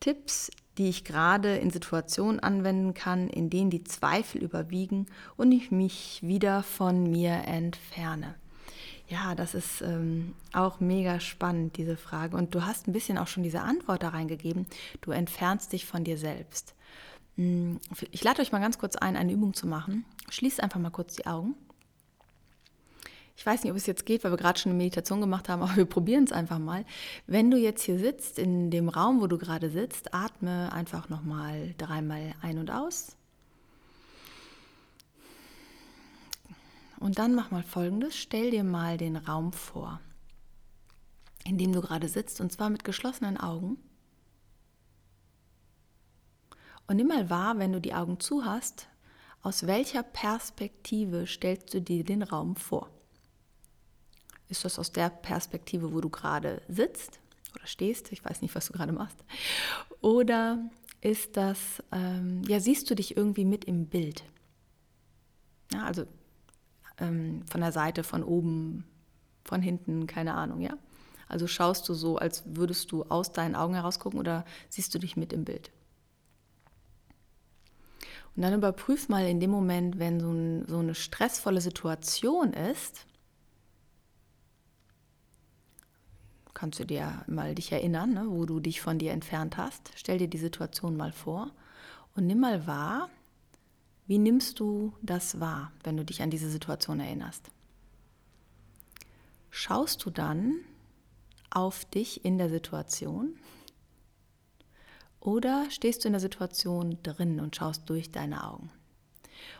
Tipps, 0.00 0.50
die 0.80 0.88
ich 0.88 1.04
gerade 1.04 1.58
in 1.58 1.68
Situationen 1.68 2.40
anwenden 2.40 2.94
kann, 2.94 3.28
in 3.28 3.50
denen 3.50 3.68
die 3.68 3.84
Zweifel 3.84 4.42
überwiegen 4.42 5.04
und 5.36 5.52
ich 5.52 5.70
mich 5.70 6.20
wieder 6.22 6.62
von 6.62 7.02
mir 7.02 7.32
entferne. 7.44 8.34
Ja, 9.06 9.34
das 9.34 9.54
ist 9.54 9.82
ähm, 9.82 10.32
auch 10.54 10.80
mega 10.80 11.20
spannend, 11.20 11.76
diese 11.76 11.98
Frage. 11.98 12.34
Und 12.34 12.54
du 12.54 12.64
hast 12.64 12.88
ein 12.88 12.94
bisschen 12.94 13.18
auch 13.18 13.26
schon 13.26 13.42
diese 13.42 13.60
Antwort 13.60 14.02
da 14.02 14.08
reingegeben. 14.08 14.66
Du 15.02 15.10
entfernst 15.10 15.74
dich 15.74 15.84
von 15.84 16.02
dir 16.02 16.16
selbst. 16.16 16.74
Hm, 17.36 17.78
ich 18.10 18.24
lade 18.24 18.40
euch 18.40 18.50
mal 18.50 18.60
ganz 18.60 18.78
kurz 18.78 18.96
ein, 18.96 19.16
eine 19.16 19.32
Übung 19.32 19.52
zu 19.52 19.66
machen. 19.66 20.06
Schließt 20.30 20.62
einfach 20.62 20.80
mal 20.80 20.88
kurz 20.88 21.14
die 21.14 21.26
Augen. 21.26 21.56
Ich 23.40 23.46
weiß 23.46 23.62
nicht, 23.62 23.70
ob 23.70 23.78
es 23.78 23.86
jetzt 23.86 24.04
geht, 24.04 24.22
weil 24.22 24.32
wir 24.32 24.36
gerade 24.36 24.58
schon 24.58 24.68
eine 24.68 24.76
Meditation 24.76 25.22
gemacht 25.22 25.48
haben, 25.48 25.62
aber 25.62 25.74
wir 25.74 25.86
probieren 25.86 26.24
es 26.24 26.32
einfach 26.32 26.58
mal. 26.58 26.84
Wenn 27.26 27.50
du 27.50 27.56
jetzt 27.56 27.82
hier 27.82 27.98
sitzt, 27.98 28.38
in 28.38 28.70
dem 28.70 28.90
Raum, 28.90 29.22
wo 29.22 29.28
du 29.28 29.38
gerade 29.38 29.70
sitzt, 29.70 30.12
atme 30.12 30.70
einfach 30.74 31.08
nochmal 31.08 31.74
dreimal 31.78 32.34
ein 32.42 32.58
und 32.58 32.70
aus. 32.70 33.16
Und 36.98 37.18
dann 37.18 37.34
mach 37.34 37.50
mal 37.50 37.62
folgendes: 37.62 38.14
Stell 38.14 38.50
dir 38.50 38.62
mal 38.62 38.98
den 38.98 39.16
Raum 39.16 39.54
vor, 39.54 40.02
in 41.46 41.56
dem 41.56 41.72
du 41.72 41.80
gerade 41.80 42.08
sitzt, 42.08 42.42
und 42.42 42.52
zwar 42.52 42.68
mit 42.68 42.84
geschlossenen 42.84 43.38
Augen. 43.38 43.78
Und 46.86 46.96
nimm 46.96 47.06
mal 47.06 47.30
wahr, 47.30 47.58
wenn 47.58 47.72
du 47.72 47.80
die 47.80 47.94
Augen 47.94 48.20
zu 48.20 48.44
hast, 48.44 48.86
aus 49.40 49.66
welcher 49.66 50.02
Perspektive 50.02 51.26
stellst 51.26 51.72
du 51.72 51.80
dir 51.80 52.04
den 52.04 52.22
Raum 52.22 52.54
vor? 52.54 52.90
Ist 54.50 54.64
das 54.64 54.78
aus 54.78 54.90
der 54.90 55.10
Perspektive, 55.10 55.92
wo 55.92 56.00
du 56.00 56.10
gerade 56.10 56.60
sitzt 56.68 57.20
oder 57.54 57.66
stehst? 57.66 58.10
Ich 58.12 58.24
weiß 58.24 58.42
nicht, 58.42 58.54
was 58.54 58.66
du 58.66 58.72
gerade 58.72 58.92
machst. 58.92 59.24
Oder 60.00 60.58
ist 61.00 61.36
das, 61.36 61.82
ähm, 61.92 62.42
ja, 62.46 62.58
siehst 62.60 62.90
du 62.90 62.94
dich 62.94 63.16
irgendwie 63.16 63.44
mit 63.44 63.64
im 63.64 63.86
Bild? 63.86 64.24
Ja, 65.72 65.84
also 65.84 66.04
ähm, 66.98 67.42
von 67.46 67.60
der 67.60 67.70
Seite, 67.70 68.02
von 68.02 68.24
oben, 68.24 68.84
von 69.44 69.62
hinten, 69.62 70.06
keine 70.06 70.34
Ahnung, 70.34 70.60
ja? 70.60 70.76
Also 71.28 71.46
schaust 71.46 71.88
du 71.88 71.94
so, 71.94 72.16
als 72.18 72.42
würdest 72.44 72.90
du 72.90 73.04
aus 73.04 73.32
deinen 73.32 73.54
Augen 73.54 73.74
heraus 73.74 74.00
gucken 74.00 74.18
oder 74.18 74.44
siehst 74.68 74.92
du 74.92 74.98
dich 74.98 75.16
mit 75.16 75.32
im 75.32 75.44
Bild? 75.44 75.70
Und 78.34 78.42
dann 78.42 78.54
überprüf 78.54 79.08
mal 79.08 79.26
in 79.26 79.38
dem 79.38 79.50
Moment, 79.50 80.00
wenn 80.00 80.18
so, 80.18 80.32
ein, 80.32 80.66
so 80.66 80.78
eine 80.78 80.96
stressvolle 80.96 81.60
Situation 81.60 82.52
ist, 82.52 83.06
kannst 86.54 86.78
du 86.80 86.84
dir 86.84 87.24
mal 87.26 87.54
dich 87.54 87.72
erinnern, 87.72 88.14
ne, 88.14 88.26
wo 88.28 88.46
du 88.46 88.60
dich 88.60 88.80
von 88.80 88.98
dir 88.98 89.12
entfernt 89.12 89.56
hast. 89.56 89.92
Stell 89.96 90.18
dir 90.18 90.28
die 90.28 90.38
Situation 90.38 90.96
mal 90.96 91.12
vor 91.12 91.50
und 92.14 92.26
nimm 92.26 92.40
mal 92.40 92.66
wahr, 92.66 93.08
wie 94.06 94.18
nimmst 94.18 94.58
du 94.58 94.92
das 95.02 95.40
wahr, 95.40 95.72
wenn 95.84 95.96
du 95.96 96.04
dich 96.04 96.22
an 96.22 96.30
diese 96.30 96.50
Situation 96.50 97.00
erinnerst. 97.00 97.50
Schaust 99.50 100.04
du 100.04 100.10
dann 100.10 100.56
auf 101.50 101.84
dich 101.84 102.24
in 102.24 102.38
der 102.38 102.48
Situation 102.48 103.36
oder 105.20 105.70
stehst 105.70 106.02
du 106.02 106.08
in 106.08 106.12
der 106.12 106.20
Situation 106.20 106.98
drin 107.02 107.40
und 107.40 107.56
schaust 107.56 107.88
durch 107.90 108.10
deine 108.10 108.44
Augen? 108.44 108.70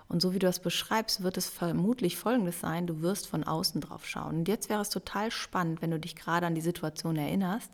Und 0.09 0.21
so 0.21 0.33
wie 0.33 0.39
du 0.39 0.47
das 0.47 0.61
beschreibst, 0.61 1.23
wird 1.23 1.37
es 1.37 1.49
vermutlich 1.49 2.17
Folgendes 2.17 2.61
sein, 2.61 2.87
du 2.87 3.01
wirst 3.01 3.29
von 3.29 3.45
außen 3.45 3.81
drauf 3.81 4.07
schauen. 4.07 4.39
Und 4.39 4.49
jetzt 4.49 4.69
wäre 4.69 4.81
es 4.81 4.91
total 4.91 5.31
spannend, 5.31 5.83
wenn 5.83 5.91
du 5.91 5.99
dich 6.01 6.17
gerade 6.17 6.47
an 6.47 6.55
die 6.55 6.61
Situation 6.61 7.17
erinnerst. 7.17 7.71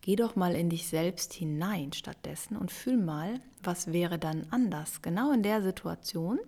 Geh 0.00 0.16
doch 0.16 0.34
mal 0.34 0.56
in 0.56 0.68
dich 0.68 0.88
selbst 0.88 1.32
hinein 1.32 1.92
stattdessen 1.92 2.56
und 2.56 2.72
fühl 2.72 2.96
mal, 2.96 3.40
was 3.62 3.92
wäre 3.92 4.18
dann 4.18 4.46
anders. 4.50 5.00
Genau 5.00 5.30
in 5.30 5.44
der 5.44 5.62
Situation, 5.62 6.40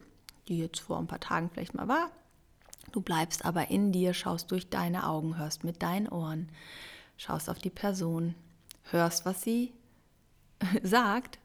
die 0.49 0.59
jetzt 0.59 0.81
vor 0.81 0.99
ein 0.99 1.07
paar 1.07 1.21
Tagen 1.21 1.51
vielleicht 1.51 1.75
mal 1.75 1.87
war. 1.87 2.11
Du 2.91 3.01
bleibst 3.01 3.45
aber 3.45 3.71
in 3.71 3.93
dir, 3.93 4.13
schaust 4.15 4.51
durch 4.51 4.71
deine 4.71 5.07
Augen, 5.07 5.39
hörst 5.39 5.65
mit 5.65 5.83
deinen 5.83 6.09
Ohren, 6.09 6.49
schaust 7.17 7.49
auf 7.49 7.59
die 7.59 7.71
Person, 7.71 8.35
hörst, 8.91 9.25
was 9.25 9.43
sie 9.43 9.73
sagt 10.83 11.39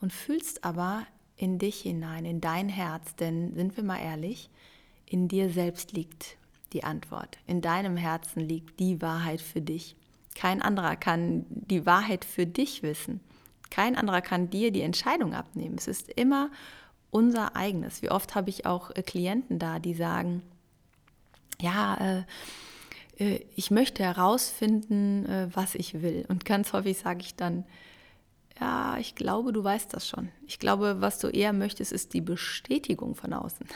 und 0.00 0.12
fühlst 0.12 0.64
aber 0.64 1.06
in 1.36 1.58
dich 1.58 1.80
hinein, 1.80 2.24
in 2.24 2.40
dein 2.40 2.68
Herz, 2.68 3.16
denn 3.16 3.54
sind 3.54 3.76
wir 3.76 3.84
mal 3.84 3.98
ehrlich, 3.98 4.50
in 5.06 5.28
dir 5.28 5.50
selbst 5.50 5.92
liegt 5.92 6.36
die 6.72 6.84
Antwort. 6.84 7.38
In 7.46 7.60
deinem 7.60 7.96
Herzen 7.96 8.40
liegt 8.40 8.80
die 8.80 9.00
Wahrheit 9.00 9.40
für 9.40 9.60
dich. 9.60 9.96
Kein 10.34 10.62
anderer 10.62 10.96
kann 10.96 11.46
die 11.48 11.86
Wahrheit 11.86 12.24
für 12.24 12.46
dich 12.46 12.82
wissen. 12.82 13.20
Kein 13.70 13.96
anderer 13.96 14.20
kann 14.20 14.50
dir 14.50 14.70
die 14.70 14.82
Entscheidung 14.82 15.34
abnehmen. 15.34 15.76
Es 15.78 15.88
ist 15.88 16.08
immer 16.10 16.50
unser 17.10 17.54
eigenes. 17.54 18.02
Wie 18.02 18.10
oft 18.10 18.34
habe 18.34 18.50
ich 18.50 18.66
auch 18.66 18.90
äh, 18.90 19.02
Klienten 19.02 19.58
da, 19.58 19.78
die 19.78 19.94
sagen, 19.94 20.42
ja, 21.60 21.94
äh, 21.94 22.24
äh, 23.18 23.46
ich 23.54 23.70
möchte 23.70 24.02
herausfinden, 24.02 25.48
was 25.54 25.76
ich 25.76 26.02
will. 26.02 26.24
Und 26.28 26.44
ganz 26.44 26.72
häufig 26.72 26.98
sage 26.98 27.20
ich 27.20 27.36
dann, 27.36 27.64
ja, 28.60 28.98
ich 28.98 29.14
glaube, 29.14 29.52
du 29.52 29.64
weißt 29.64 29.92
das 29.92 30.08
schon. 30.08 30.30
Ich 30.46 30.58
glaube, 30.58 31.00
was 31.00 31.18
du 31.18 31.28
eher 31.28 31.52
möchtest, 31.52 31.92
ist 31.92 32.14
die 32.14 32.20
Bestätigung 32.20 33.14
von 33.14 33.32
außen. 33.32 33.66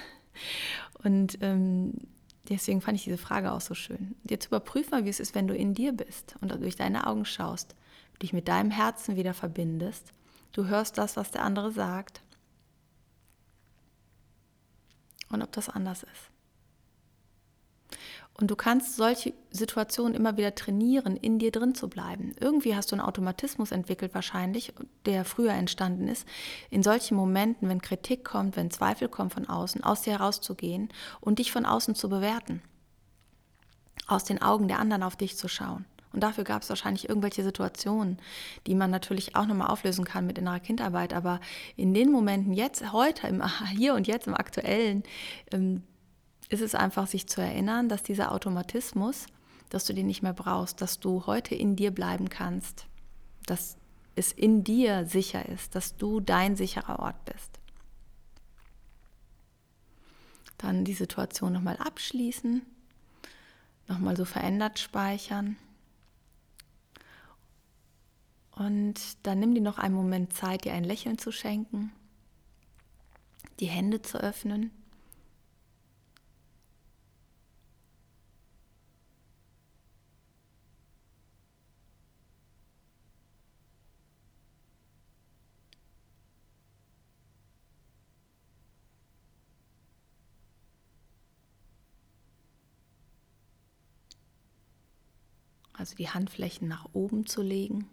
Und 1.02 1.38
ähm, 1.40 1.94
deswegen 2.48 2.80
fand 2.80 2.96
ich 2.96 3.04
diese 3.04 3.18
Frage 3.18 3.52
auch 3.52 3.60
so 3.60 3.74
schön. 3.74 4.14
Jetzt 4.28 4.46
überprüf 4.46 4.90
mal, 4.90 5.04
wie 5.04 5.08
es 5.08 5.20
ist, 5.20 5.34
wenn 5.34 5.48
du 5.48 5.54
in 5.54 5.74
dir 5.74 5.92
bist 5.92 6.36
und 6.40 6.52
durch 6.52 6.76
deine 6.76 7.06
Augen 7.06 7.24
schaust, 7.24 7.74
dich 8.22 8.32
mit 8.32 8.48
deinem 8.48 8.70
Herzen 8.70 9.16
wieder 9.16 9.34
verbindest. 9.34 10.12
Du 10.52 10.66
hörst 10.66 10.96
das, 10.98 11.16
was 11.16 11.30
der 11.30 11.42
andere 11.42 11.72
sagt. 11.72 12.22
Und 15.30 15.42
ob 15.42 15.52
das 15.52 15.68
anders 15.68 16.04
ist. 16.04 17.98
Und 18.40 18.52
du 18.52 18.56
kannst 18.56 18.94
solche 18.94 19.34
Situationen 19.50 20.14
immer 20.14 20.36
wieder 20.36 20.54
trainieren, 20.54 21.16
in 21.16 21.40
dir 21.40 21.50
drin 21.50 21.74
zu 21.74 21.88
bleiben. 21.88 22.34
Irgendwie 22.38 22.76
hast 22.76 22.92
du 22.92 22.94
einen 22.94 23.04
Automatismus 23.04 23.72
entwickelt 23.72 24.14
wahrscheinlich, 24.14 24.72
der 25.06 25.24
früher 25.24 25.52
entstanden 25.52 26.06
ist, 26.06 26.24
in 26.70 26.84
solchen 26.84 27.16
Momenten, 27.16 27.68
wenn 27.68 27.82
Kritik 27.82 28.24
kommt, 28.24 28.56
wenn 28.56 28.70
Zweifel 28.70 29.08
kommen 29.08 29.30
von 29.30 29.48
außen, 29.48 29.82
aus 29.82 30.02
dir 30.02 30.12
herauszugehen 30.12 30.88
und 31.20 31.40
dich 31.40 31.50
von 31.50 31.66
außen 31.66 31.96
zu 31.96 32.08
bewerten. 32.08 32.62
Aus 34.06 34.22
den 34.22 34.40
Augen 34.40 34.68
der 34.68 34.78
anderen 34.78 35.02
auf 35.02 35.16
dich 35.16 35.36
zu 35.36 35.48
schauen. 35.48 35.84
Und 36.12 36.22
dafür 36.22 36.44
gab 36.44 36.62
es 36.62 36.68
wahrscheinlich 36.68 37.08
irgendwelche 37.08 37.42
Situationen, 37.42 38.18
die 38.68 38.76
man 38.76 38.90
natürlich 38.90 39.34
auch 39.34 39.46
nochmal 39.46 39.68
auflösen 39.68 40.04
kann 40.04 40.26
mit 40.26 40.38
innerer 40.38 40.60
Kindarbeit. 40.60 41.12
Aber 41.12 41.40
in 41.76 41.92
den 41.92 42.12
Momenten 42.12 42.52
jetzt, 42.52 42.92
heute, 42.92 43.26
im 43.26 43.42
Hier 43.76 43.94
und 43.94 44.06
Jetzt, 44.06 44.28
im 44.28 44.34
Aktuellen, 44.34 45.02
ähm, 45.52 45.82
ist 46.48 46.60
es 46.60 46.74
einfach, 46.74 47.06
sich 47.06 47.26
zu 47.26 47.40
erinnern, 47.40 47.88
dass 47.88 48.02
dieser 48.02 48.32
Automatismus, 48.32 49.26
dass 49.68 49.84
du 49.84 49.92
den 49.92 50.06
nicht 50.06 50.22
mehr 50.22 50.32
brauchst, 50.32 50.80
dass 50.80 50.98
du 50.98 51.26
heute 51.26 51.54
in 51.54 51.76
dir 51.76 51.90
bleiben 51.90 52.28
kannst, 52.30 52.86
dass 53.46 53.76
es 54.14 54.32
in 54.32 54.64
dir 54.64 55.06
sicher 55.06 55.46
ist, 55.46 55.74
dass 55.74 55.96
du 55.96 56.20
dein 56.20 56.56
sicherer 56.56 56.98
Ort 57.00 57.24
bist. 57.24 57.60
Dann 60.56 60.84
die 60.84 60.94
Situation 60.94 61.52
nochmal 61.52 61.76
abschließen, 61.76 62.62
nochmal 63.86 64.16
so 64.16 64.24
verändert 64.24 64.78
speichern. 64.78 65.56
Und 68.52 69.24
dann 69.24 69.38
nimm 69.38 69.54
dir 69.54 69.60
noch 69.60 69.78
einen 69.78 69.94
Moment 69.94 70.32
Zeit, 70.32 70.64
dir 70.64 70.72
ein 70.72 70.82
Lächeln 70.82 71.16
zu 71.16 71.30
schenken, 71.30 71.92
die 73.60 73.66
Hände 73.66 74.02
zu 74.02 74.18
öffnen 74.18 74.72
also 95.78 95.94
die 95.94 96.10
Handflächen 96.10 96.68
nach 96.68 96.88
oben 96.92 97.24
zu 97.24 97.40
legen, 97.40 97.88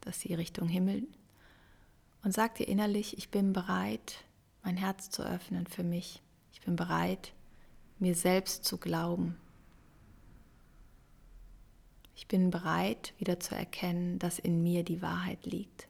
dass 0.00 0.20
sie 0.20 0.34
Richtung 0.34 0.66
Himmel 0.66 1.06
und 2.22 2.32
sag 2.32 2.54
dir 2.54 2.66
innerlich, 2.68 3.16
ich 3.18 3.30
bin 3.30 3.52
bereit, 3.52 4.24
mein 4.62 4.76
Herz 4.76 5.10
zu 5.10 5.22
öffnen 5.22 5.66
für 5.66 5.82
mich. 5.84 6.22
Ich 6.52 6.60
bin 6.62 6.76
bereit, 6.76 7.32
mir 7.98 8.14
selbst 8.14 8.64
zu 8.64 8.78
glauben. 8.78 9.36
Ich 12.14 12.28
bin 12.28 12.50
bereit, 12.50 13.14
wieder 13.18 13.40
zu 13.40 13.54
erkennen, 13.54 14.18
dass 14.18 14.38
in 14.38 14.62
mir 14.62 14.84
die 14.84 15.00
Wahrheit 15.00 15.46
liegt. 15.46 15.88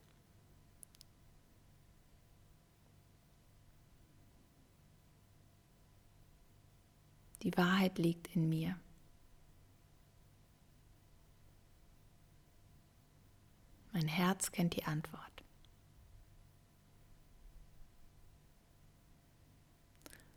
Die 7.42 7.56
Wahrheit 7.56 7.98
liegt 7.98 8.34
in 8.36 8.48
mir. 8.48 8.78
Mein 14.00 14.08
Herz 14.08 14.50
kennt 14.50 14.76
die 14.76 14.84
Antwort. 14.84 15.20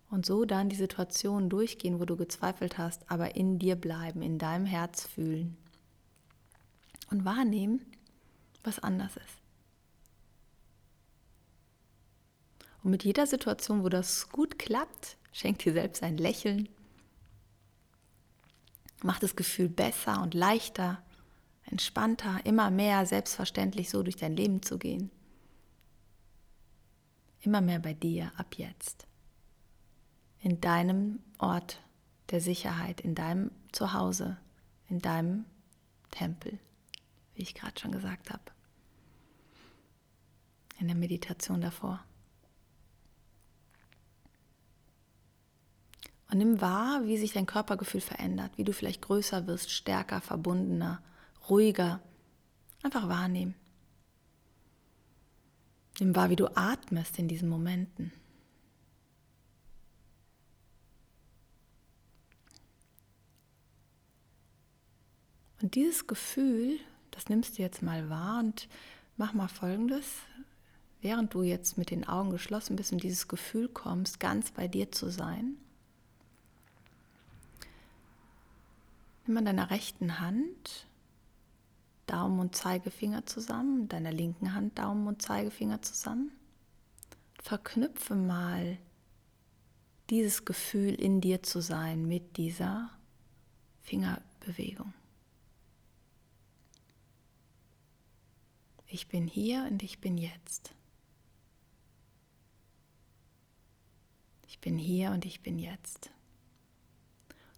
Und 0.10 0.26
so 0.26 0.44
dann 0.44 0.68
die 0.68 0.76
Situation 0.76 1.50
durchgehen, 1.50 2.02
wo 2.02 2.06
du 2.06 2.18
gezweifelt 2.18 2.78
hast, 2.78 3.10
aber 3.10 3.38
in 3.38 3.60
dir 3.60 3.78
bleiben, 3.78 4.22
in 4.22 4.38
deinem 4.38 4.66
Herz 4.66 5.08
fühlen. 5.08 5.56
Und 7.10 7.24
wahrnehmen, 7.24 7.86
was 8.66 8.80
anders 8.80 9.16
ist. 9.16 9.42
Und 12.84 12.92
mit 12.92 13.06
jeder 13.06 13.28
Situation, 13.28 13.82
wo 13.82 13.88
das 13.88 14.28
gut 14.28 14.60
klappt, 14.60 15.16
schenkt 15.32 15.64
dir 15.64 15.72
selbst 15.72 16.04
ein 16.04 16.18
Lächeln. 16.18 16.68
macht 19.04 19.24
das 19.24 19.38
Gefühl 19.38 19.70
besser 19.70 20.22
und 20.22 20.34
leichter 20.34 21.02
entspannter, 21.74 22.40
immer 22.44 22.70
mehr 22.70 23.08
selbstverständlich 23.08 23.90
so 23.90 24.04
durch 24.04 24.16
dein 24.16 24.36
Leben 24.36 24.62
zu 24.62 24.78
gehen. 24.78 25.10
Immer 27.42 27.62
mehr 27.62 27.80
bei 27.80 27.96
dir 27.96 28.32
ab 28.38 28.56
jetzt 28.58 29.08
in 30.40 30.62
deinem 30.62 31.20
Ort 31.40 31.82
der 32.30 32.42
Sicherheit, 32.42 33.02
in 33.02 33.16
deinem 33.16 33.50
Zuhause, 33.72 34.38
in 34.88 35.00
deinem 35.00 35.46
Tempel, 36.12 36.60
wie 37.34 37.42
ich 37.42 37.56
gerade 37.56 37.80
schon 37.80 37.92
gesagt 37.92 38.30
habe, 38.30 38.44
in 40.80 40.86
der 40.88 40.96
Meditation 40.96 41.60
davor. 41.60 42.04
Und 46.30 46.38
nimm 46.38 46.62
wahr, 46.62 47.02
wie 47.06 47.18
sich 47.18 47.34
dein 47.34 47.48
Körpergefühl 47.48 48.02
verändert, 48.02 48.52
wie 48.58 48.64
du 48.64 48.74
vielleicht 48.74 49.02
größer 49.02 49.48
wirst, 49.48 49.72
stärker, 49.72 50.22
verbundener, 50.22 51.02
ruhiger. 51.50 52.02
Einfach 52.84 53.08
wahrnehmen. 53.08 53.56
Nimm 56.00 56.16
wahr, 56.16 56.30
wie 56.30 56.36
du 56.36 56.48
atmest 56.58 57.20
in 57.20 57.28
diesen 57.28 57.50
Momenten. 57.50 58.12
Und 65.62 65.76
dieses 65.76 66.08
Gefühl, 66.08 66.78
das 67.12 67.30
nimmst 67.30 67.58
du 67.58 67.62
jetzt 67.62 67.82
mal 67.82 68.10
wahr 68.10 68.40
und 68.40 68.68
mach 69.16 69.34
mal 69.34 69.48
Folgendes. 69.48 70.18
Während 71.00 71.34
du 71.34 71.44
jetzt 71.44 71.78
mit 71.78 71.90
den 71.90 72.08
Augen 72.08 72.32
geschlossen 72.32 72.76
bist 72.76 72.92
und 72.92 73.04
dieses 73.04 73.28
Gefühl 73.28 73.70
kommst, 73.70 74.20
ganz 74.20 74.52
bei 74.52 74.68
dir 74.68 74.92
zu 74.92 75.10
sein, 75.10 75.58
nimm 79.26 79.38
an 79.38 79.46
deiner 79.46 79.70
rechten 79.70 80.20
Hand 80.20 80.88
Daumen 82.06 82.40
und 82.40 82.56
Zeigefinger 82.56 83.26
zusammen, 83.26 83.88
deiner 83.88 84.12
linken 84.12 84.54
Hand 84.54 84.78
Daumen 84.78 85.08
und 85.08 85.22
Zeigefinger 85.22 85.82
zusammen. 85.82 86.32
Verknüpfe 87.42 88.16
mal 88.16 88.78
dieses 90.10 90.46
Gefühl 90.46 90.94
in 90.94 91.22
dir 91.22 91.44
zu 91.44 91.62
sein 91.62 92.06
mit 92.08 92.38
dieser 92.38 92.90
Fingerbewegung. 93.82 94.94
Ich 98.88 99.08
bin 99.08 99.28
hier 99.28 99.68
und 99.72 99.82
ich 99.82 100.00
bin 100.00 100.18
jetzt. 100.18 100.76
Ich 104.48 104.60
bin 104.60 104.78
hier 104.78 105.12
und 105.12 105.26
ich 105.26 105.42
bin 105.42 105.58
jetzt. 105.58 106.12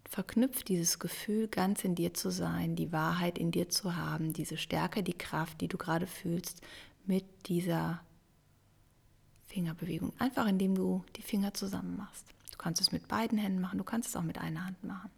Verknüpf 0.08 0.62
dieses 0.62 0.98
Gefühl, 0.98 1.48
ganz 1.48 1.84
in 1.84 1.94
dir 1.94 2.14
zu 2.14 2.30
sein, 2.30 2.76
die 2.76 2.92
Wahrheit 2.92 3.38
in 3.38 3.50
dir 3.50 3.68
zu 3.68 3.96
haben, 3.96 4.32
diese 4.32 4.56
Stärke, 4.56 5.02
die 5.02 5.16
Kraft, 5.16 5.60
die 5.60 5.68
du 5.68 5.76
gerade 5.76 6.06
fühlst, 6.06 6.60
mit 7.06 7.24
dieser 7.48 8.00
Fingerbewegung. 9.46 10.12
Einfach 10.18 10.46
indem 10.46 10.74
du 10.74 11.04
die 11.16 11.22
Finger 11.22 11.54
zusammen 11.54 11.96
machst. 11.96 12.26
Du 12.52 12.58
kannst 12.58 12.80
es 12.80 12.92
mit 12.92 13.08
beiden 13.08 13.38
Händen 13.38 13.60
machen, 13.60 13.78
du 13.78 13.84
kannst 13.84 14.08
es 14.08 14.16
auch 14.16 14.22
mit 14.22 14.38
einer 14.38 14.64
Hand 14.64 14.82
machen. 14.84 15.10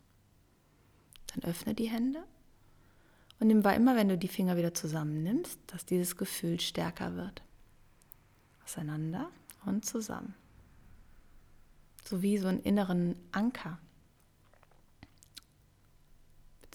Dann 1.29 1.51
öffne 1.51 1.74
die 1.74 1.88
Hände 1.88 2.24
und 3.38 3.46
nimm 3.46 3.64
wahr, 3.64 3.74
immer 3.74 3.94
wenn 3.94 4.09
du 4.09 4.18
die 4.18 4.29
Finger 4.29 4.57
wieder 4.57 4.74
zusammennimmst, 4.74 5.59
dass 5.68 5.87
dieses 5.87 6.16
Gefühl 6.16 6.61
stärker 6.61 7.14
wird. 7.14 7.42
Auseinander 8.64 9.31
und 9.64 9.85
zusammen. 9.85 10.35
So 12.05 12.22
wie 12.22 12.38
so 12.38 12.48
einen 12.48 12.62
inneren 12.62 13.16
Anker. 13.33 13.79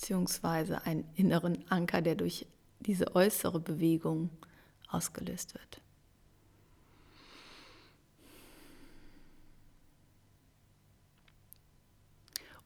Beziehungsweise 0.04 0.86
einen 0.86 1.06
inneren 1.16 1.64
Anker, 1.72 2.02
der 2.02 2.16
durch 2.16 2.46
diese 2.82 3.16
äußere 3.16 3.62
Bewegung 3.62 4.32
ausgelöst 4.90 5.54
wird. 5.54 5.82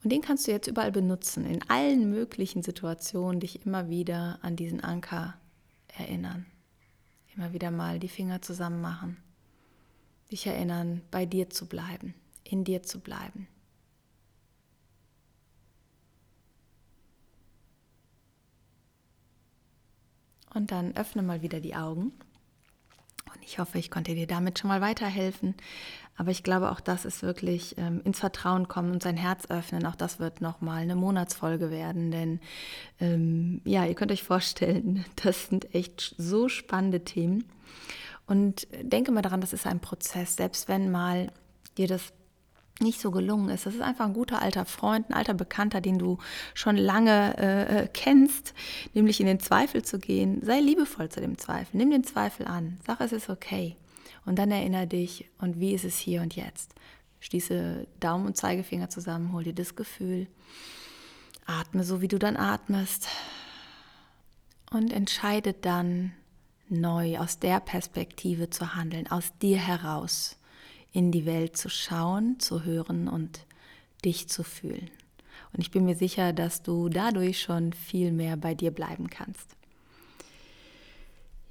Und 0.04 0.12
den 0.12 0.24
kannst 0.24 0.48
du 0.48 0.52
jetzt 0.52 0.66
überall 0.66 0.92
benutzen, 0.92 1.46
in 1.46 1.62
allen 1.70 2.10
möglichen 2.10 2.64
Situationen, 2.64 3.40
dich 3.40 3.68
immer 3.68 3.88
wieder 3.88 4.40
an 4.42 4.56
diesen 4.56 4.84
Anker 4.84 5.36
erinnern. 5.90 6.48
Immer 7.36 7.54
wieder 7.54 7.70
mal 7.70 8.00
die 8.00 8.10
Finger 8.10 8.42
zusammen 8.42 8.82
machen. 8.82 9.18
Dich 10.32 10.48
erinnern, 10.48 11.04
bei 11.12 11.28
dir 11.28 11.52
zu 11.52 11.68
bleiben, 11.68 12.16
in 12.44 12.64
dir 12.64 12.82
zu 12.82 13.00
bleiben. 13.00 13.48
Und 20.58 20.72
dann 20.72 20.98
öffne 20.98 21.22
mal 21.22 21.44
wieder 21.44 21.60
die 21.60 21.76
Augen. 21.76 22.12
Und 23.34 23.44
ich 23.44 23.60
hoffe, 23.60 23.78
ich 23.78 23.92
konnte 23.92 24.16
dir 24.16 24.26
damit 24.26 24.58
schon 24.58 24.70
mal 24.70 24.82
weiterhelfen. 24.82 25.54
Aber 26.18 26.32
ich 26.32 26.42
glaube, 26.42 26.72
auch 26.72 26.80
das 26.80 27.06
ist 27.06 27.22
wirklich 27.22 27.78
ähm, 27.78 28.02
ins 28.04 28.20
Vertrauen 28.20 28.68
kommen 28.68 28.92
und 28.92 29.04
sein 29.04 29.18
Herz 29.18 29.46
öffnen. 29.50 29.86
Auch 29.86 29.96
das 29.96 30.20
wird 30.20 30.42
nochmal 30.42 30.82
eine 30.82 30.96
Monatsfolge 30.96 31.70
werden. 31.70 32.10
Denn 32.10 32.40
ähm, 33.00 33.62
ja, 33.66 33.86
ihr 33.86 33.94
könnt 33.94 34.12
euch 34.12 34.24
vorstellen, 34.24 35.06
das 35.24 35.46
sind 35.46 35.76
echt 35.76 36.16
so 36.18 36.50
spannende 36.50 37.04
Themen. 37.04 37.44
Und 38.26 38.68
denke 38.82 39.12
mal 39.12 39.22
daran, 39.22 39.42
das 39.42 39.54
ist 39.54 39.68
ein 39.68 39.80
Prozess. 39.80 40.36
Selbst 40.38 40.68
wenn 40.68 40.90
mal 40.90 41.32
dir 41.78 41.88
das 41.88 42.14
nicht 42.80 43.02
so 43.02 43.12
gelungen 43.12 43.50
ist. 43.50 43.66
Das 43.66 43.76
ist 43.76 43.82
einfach 43.82 44.06
ein 44.06 44.14
guter 44.14 44.42
alter 44.42 44.66
Freund, 44.66 45.10
ein 45.10 45.14
alter 45.14 45.34
Bekannter, 45.34 45.82
den 45.82 45.98
du 45.98 46.18
schon 46.54 46.78
lange 46.78 47.38
äh, 47.38 47.84
äh, 47.84 47.88
kennst, 47.92 48.54
nämlich 48.94 49.20
in 49.20 49.26
den 49.26 49.40
Zweifel 49.40 49.84
zu 49.84 50.00
gehen. 50.00 50.42
Sei 50.44 50.60
liebevoll 50.60 51.10
zu 51.10 51.22
dem 51.22 51.38
Zweifel. 51.38 51.78
Nimm 51.78 51.92
den 51.92 52.04
Zweifel 52.04 52.48
an. 52.48 52.80
Sag, 52.86 53.02
es 53.02 53.12
ist 53.12 53.30
okay. 53.30 53.76
Und 54.26 54.38
dann 54.38 54.52
erinnere 54.52 54.88
dich, 54.88 55.30
und 55.40 55.60
wie 55.60 55.74
ist 55.74 55.86
es 55.86 55.98
hier 55.98 56.22
und 56.22 56.36
jetzt? 56.36 56.76
Schließe 57.20 57.88
Daumen 58.00 58.28
und 58.28 58.38
Zeigefinger 58.38 58.90
zusammen, 58.90 59.34
hol 59.34 59.44
dir 59.44 59.54
das 59.54 59.76
Gefühl. 59.76 60.28
Atme 61.46 61.84
so, 61.84 62.02
wie 62.02 62.08
du 62.08 62.20
dann 62.20 62.38
atmest. 62.38 63.08
Und 64.70 64.92
entscheide 64.92 65.54
dann 65.54 66.12
neu 66.70 67.18
aus 67.20 67.40
der 67.40 67.62
Perspektive 67.62 68.50
zu 68.50 68.76
handeln, 68.76 69.08
aus 69.10 69.32
dir 69.42 69.58
heraus 69.58 70.37
in 70.98 71.12
die 71.12 71.28
Welt 71.28 71.56
zu 71.56 71.70
schauen, 71.70 72.40
zu 72.40 72.64
hören 72.64 73.08
und 73.08 73.46
dich 74.04 74.30
zu 74.30 74.42
fühlen. 74.42 74.90
Und 75.54 75.60
ich 75.62 75.70
bin 75.70 75.86
mir 75.86 75.96
sicher, 75.96 76.34
dass 76.34 76.64
du 76.64 76.90
dadurch 76.90 77.40
schon 77.40 77.72
viel 77.72 78.12
mehr 78.12 78.36
bei 78.36 78.56
dir 78.56 78.72
bleiben 78.72 79.08
kannst. 79.08 79.56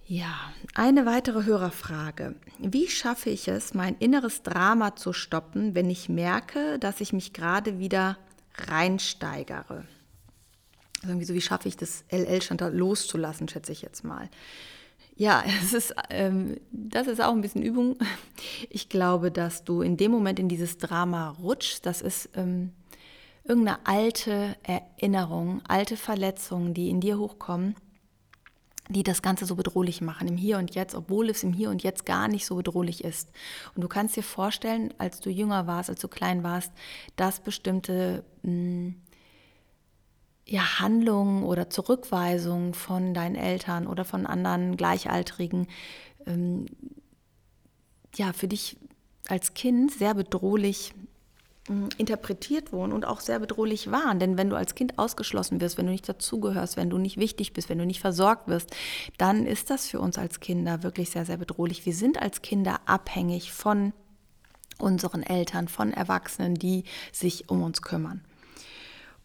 Ja, 0.09 0.35
eine 0.75 1.07
weitere 1.07 1.45
Hörerfrage. 1.45 2.35
Wie 2.59 2.89
schaffe 2.89 3.31
ich 3.31 3.47
es, 3.47 3.73
mein 3.73 3.97
inneres 3.99 4.43
Drama 4.43 4.97
zu 4.97 5.13
stoppen, 5.13 5.77
wenn 5.77 5.91
ich 5.91 6.09
merke, 6.09 6.81
dass 6.81 7.01
ich 7.01 7.13
mich 7.13 7.33
gerade 7.33 7.79
wieder 7.79 8.19
reinsteigere? 8.55 9.85
Also 10.97 11.09
irgendwie 11.09 11.27
so, 11.27 11.35
wie 11.35 11.41
schaffe 11.41 11.69
ich 11.69 11.77
das 11.77 12.05
LL-Chantal 12.11 12.77
loszulassen, 12.77 13.49
schätze 13.49 13.71
ich 13.71 13.83
jetzt 13.83 14.03
mal. 14.03 14.29
Ja, 15.17 15.43
es 15.63 15.73
ist, 15.73 15.95
ähm, 16.11 16.57
das 16.71 17.07
ist 17.07 17.21
auch 17.21 17.33
ein 17.33 17.41
bisschen 17.41 17.63
Übung. 17.63 17.97
Ich 18.71 18.89
glaube, 18.89 19.31
dass 19.31 19.65
du 19.65 19.81
in 19.81 19.97
dem 19.97 20.13
Moment 20.13 20.39
in 20.39 20.49
dieses 20.49 20.79
Drama 20.79 21.31
rutschst. 21.31 21.85
Das 21.85 22.03
ist 22.03 22.29
ähm, 22.35 22.73
irgendeine 23.45 23.85
alte 23.87 24.57
Erinnerung, 24.63 25.63
alte 25.67 25.97
Verletzungen, 25.97 26.75
die 26.75 26.91
in 26.91 27.01
dir 27.01 27.19
hochkommen, 27.19 27.75
die 28.89 29.03
das 29.03 29.23
Ganze 29.23 29.47
so 29.47 29.57
bedrohlich 29.57 30.01
machen 30.01 30.29
im 30.29 30.37
Hier 30.37 30.59
und 30.59 30.75
Jetzt, 30.75 30.95
obwohl 30.95 31.31
es 31.31 31.43
im 31.43 31.53
Hier 31.53 31.71
und 31.71 31.83
Jetzt 31.83 32.07
gar 32.07 32.29
nicht 32.29 32.47
so 32.47 32.57
bedrohlich 32.57 33.03
ist. 33.03 33.31
Und 33.75 33.83
du 33.83 33.89
kannst 33.89 34.17
dir 34.17 34.23
vorstellen, 34.23 34.93
als 34.99 35.21
du 35.21 35.31
jünger 35.31 35.67
warst, 35.67 35.91
als 35.91 36.01
du 36.01 36.09
klein 36.09 36.43
warst, 36.43 36.73
dass 37.17 37.41
bestimmte 37.41 38.25
mh, 38.43 38.51
hm, 38.51 38.95
ja, 40.47 40.79
Handlungen 40.79 41.43
oder 41.43 41.69
Zurückweisungen 41.71 42.73
von 42.73 43.15
deinen 43.15 43.35
Eltern 43.35 43.87
oder 43.87 44.05
von 44.05 44.27
anderen 44.27 44.77
Gleichaltrigen 44.77 45.67
ähm, 46.27 46.67
ja, 48.15 48.33
für 48.33 48.49
dich 48.49 48.77
als 49.29 49.55
Kind 49.55 49.91
sehr 49.91 50.15
bedrohlich 50.15 50.95
äh, 51.69 51.73
interpretiert 51.99 52.73
wurden 52.73 52.93
und 52.93 53.05
auch 53.05 53.21
sehr 53.21 53.41
bedrohlich 53.41 53.91
waren. 53.91 54.21
Denn 54.21 54.39
wenn 54.39 54.49
du 54.49 54.57
als 54.57 54.77
Kind 54.77 55.01
ausgeschlossen 55.01 55.61
wirst, 55.61 55.79
wenn 55.79 55.87
du 55.87 55.93
nicht 55.93 56.09
dazugehörst, 56.09 56.77
wenn 56.77 56.91
du 56.91 56.99
nicht 56.99 57.17
wichtig 57.17 57.53
bist, 57.53 57.69
wenn 57.69 57.79
du 57.79 57.87
nicht 57.87 58.01
versorgt 58.01 58.47
wirst, 58.47 58.71
dann 59.19 59.47
ist 59.47 59.71
das 59.71 59.89
für 59.89 59.99
uns 59.99 60.17
als 60.17 60.39
Kinder 60.39 60.85
wirklich 60.85 61.11
sehr, 61.11 61.25
sehr 61.25 61.39
bedrohlich. 61.39 61.87
Wir 61.87 61.95
sind 61.95 62.23
als 62.23 62.41
Kinder 62.41 62.81
abhängig 62.87 63.53
von 63.53 63.93
unseren 64.79 65.25
Eltern, 65.25 65.67
von 65.67 65.93
Erwachsenen, 65.93 66.55
die 66.55 66.85
sich 67.11 67.49
um 67.49 67.63
uns 67.63 67.83
kümmern. 67.83 68.23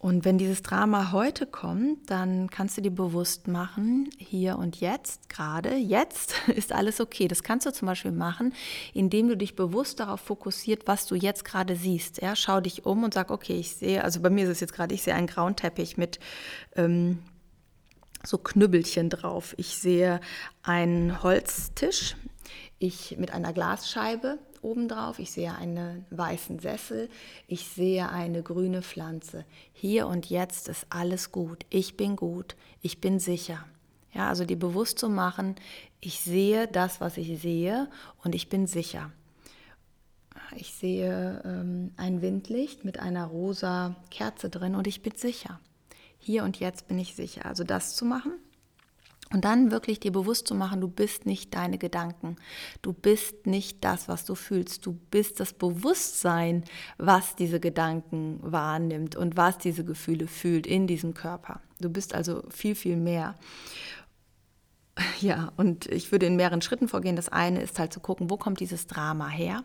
Und 0.01 0.25
wenn 0.25 0.39
dieses 0.39 0.63
Drama 0.63 1.11
heute 1.11 1.45
kommt, 1.45 2.09
dann 2.09 2.49
kannst 2.49 2.75
du 2.75 2.81
dir 2.81 2.89
bewusst 2.89 3.47
machen, 3.47 4.09
hier 4.17 4.57
und 4.57 4.77
jetzt, 4.79 5.29
gerade 5.29 5.75
jetzt 5.75 6.33
ist 6.47 6.73
alles 6.73 6.99
okay. 6.99 7.27
Das 7.27 7.43
kannst 7.43 7.67
du 7.67 7.71
zum 7.71 7.85
Beispiel 7.85 8.11
machen, 8.11 8.55
indem 8.95 9.27
du 9.27 9.37
dich 9.37 9.55
bewusst 9.55 9.99
darauf 9.99 10.19
fokussiert, 10.19 10.87
was 10.87 11.05
du 11.05 11.13
jetzt 11.13 11.45
gerade 11.45 11.75
siehst. 11.75 12.19
Ja, 12.19 12.35
schau 12.35 12.61
dich 12.61 12.83
um 12.83 13.03
und 13.03 13.13
sag, 13.13 13.29
okay, 13.29 13.59
ich 13.59 13.75
sehe, 13.75 14.03
also 14.03 14.21
bei 14.21 14.31
mir 14.31 14.45
ist 14.45 14.49
es 14.49 14.59
jetzt 14.59 14.73
gerade, 14.73 14.95
ich 14.95 15.03
sehe 15.03 15.13
einen 15.13 15.27
grauen 15.27 15.55
Teppich 15.55 15.97
mit 15.97 16.19
ähm, 16.75 17.19
so 18.25 18.39
Knüppelchen 18.39 19.11
drauf. 19.11 19.53
Ich 19.57 19.77
sehe 19.77 20.19
einen 20.63 21.21
Holztisch, 21.21 22.15
ich 22.79 23.17
mit 23.19 23.35
einer 23.35 23.53
Glasscheibe 23.53 24.39
obendrauf, 24.61 25.19
ich 25.19 25.31
sehe 25.31 25.53
einen 25.55 26.05
weißen 26.09 26.59
Sessel, 26.59 27.09
ich 27.47 27.67
sehe 27.67 28.09
eine 28.09 28.43
grüne 28.43 28.81
Pflanze. 28.81 29.45
Hier 29.73 30.07
und 30.07 30.29
jetzt 30.29 30.67
ist 30.67 30.87
alles 30.89 31.31
gut. 31.31 31.65
Ich 31.69 31.97
bin 31.97 32.15
gut, 32.15 32.55
ich 32.81 33.01
bin 33.01 33.19
sicher. 33.19 33.65
Ja, 34.13 34.27
also 34.27 34.45
dir 34.45 34.59
bewusst 34.59 34.99
zu 34.99 35.09
machen, 35.09 35.55
ich 36.01 36.19
sehe 36.19 36.67
das, 36.67 36.99
was 36.99 37.17
ich 37.17 37.41
sehe 37.41 37.89
und 38.23 38.35
ich 38.35 38.49
bin 38.49 38.67
sicher. 38.67 39.11
Ich 40.55 40.73
sehe 40.73 41.41
ähm, 41.45 41.91
ein 41.95 42.21
Windlicht 42.21 42.83
mit 42.83 42.99
einer 42.99 43.25
rosa 43.25 43.95
Kerze 44.09 44.49
drin 44.49 44.75
und 44.75 44.85
ich 44.87 45.01
bin 45.01 45.15
sicher. 45.15 45.59
Hier 46.19 46.43
und 46.43 46.59
jetzt 46.59 46.87
bin 46.87 46.99
ich 46.99 47.15
sicher. 47.15 47.45
Also 47.45 47.63
das 47.63 47.95
zu 47.95 48.03
machen 48.03 48.33
und 49.33 49.45
dann 49.45 49.71
wirklich 49.71 49.99
dir 49.99 50.11
bewusst 50.11 50.47
zu 50.47 50.55
machen, 50.55 50.81
du 50.81 50.87
bist 50.87 51.25
nicht 51.25 51.53
deine 51.55 51.77
Gedanken. 51.77 52.35
Du 52.81 52.91
bist 52.91 53.47
nicht 53.47 53.83
das, 53.83 54.07
was 54.07 54.25
du 54.25 54.35
fühlst. 54.35 54.85
Du 54.85 54.97
bist 55.09 55.39
das 55.39 55.53
Bewusstsein, 55.53 56.65
was 56.97 57.35
diese 57.35 57.59
Gedanken 57.59 58.39
wahrnimmt 58.41 59.15
und 59.15 59.37
was 59.37 59.57
diese 59.57 59.85
Gefühle 59.85 60.27
fühlt 60.27 60.67
in 60.67 60.85
diesem 60.85 61.13
Körper. 61.13 61.61
Du 61.79 61.89
bist 61.89 62.13
also 62.13 62.43
viel, 62.49 62.75
viel 62.75 62.97
mehr. 62.97 63.35
Ja, 65.21 65.51
und 65.57 65.85
ich 65.85 66.11
würde 66.11 66.25
in 66.25 66.35
mehreren 66.35 66.61
Schritten 66.61 66.87
vorgehen. 66.87 67.15
Das 67.15 67.29
eine 67.29 67.61
ist 67.61 67.77
halt 67.79 67.93
zu 67.93 67.99
gucken, 67.99 68.29
wo 68.29 68.37
kommt 68.37 68.59
dieses 68.59 68.87
Drama 68.87 69.27
her? 69.29 69.63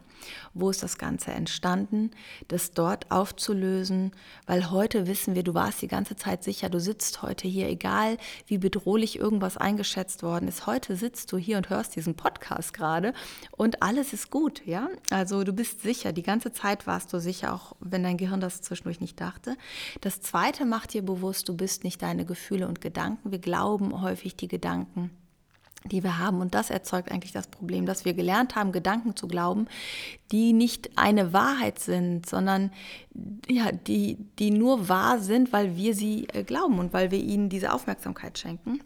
Wo 0.55 0.71
ist 0.71 0.83
das 0.83 0.99
Ganze 0.99 1.33
entstanden? 1.33 2.11
Das 2.49 2.73
dort 2.73 3.11
aufzulösen, 3.11 4.13
weil 4.47 4.71
heute 4.71 5.07
wissen 5.07 5.35
wir, 5.35 5.43
du 5.43 5.55
warst 5.55 5.83
die 5.83 5.89
ganze 5.89 6.17
Zeit 6.17 6.45
sicher, 6.45 6.69
du 6.69 6.81
sitzt 6.81 7.23
heute 7.23 7.49
hier, 7.49 7.69
egal 7.69 8.19
wie 8.47 8.59
bedrohlich 8.59 9.19
irgendwas 9.19 9.57
eingeschätzt 9.57 10.23
worden 10.23 10.49
ist. 10.49 10.67
Heute 10.67 10.97
sitzt 10.97 11.33
du 11.33 11.39
hier 11.39 11.57
und 11.57 11.71
hörst 11.71 11.97
diesen 11.97 12.15
Podcast 12.15 12.75
gerade 12.75 13.13
und 13.51 13.83
alles 13.83 14.13
ist 14.13 14.31
gut, 14.31 14.63
ja? 14.67 14.89
Also 15.11 15.45
du 15.45 15.53
bist 15.53 15.81
sicher, 15.83 16.13
die 16.13 16.23
ganze 16.23 16.53
Zeit 16.53 16.87
warst 16.87 17.13
du 17.13 17.19
sicher, 17.19 17.55
auch 17.55 17.77
wenn 17.81 18.03
dein 18.03 18.17
Gehirn 18.17 18.41
das 18.41 18.63
zwischendurch 18.63 19.01
nicht 19.01 19.21
dachte. 19.21 19.57
Das 20.01 20.21
zweite 20.21 20.65
macht 20.65 20.95
dir 20.95 21.03
bewusst, 21.03 21.49
du 21.49 21.57
bist 21.57 21.85
nicht 21.85 22.03
deine 22.03 22.25
Gefühle 22.25 22.69
und 22.69 22.81
Gedanken. 22.81 23.31
Wir 23.31 23.39
glauben 23.39 24.03
häufig 24.03 24.37
die 24.37 24.49
Gedanken 24.49 25.11
die 25.89 26.03
wir 26.03 26.19
haben. 26.19 26.41
Und 26.41 26.55
das 26.55 26.71
erzeugt 26.71 27.11
eigentlich 27.11 27.33
das 27.33 27.49
Problem, 27.49 27.87
dass 27.87 28.05
wir 28.05 28.15
gelernt 28.15 28.57
haben, 28.57 28.73
Gedanken 28.73 29.17
zu 29.17 29.29
glauben, 29.29 29.67
die 30.33 30.53
nicht 30.53 30.99
eine 30.99 31.33
Wahrheit 31.33 31.79
sind, 31.79 32.27
sondern 32.27 32.73
ja, 33.49 33.73
die, 33.73 34.19
die 34.39 34.51
nur 34.51 34.89
wahr 34.89 35.21
sind, 35.21 35.53
weil 35.53 35.77
wir 35.77 35.95
sie 35.95 36.29
äh, 36.29 36.45
glauben 36.45 36.79
und 36.79 36.93
weil 36.93 37.11
wir 37.11 37.19
ihnen 37.19 37.49
diese 37.49 37.73
Aufmerksamkeit 37.73 38.39
schenken. 38.39 38.81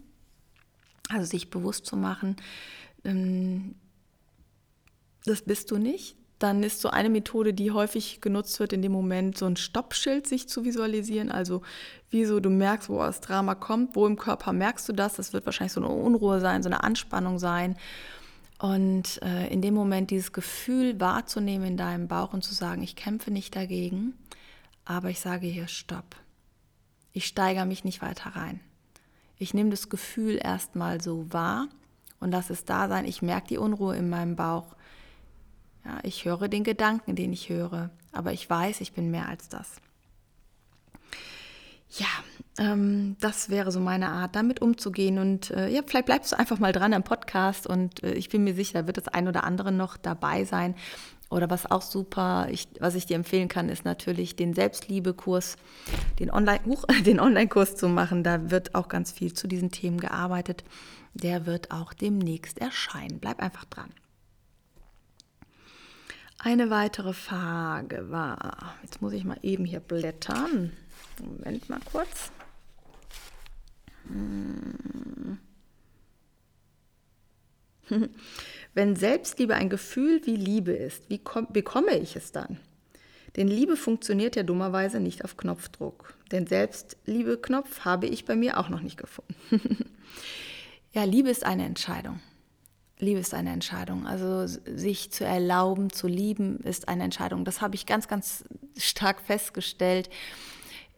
Also 1.09 1.27
sich 1.27 1.51
bewusst 1.51 1.87
zu 1.87 1.97
machen, 1.97 2.37
ähm, 3.05 3.75
das 5.25 5.43
bist 5.43 5.71
du 5.71 5.79
nicht, 5.79 6.17
dann 6.41 6.63
ist 6.63 6.81
so 6.81 6.89
eine 6.89 7.11
Methode, 7.11 7.53
die 7.53 7.71
häufig 7.71 8.23
genutzt 8.23 8.59
wird 8.61 8.73
in 8.73 8.81
dem 8.81 8.93
Moment, 8.93 9.37
so 9.37 9.45
ein 9.45 9.57
Stoppschild 9.57 10.27
sich 10.27 10.49
zu 10.49 10.65
visualisieren. 10.65 11.31
Also 11.31 11.61
wie 12.09 12.25
so 12.25 12.41
du 12.41 12.49
merkst, 12.49 12.89
wo 12.89 12.99
das 12.99 13.21
Drama 13.21 13.55
kommt, 13.55 13.95
wo 13.95 14.07
im 14.07 14.17
Körper 14.17 14.55
merkst 14.55 14.89
du 14.89 14.95
das. 14.95 15.15
Das 15.15 15.35
wird 15.35 15.45
wahrscheinlich 15.45 15.75
so 15.75 15.83
eine 15.83 15.91
Unruhe 15.91 16.41
sein, 16.41 16.63
so 16.63 16.71
eine 16.71 16.83
Anspannung 16.83 17.39
sein. 17.39 17.77
Und 18.59 19.23
äh, 19.23 19.53
in 19.53 19.61
dem 19.61 19.75
Moment 19.75 20.11
dieses 20.11 20.33
Gefühl 20.33 20.99
wahrzunehmen 20.99 21.67
in 21.67 21.77
deinem 21.77 22.09
Bauch 22.09 22.33
und 22.33 22.43
zu 22.43 22.55
sagen, 22.55 22.83
ich 22.83 22.97
kämpfe 22.97 23.31
nicht 23.31 23.55
dagegen, 23.55 24.15
aber 24.87 25.11
ich 25.11 25.21
sage 25.21 25.47
hier 25.47 25.69
Stopp. 25.69 26.17
Ich 27.13 27.27
steigere 27.27 27.67
mich 27.67 27.85
nicht 27.85 28.01
weiter 28.01 28.31
rein. 28.31 28.61
Ich 29.37 29.53
nehme 29.53 29.71
das 29.71 29.91
Gefühl 29.91 30.39
erstmal 30.43 31.03
so 31.03 31.31
wahr 31.33 31.69
und 32.19 32.31
lasse 32.31 32.55
es 32.55 32.65
da 32.65 32.89
sein. 32.89 33.05
Ich 33.05 33.21
merke 33.21 33.49
die 33.49 33.59
Unruhe 33.59 33.97
in 33.97 34.09
meinem 34.09 34.37
Bauch 34.37 34.75
ja, 35.85 35.99
ich 36.03 36.25
höre 36.25 36.49
den 36.49 36.65
Gedanken, 36.65 37.15
den 37.17 37.33
ich 37.33 37.49
höre, 37.49 37.91
aber 38.13 38.33
ich 38.33 38.49
weiß, 38.49 38.81
ich 38.81 38.93
bin 38.93 39.11
mehr 39.11 39.29
als 39.29 39.49
das. 39.49 39.81
Ja, 41.93 42.07
ähm, 42.59 43.17
das 43.21 43.51
wäre 43.51 43.73
so 43.73 43.81
meine 43.81 44.11
Art, 44.11 44.37
damit 44.37 44.63
umzugehen. 44.63 45.19
Und 45.19 45.51
äh, 45.51 45.69
ja, 45.69 45.83
vielleicht 45.85 46.07
bleibst 46.07 46.33
du 46.33 46.39
einfach 46.39 46.59
mal 46.59 46.73
dran 46.73 46.95
am 46.95 47.03
Podcast 47.03 47.67
und 47.67 48.03
äh, 48.05 48.13
ich 48.13 48.29
bin 48.29 48.45
mir 48.45 48.55
sicher, 48.55 48.83
da 48.83 48.87
wird 48.87 48.97
das 48.97 49.09
ein 49.09 49.27
oder 49.27 49.45
andere 49.45 49.73
noch 49.73 49.97
dabei 49.97 50.45
sein. 50.45 50.75
Oder 51.31 51.49
was 51.49 51.71
auch 51.71 51.83
super, 51.83 52.49
ich, 52.51 52.69
was 52.81 52.97
ich 52.97 53.07
dir 53.07 53.15
empfehlen 53.15 53.49
kann, 53.49 53.69
ist 53.69 53.85
natürlich 53.85 54.35
den 54.35 54.53
Selbstliebekurs, 54.53 55.57
den 56.19 56.31
Online, 56.31 56.61
huch, 56.67 56.85
den 57.07 57.21
Online-Kurs 57.21 57.77
zu 57.77 57.89
machen. 57.89 58.23
Da 58.23 58.51
wird 58.51 58.75
auch 58.75 58.89
ganz 58.89 59.13
viel 59.13 59.33
zu 59.33 59.49
diesen 59.49 59.71
Themen 59.71 59.99
gearbeitet. 59.99 60.65
Der 61.15 61.47
wird 61.47 61.71
auch 61.71 61.93
demnächst 61.93 62.59
erscheinen. 62.59 63.21
Bleib 63.21 63.41
einfach 63.41 63.65
dran. 63.65 63.91
Eine 66.43 66.71
weitere 66.71 67.13
Frage 67.13 68.11
war, 68.11 68.75
jetzt 68.83 69.03
muss 69.03 69.13
ich 69.13 69.25
mal 69.25 69.37
eben 69.43 69.67
hier 69.67 69.81
blättern. 69.81 70.73
Moment 71.23 71.69
mal 71.69 71.81
kurz. 71.93 72.33
Hm. 74.07 75.39
Wenn 78.75 78.97
Selbstliebe 78.97 79.55
ein 79.55 79.69
Gefühl 79.69 80.23
wie 80.25 80.37
Liebe 80.37 80.73
ist, 80.73 81.11
wie 81.11 81.21
bekomme 81.51 81.99
ich 81.99 82.17
es 82.17 82.33
dann? 82.33 82.59
Denn 83.37 83.47
Liebe 83.47 83.77
funktioniert 83.77 84.35
ja 84.35 84.43
dummerweise 84.43 84.99
nicht 84.99 85.27
auf 85.27 85.37
Knopfdruck. 85.37 86.15
Den 86.33 86.47
Selbstliebe-Knopf 86.47 87.81
habe 87.85 88.07
ich 88.07 88.25
bei 88.25 88.35
mir 88.35 88.59
auch 88.59 88.71
noch 88.71 88.81
nicht 88.81 88.97
gefunden. 88.97 89.35
ja, 90.93 91.05
Liebe 91.05 91.29
ist 91.29 91.45
eine 91.45 91.67
Entscheidung. 91.67 92.19
Liebe 93.01 93.21
ist 93.21 93.35
eine 93.35 93.51
Entscheidung. 93.53 94.07
Also 94.07 94.47
sich 94.47 95.11
zu 95.11 95.25
erlauben, 95.25 95.91
zu 95.91 96.07
lieben, 96.07 96.59
ist 96.61 96.89
eine 96.89 97.05
Entscheidung. 97.05 97.45
Das 97.45 97.61
habe 97.61 97.75
ich 97.75 97.87
ganz, 97.87 98.09
ganz 98.09 98.45
stark 98.77 99.21
festgestellt. 99.21 100.11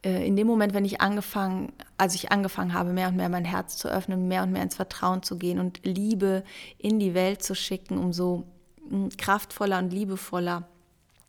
Äh, 0.03 0.27
in 0.27 0.35
dem 0.35 0.47
Moment, 0.47 0.73
wenn 0.73 0.85
ich 0.85 1.01
angefangen, 1.01 1.71
als 1.97 2.15
ich 2.15 2.31
angefangen 2.31 2.73
habe, 2.73 2.93
mehr 2.93 3.07
und 3.07 3.15
mehr 3.15 3.29
mein 3.29 3.45
Herz 3.45 3.77
zu 3.77 3.87
öffnen, 3.87 4.27
mehr 4.27 4.43
und 4.43 4.51
mehr 4.51 4.63
ins 4.63 4.75
Vertrauen 4.75 5.23
zu 5.23 5.37
gehen 5.37 5.59
und 5.59 5.81
Liebe 5.83 6.43
in 6.77 6.99
die 6.99 7.13
Welt 7.13 7.41
zu 7.41 7.55
schicken, 7.55 7.97
umso 7.97 8.43
hm, 8.89 9.09
kraftvoller 9.17 9.79
und 9.79 9.91
liebevoller 9.91 10.67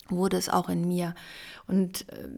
wurde 0.08 0.36
es 0.36 0.48
auch 0.48 0.68
in 0.68 0.86
mir. 0.86 1.14
Und 1.66 2.08
äh, 2.10 2.28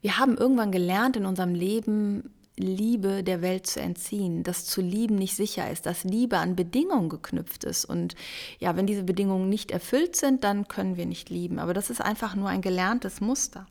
wir 0.00 0.18
haben 0.18 0.36
irgendwann 0.36 0.72
gelernt 0.72 1.16
in 1.16 1.26
unserem 1.26 1.54
Leben, 1.54 2.32
Liebe 2.56 3.22
der 3.22 3.42
Welt 3.42 3.66
zu 3.66 3.80
entziehen, 3.80 4.42
dass 4.42 4.64
zu 4.64 4.80
lieben 4.80 5.16
nicht 5.16 5.36
sicher 5.36 5.70
ist, 5.70 5.84
dass 5.86 6.04
Liebe 6.04 6.38
an 6.38 6.56
Bedingungen 6.56 7.08
geknüpft 7.08 7.64
ist. 7.64 7.84
Und 7.84 8.14
ja, 8.58 8.76
wenn 8.76 8.86
diese 8.86 9.02
Bedingungen 9.02 9.48
nicht 9.48 9.70
erfüllt 9.70 10.16
sind, 10.16 10.42
dann 10.42 10.66
können 10.66 10.96
wir 10.96 11.06
nicht 11.06 11.28
lieben. 11.28 11.58
Aber 11.58 11.74
das 11.74 11.90
ist 11.90 12.00
einfach 12.00 12.34
nur 12.34 12.48
ein 12.48 12.62
gelerntes 12.62 13.20
Muster. 13.20 13.66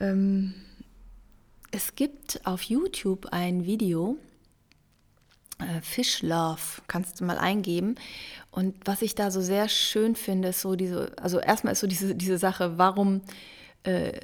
Ähm, 0.00 0.54
es 1.70 1.94
gibt 1.94 2.44
auf 2.44 2.62
YouTube 2.62 3.26
ein 3.30 3.64
Video, 3.64 4.18
äh, 5.60 5.80
Fish 5.82 6.22
Love, 6.22 6.82
kannst 6.88 7.20
du 7.20 7.24
mal 7.24 7.38
eingeben. 7.38 7.94
Und 8.50 8.76
was 8.84 9.02
ich 9.02 9.14
da 9.14 9.30
so 9.30 9.40
sehr 9.40 9.68
schön 9.68 10.14
finde, 10.14 10.48
ist 10.48 10.60
so 10.60 10.76
diese, 10.76 11.12
also 11.18 11.38
erstmal 11.38 11.72
ist 11.72 11.80
so 11.80 11.86
diese, 11.86 12.14
diese 12.14 12.38
Sache, 12.38 12.76
warum 12.76 13.22
äh, 13.84 14.20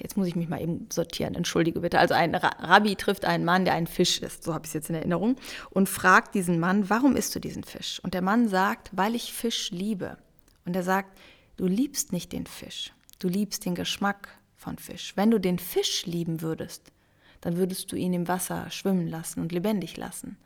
jetzt 0.00 0.16
muss 0.16 0.26
ich 0.26 0.36
mich 0.36 0.48
mal 0.48 0.60
eben 0.60 0.88
sortieren, 0.92 1.34
entschuldige 1.34 1.80
bitte. 1.80 1.98
Also 1.98 2.14
ein 2.14 2.34
Rabbi 2.34 2.96
trifft 2.96 3.24
einen 3.24 3.44
Mann, 3.44 3.64
der 3.64 3.74
ein 3.74 3.86
Fisch 3.86 4.20
isst, 4.20 4.44
so 4.44 4.52
habe 4.54 4.64
ich 4.64 4.70
es 4.70 4.74
jetzt 4.74 4.90
in 4.90 4.96
Erinnerung, 4.96 5.36
und 5.70 5.88
fragt 5.88 6.34
diesen 6.34 6.58
Mann, 6.58 6.90
warum 6.90 7.16
isst 7.16 7.34
du 7.34 7.40
diesen 7.40 7.64
Fisch? 7.64 8.00
Und 8.02 8.14
der 8.14 8.22
Mann 8.22 8.48
sagt, 8.48 8.90
weil 8.92 9.14
ich 9.14 9.32
Fisch 9.32 9.70
liebe. 9.70 10.18
Und 10.64 10.74
er 10.74 10.82
sagt, 10.82 11.18
du 11.56 11.66
liebst 11.66 12.12
nicht 12.12 12.32
den 12.32 12.46
Fisch, 12.46 12.92
du 13.18 13.28
liebst 13.28 13.64
den 13.64 13.74
Geschmack 13.74 14.28
von 14.56 14.78
Fisch. 14.78 15.12
Wenn 15.16 15.30
du 15.30 15.38
den 15.38 15.58
Fisch 15.58 16.04
lieben 16.06 16.42
würdest, 16.42 16.92
dann 17.40 17.56
würdest 17.56 17.90
du 17.92 17.96
ihn 17.96 18.12
im 18.12 18.28
Wasser 18.28 18.70
schwimmen 18.70 19.08
lassen 19.08 19.40
und 19.40 19.52
lebendig 19.52 19.96
lassen. 19.96 20.36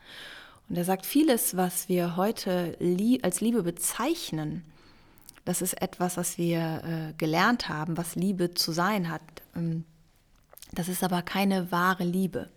Und 0.68 0.77
er 0.77 0.85
sagt, 0.85 1.05
vieles, 1.05 1.57
was 1.57 1.89
wir 1.89 2.16
heute 2.16 2.77
als 3.22 3.41
Liebe 3.41 3.62
bezeichnen, 3.62 4.64
das 5.45 5.62
ist 5.62 5.80
etwas, 5.80 6.16
was 6.16 6.38
wir 6.38 6.82
äh, 6.84 7.12
gelernt 7.18 7.68
haben, 7.68 7.97
was 7.97 8.16
Liebe 8.16 8.55
zu 8.55 8.72
sein 8.72 9.11
hat. 9.11 9.22
Ähm, 9.55 9.84
das 10.72 10.88
ist 10.88 11.05
aber 11.05 11.22
keine 11.22 11.70
wahre 11.70 12.05
Liebe. 12.05 12.49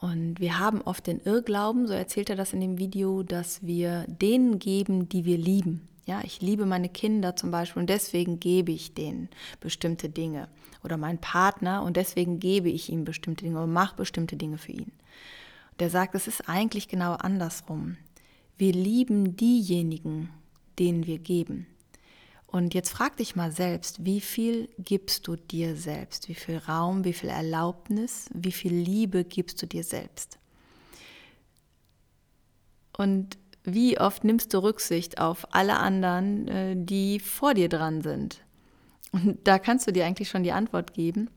Und 0.00 0.40
wir 0.40 0.58
haben 0.58 0.82
oft 0.82 1.06
den 1.06 1.20
Irrglauben, 1.20 1.86
so 1.86 1.94
erzählt 1.94 2.28
er 2.28 2.36
das 2.36 2.52
in 2.52 2.60
dem 2.60 2.78
Video, 2.78 3.22
dass 3.22 3.62
wir 3.62 4.04
denen 4.08 4.58
geben, 4.58 5.08
die 5.08 5.24
wir 5.24 5.38
lieben. 5.38 5.88
Ja, 6.06 6.20
ich 6.22 6.42
liebe 6.42 6.66
meine 6.66 6.90
Kinder 6.90 7.36
zum 7.36 7.50
Beispiel 7.50 7.80
und 7.80 7.88
deswegen 7.88 8.38
gebe 8.38 8.72
ich 8.72 8.92
denen 8.92 9.30
bestimmte 9.60 10.10
Dinge. 10.10 10.48
Oder 10.82 10.98
meinen 10.98 11.18
Partner 11.18 11.82
und 11.82 11.96
deswegen 11.96 12.40
gebe 12.40 12.68
ich 12.68 12.90
ihm 12.90 13.06
bestimmte 13.06 13.44
Dinge 13.44 13.56
oder 13.56 13.66
mache 13.66 13.96
bestimmte 13.96 14.36
Dinge 14.36 14.58
für 14.58 14.72
ihn. 14.72 14.92
Der 15.78 15.88
sagt, 15.88 16.14
es 16.14 16.28
ist 16.28 16.48
eigentlich 16.48 16.88
genau 16.88 17.14
andersrum. 17.14 17.96
Wir 18.58 18.72
lieben 18.72 19.36
diejenigen, 19.36 20.28
denen 20.78 21.06
wir 21.06 21.18
geben. 21.18 21.66
Und 22.54 22.72
jetzt 22.72 22.90
frag 22.90 23.16
dich 23.16 23.34
mal 23.34 23.50
selbst, 23.50 24.04
wie 24.04 24.20
viel 24.20 24.68
gibst 24.78 25.26
du 25.26 25.34
dir 25.34 25.74
selbst? 25.74 26.28
Wie 26.28 26.36
viel 26.36 26.58
Raum, 26.58 27.02
wie 27.02 27.12
viel 27.12 27.28
Erlaubnis, 27.28 28.26
wie 28.32 28.52
viel 28.52 28.72
Liebe 28.72 29.24
gibst 29.24 29.60
du 29.60 29.66
dir 29.66 29.82
selbst? 29.82 30.38
Und 32.96 33.38
wie 33.64 33.98
oft 33.98 34.22
nimmst 34.22 34.54
du 34.54 34.62
Rücksicht 34.62 35.18
auf 35.18 35.52
alle 35.52 35.78
anderen, 35.78 36.46
äh, 36.46 36.76
die 36.78 37.18
vor 37.18 37.54
dir 37.54 37.68
dran 37.68 38.02
sind? 38.02 38.44
Und 39.10 39.38
da 39.44 39.58
kannst 39.58 39.88
du 39.88 39.92
dir 39.92 40.06
eigentlich 40.06 40.28
schon 40.28 40.44
die 40.44 40.52
Antwort 40.52 40.94
geben 40.94 41.30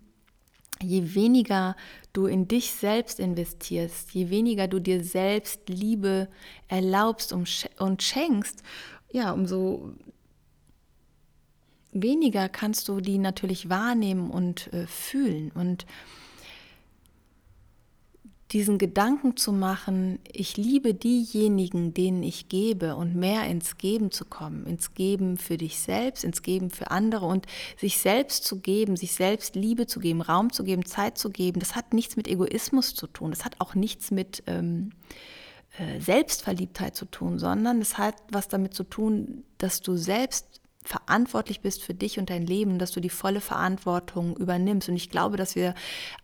je 0.84 1.16
weniger 1.16 1.76
du 2.14 2.28
in 2.28 2.48
dich 2.48 2.72
selbst 2.72 3.20
investierst, 3.20 4.12
je 4.12 4.30
weniger 4.30 4.68
du 4.68 4.80
dir 4.80 5.04
selbst 5.04 5.68
Liebe 5.70 6.30
erlaubst 6.68 7.34
und 7.34 8.04
schenkst, 8.04 8.62
ja, 9.12 9.32
umso 9.32 9.96
weniger 12.02 12.50
kannst 12.50 12.88
du 12.88 13.02
die 13.02 13.18
natürlich 13.18 13.70
wahrnehmen 13.70 14.30
und 14.30 14.72
äh, 14.74 14.88
fühlen. 14.88 15.52
Und 15.52 15.86
diesen 18.52 18.78
Gedanken 18.78 19.36
zu 19.36 19.52
machen, 19.52 20.20
ich 20.32 20.56
liebe 20.56 20.94
diejenigen, 20.94 21.94
denen 21.94 22.24
ich 22.24 22.48
gebe 22.48 22.96
und 22.96 23.16
mehr 23.16 23.46
ins 23.46 23.78
Geben 23.78 24.10
zu 24.12 24.24
kommen, 24.24 24.66
ins 24.66 24.94
Geben 24.94 25.38
für 25.38 25.58
dich 25.58 25.80
selbst, 25.80 26.24
ins 26.24 26.42
Geben 26.42 26.70
für 26.70 26.90
andere 26.92 27.26
und 27.26 27.46
sich 27.78 27.98
selbst 27.98 28.46
zu 28.46 28.60
geben, 28.62 28.96
sich 28.96 29.14
selbst 29.14 29.56
Liebe 29.56 29.86
zu 29.86 30.00
geben, 30.00 30.22
Raum 30.22 30.54
zu 30.54 30.64
geben, 30.64 30.86
Zeit 30.86 31.18
zu 31.18 31.30
geben, 31.30 31.60
das 31.60 31.76
hat 31.76 31.94
nichts 31.94 32.16
mit 32.16 32.28
Egoismus 32.28 32.96
zu 32.96 33.08
tun, 33.08 33.32
das 33.32 33.44
hat 33.44 33.56
auch 33.60 33.76
nichts 33.76 34.12
mit 34.12 34.44
ähm, 34.48 34.92
äh, 35.78 36.00
Selbstverliebtheit 36.00 36.96
zu 36.96 37.06
tun, 37.06 37.40
sondern 37.40 37.82
es 37.82 37.98
hat 37.98 38.16
was 38.32 38.48
damit 38.48 38.74
zu 38.74 38.86
tun, 38.86 39.44
dass 39.58 39.82
du 39.82 39.98
selbst 39.98 40.62
verantwortlich 40.88 41.62
bist 41.62 41.84
für 41.84 41.94
dich 41.94 42.18
und 42.18 42.30
dein 42.30 42.46
Leben, 42.46 42.80
dass 42.80 42.92
du 42.92 43.00
die 43.00 43.10
volle 43.10 43.42
Verantwortung 43.42 44.38
übernimmst. 44.38 44.90
Und 44.90 44.96
ich 44.96 45.10
glaube, 45.10 45.38
dass 45.38 45.56
wir 45.56 45.76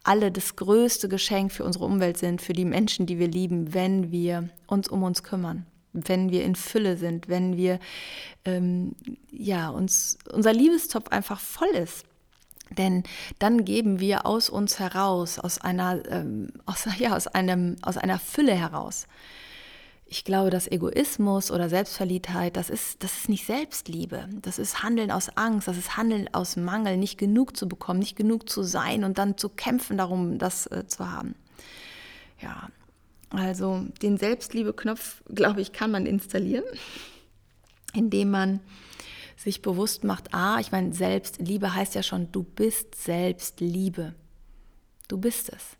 alle 0.03 0.31
das 0.31 0.55
größte 0.55 1.09
Geschenk 1.09 1.51
für 1.51 1.65
unsere 1.65 1.85
Umwelt 1.85 2.17
sind, 2.17 2.41
für 2.41 2.53
die 2.53 2.65
Menschen, 2.65 3.05
die 3.05 3.19
wir 3.19 3.27
lieben, 3.27 3.73
wenn 3.73 4.11
wir 4.11 4.49
uns 4.67 4.87
um 4.87 5.03
uns 5.03 5.23
kümmern, 5.23 5.65
wenn 5.91 6.31
wir 6.31 6.43
in 6.43 6.55
Fülle 6.55 6.97
sind, 6.97 7.27
wenn 7.27 7.57
wir 7.57 7.79
ähm, 8.45 8.95
ja 9.31 9.69
uns 9.69 10.17
unser 10.31 10.53
Liebestopf 10.53 11.09
einfach 11.09 11.39
voll 11.39 11.69
ist. 11.69 12.05
Denn 12.77 13.03
dann 13.39 13.65
geben 13.65 13.99
wir 13.99 14.25
aus 14.25 14.49
uns 14.49 14.79
heraus, 14.79 15.37
aus 15.37 15.59
einer, 15.59 16.01
ähm, 16.09 16.49
aus, 16.65 16.87
ja, 16.97 17.15
aus, 17.15 17.27
einem, 17.27 17.75
aus 17.81 17.97
einer 17.97 18.17
Fülle 18.17 18.55
heraus 18.55 19.07
ich 20.13 20.23
glaube, 20.23 20.51
dass 20.51 20.67
Egoismus 20.67 21.49
oder 21.49 21.69
Selbstverliebtheit, 21.69 22.55
das 22.55 22.69
ist, 22.69 23.03
das 23.03 23.17
ist 23.17 23.29
nicht 23.29 23.47
Selbstliebe. 23.47 24.29
Das 24.43 24.59
ist 24.59 24.83
Handeln 24.83 25.09
aus 25.09 25.35
Angst, 25.35 25.67
das 25.67 25.75
ist 25.75 25.97
Handeln 25.97 26.29
aus 26.33 26.55
Mangel, 26.55 26.97
nicht 26.97 27.17
genug 27.17 27.57
zu 27.57 27.67
bekommen, 27.67 27.97
nicht 27.97 28.15
genug 28.15 28.47
zu 28.47 28.61
sein 28.61 29.05
und 29.05 29.17
dann 29.17 29.39
zu 29.39 29.49
kämpfen 29.49 29.97
darum, 29.97 30.37
das 30.37 30.67
äh, 30.67 30.85
zu 30.85 31.09
haben. 31.09 31.33
Ja, 32.39 32.69
also 33.31 33.87
den 34.03 34.17
Selbstliebe-Knopf, 34.17 35.23
glaube 35.33 35.61
ich, 35.61 35.73
kann 35.73 35.89
man 35.89 36.05
installieren, 36.05 36.65
indem 37.95 38.29
man 38.29 38.59
sich 39.35 39.63
bewusst 39.63 40.03
macht, 40.03 40.31
ah, 40.31 40.59
ich 40.59 40.71
meine, 40.71 40.93
Selbstliebe 40.93 41.73
heißt 41.73 41.95
ja 41.95 42.03
schon, 42.03 42.31
du 42.31 42.43
bist 42.43 42.93
Selbstliebe. 43.03 44.13
Du 45.07 45.17
bist 45.17 45.51
es 45.51 45.75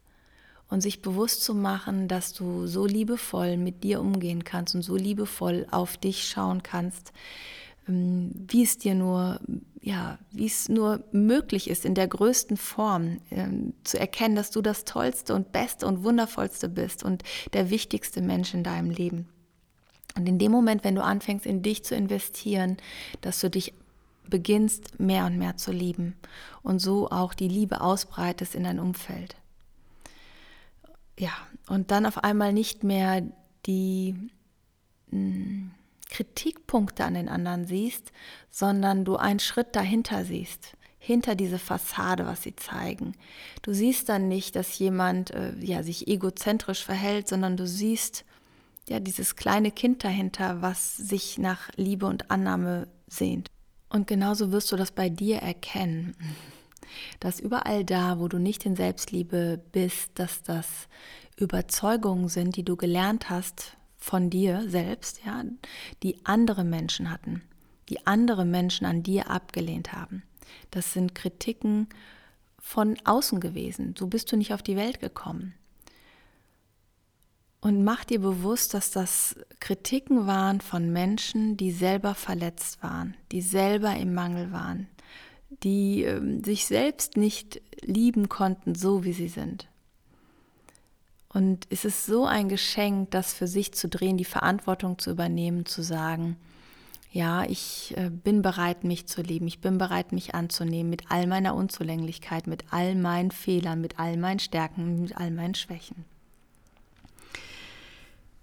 und 0.74 0.82
sich 0.82 1.04
bewusst 1.04 1.44
zu 1.44 1.54
machen, 1.54 2.08
dass 2.08 2.34
du 2.34 2.66
so 2.66 2.88
liebevoll 2.88 3.58
mit 3.58 3.84
dir 3.84 4.02
umgehen 4.02 4.44
kannst 4.44 4.74
und 4.74 4.82
so 4.82 4.96
liebevoll 4.96 5.68
auf 5.70 5.98
dich 5.98 6.28
schauen 6.28 6.64
kannst, 6.64 7.14
ähm, 7.88 8.32
wie 8.48 8.64
es 8.64 8.80
dir 8.80 8.96
nur, 8.96 9.40
ja, 9.82 10.18
wie 10.32 10.48
es 10.48 10.70
nur 10.70 11.04
möglich 11.12 11.70
ist, 11.70 11.86
in 11.86 11.94
der 11.94 12.08
größten 12.08 12.58
Form 12.58 13.20
ähm, 13.30 13.74
zu 13.84 14.00
erkennen, 14.00 14.36
dass 14.36 14.50
du 14.50 14.64
das 14.64 14.84
Tollste 14.84 15.36
und 15.36 15.52
Beste 15.52 15.86
und 15.86 16.04
Wundervollste 16.04 16.70
bist 16.70 17.04
und 17.04 17.22
der 17.54 17.70
wichtigste 17.70 18.22
Mensch 18.22 18.56
in 18.56 18.64
deinem 18.64 18.90
Leben. 18.90 19.30
Und 20.18 20.28
in 20.28 20.40
dem 20.40 20.52
Moment, 20.52 20.84
wenn 20.84 20.96
du 20.96 21.04
anfängst, 21.04 21.46
in 21.46 21.62
dich 21.62 21.86
zu 21.86 21.94
investieren, 21.94 22.78
dass 23.22 23.40
du 23.40 23.50
dich 23.52 23.76
beginnst, 24.28 25.00
mehr 25.00 25.28
und 25.28 25.38
mehr 25.38 25.56
zu 25.56 25.72
lieben 25.72 26.16
und 26.64 26.80
so 26.80 27.12
auch 27.12 27.36
die 27.36 27.48
Liebe 27.48 27.82
ausbreitest 27.82 28.56
in 28.56 28.64
dein 28.64 28.80
Umfeld 28.80 29.36
ja, 31.18 31.32
und 31.68 31.92
dann 31.92 32.06
auf 32.06 32.24
einmal 32.24 32.54
nicht 32.54 32.84
mehr 32.84 33.22
die 33.66 34.16
mh, 35.12 35.12
hm, 35.12 35.72
Kritikpunkte 36.10 37.04
an 37.06 37.16
den 37.16 37.30
anderen 37.30 37.66
siehst, 37.66 38.12
sondern 38.52 39.04
du 39.04 39.16
einen 39.16 39.40
Schritt 39.40 39.76
dahinter 39.76 40.26
siehst, 40.26 40.78
hinter 41.00 41.36
diese 41.36 41.58
Fassade, 41.58 42.26
was 42.26 42.44
sie 42.44 42.56
zeigen. 42.56 43.14
Du 43.64 43.74
siehst 43.74 44.10
dann 44.10 44.28
nicht, 44.28 44.56
dass 44.56 44.78
jemand 44.78 45.32
äh, 45.32 45.54
ja, 45.60 45.82
sich 45.82 46.08
egozentrisch 46.08 46.84
verhält, 46.86 47.28
sondern 47.28 47.58
du 47.58 47.66
siehst 47.66 48.26
ja 48.88 49.00
dieses 49.00 49.36
kleine 49.36 49.72
Kind 49.72 50.04
dahinter, 50.04 50.62
was 50.62 50.96
sich 50.96 51.38
nach 51.40 51.70
Liebe 51.78 52.06
und 52.06 52.30
Annahme 52.30 52.88
sehnt. 53.08 53.50
Und 53.90 54.08
genauso 54.08 54.52
wirst 54.52 54.72
du 54.72 54.76
das 54.76 54.92
bei 54.92 55.10
dir 55.10 55.38
erkennen 55.38 56.16
dass 57.20 57.40
überall 57.40 57.84
da, 57.84 58.20
wo 58.20 58.28
du 58.28 58.38
nicht 58.38 58.66
in 58.66 58.76
Selbstliebe 58.76 59.62
bist, 59.72 60.12
dass 60.16 60.44
das 60.44 60.88
Überzeugungen 61.38 62.30
sind, 62.30 62.56
die 62.56 62.64
du 62.64 62.76
gelernt 62.76 63.30
hast 63.30 63.78
von 63.98 64.30
dir 64.30 64.68
selbst, 64.68 65.22
ja, 65.26 65.44
die 66.04 66.26
andere 66.26 66.64
Menschen 66.64 67.10
hatten, 67.10 67.42
die 67.90 68.06
andere 68.06 68.46
Menschen 68.46 68.86
an 68.86 69.04
dir 69.04 69.30
abgelehnt 69.30 69.94
haben. 69.94 70.24
Das 70.72 70.94
sind 70.94 71.16
Kritiken 71.16 71.88
von 72.60 72.98
außen 73.04 73.40
gewesen. 73.40 73.96
So 73.98 74.08
bist 74.08 74.32
du 74.32 74.38
nicht 74.38 74.54
auf 74.54 74.64
die 74.64 74.78
Welt 74.78 75.00
gekommen. 75.00 75.54
Und 77.62 77.86
mach 77.86 78.04
dir 78.04 78.20
bewusst, 78.20 78.74
dass 78.74 78.92
das 78.92 79.38
Kritiken 79.62 80.28
waren 80.28 80.60
von 80.60 80.92
Menschen, 80.92 81.56
die 81.56 81.72
selber 81.72 82.14
verletzt 82.14 82.84
waren, 82.84 83.16
die 83.32 83.42
selber 83.42 83.96
im 83.96 84.14
Mangel 84.14 84.52
waren, 84.52 84.88
die 85.62 86.04
äh, 86.04 86.44
sich 86.44 86.66
selbst 86.66 87.18
nicht 87.18 87.62
lieben 87.82 88.30
konnten, 88.30 88.76
so 88.76 89.04
wie 89.04 89.14
sie 89.14 89.28
sind. 89.28 89.68
Und 91.30 91.66
es 91.70 91.84
ist 91.84 92.06
so 92.06 92.26
ein 92.26 92.48
Geschenk, 92.48 93.12
das 93.12 93.34
für 93.34 93.48
sich 93.48 93.74
zu 93.74 93.90
drehen, 93.90 94.18
die 94.18 94.26
Verantwortung 94.26 95.00
zu 95.00 95.10
übernehmen, 95.10 95.66
zu 95.66 95.82
sagen, 95.82 96.38
ja, 97.12 97.44
ich 97.44 97.94
äh, 97.96 98.10
bin 98.10 98.42
bereit, 98.42 98.84
mich 98.84 99.08
zu 99.08 99.22
lieben, 99.22 99.46
ich 99.46 99.60
bin 99.60 99.78
bereit, 99.78 100.12
mich 100.12 100.34
anzunehmen 100.34 100.90
mit 100.90 101.12
all 101.12 101.28
meiner 101.28 101.56
Unzulänglichkeit, 101.56 102.48
mit 102.48 102.66
all 102.72 102.96
meinen 102.96 103.32
Fehlern, 103.32 103.82
mit 103.82 104.00
all 104.00 104.18
meinen 104.18 104.40
Stärken, 104.40 105.02
mit 105.02 105.16
all 105.18 105.30
meinen 105.30 105.54
Schwächen. 105.54 106.06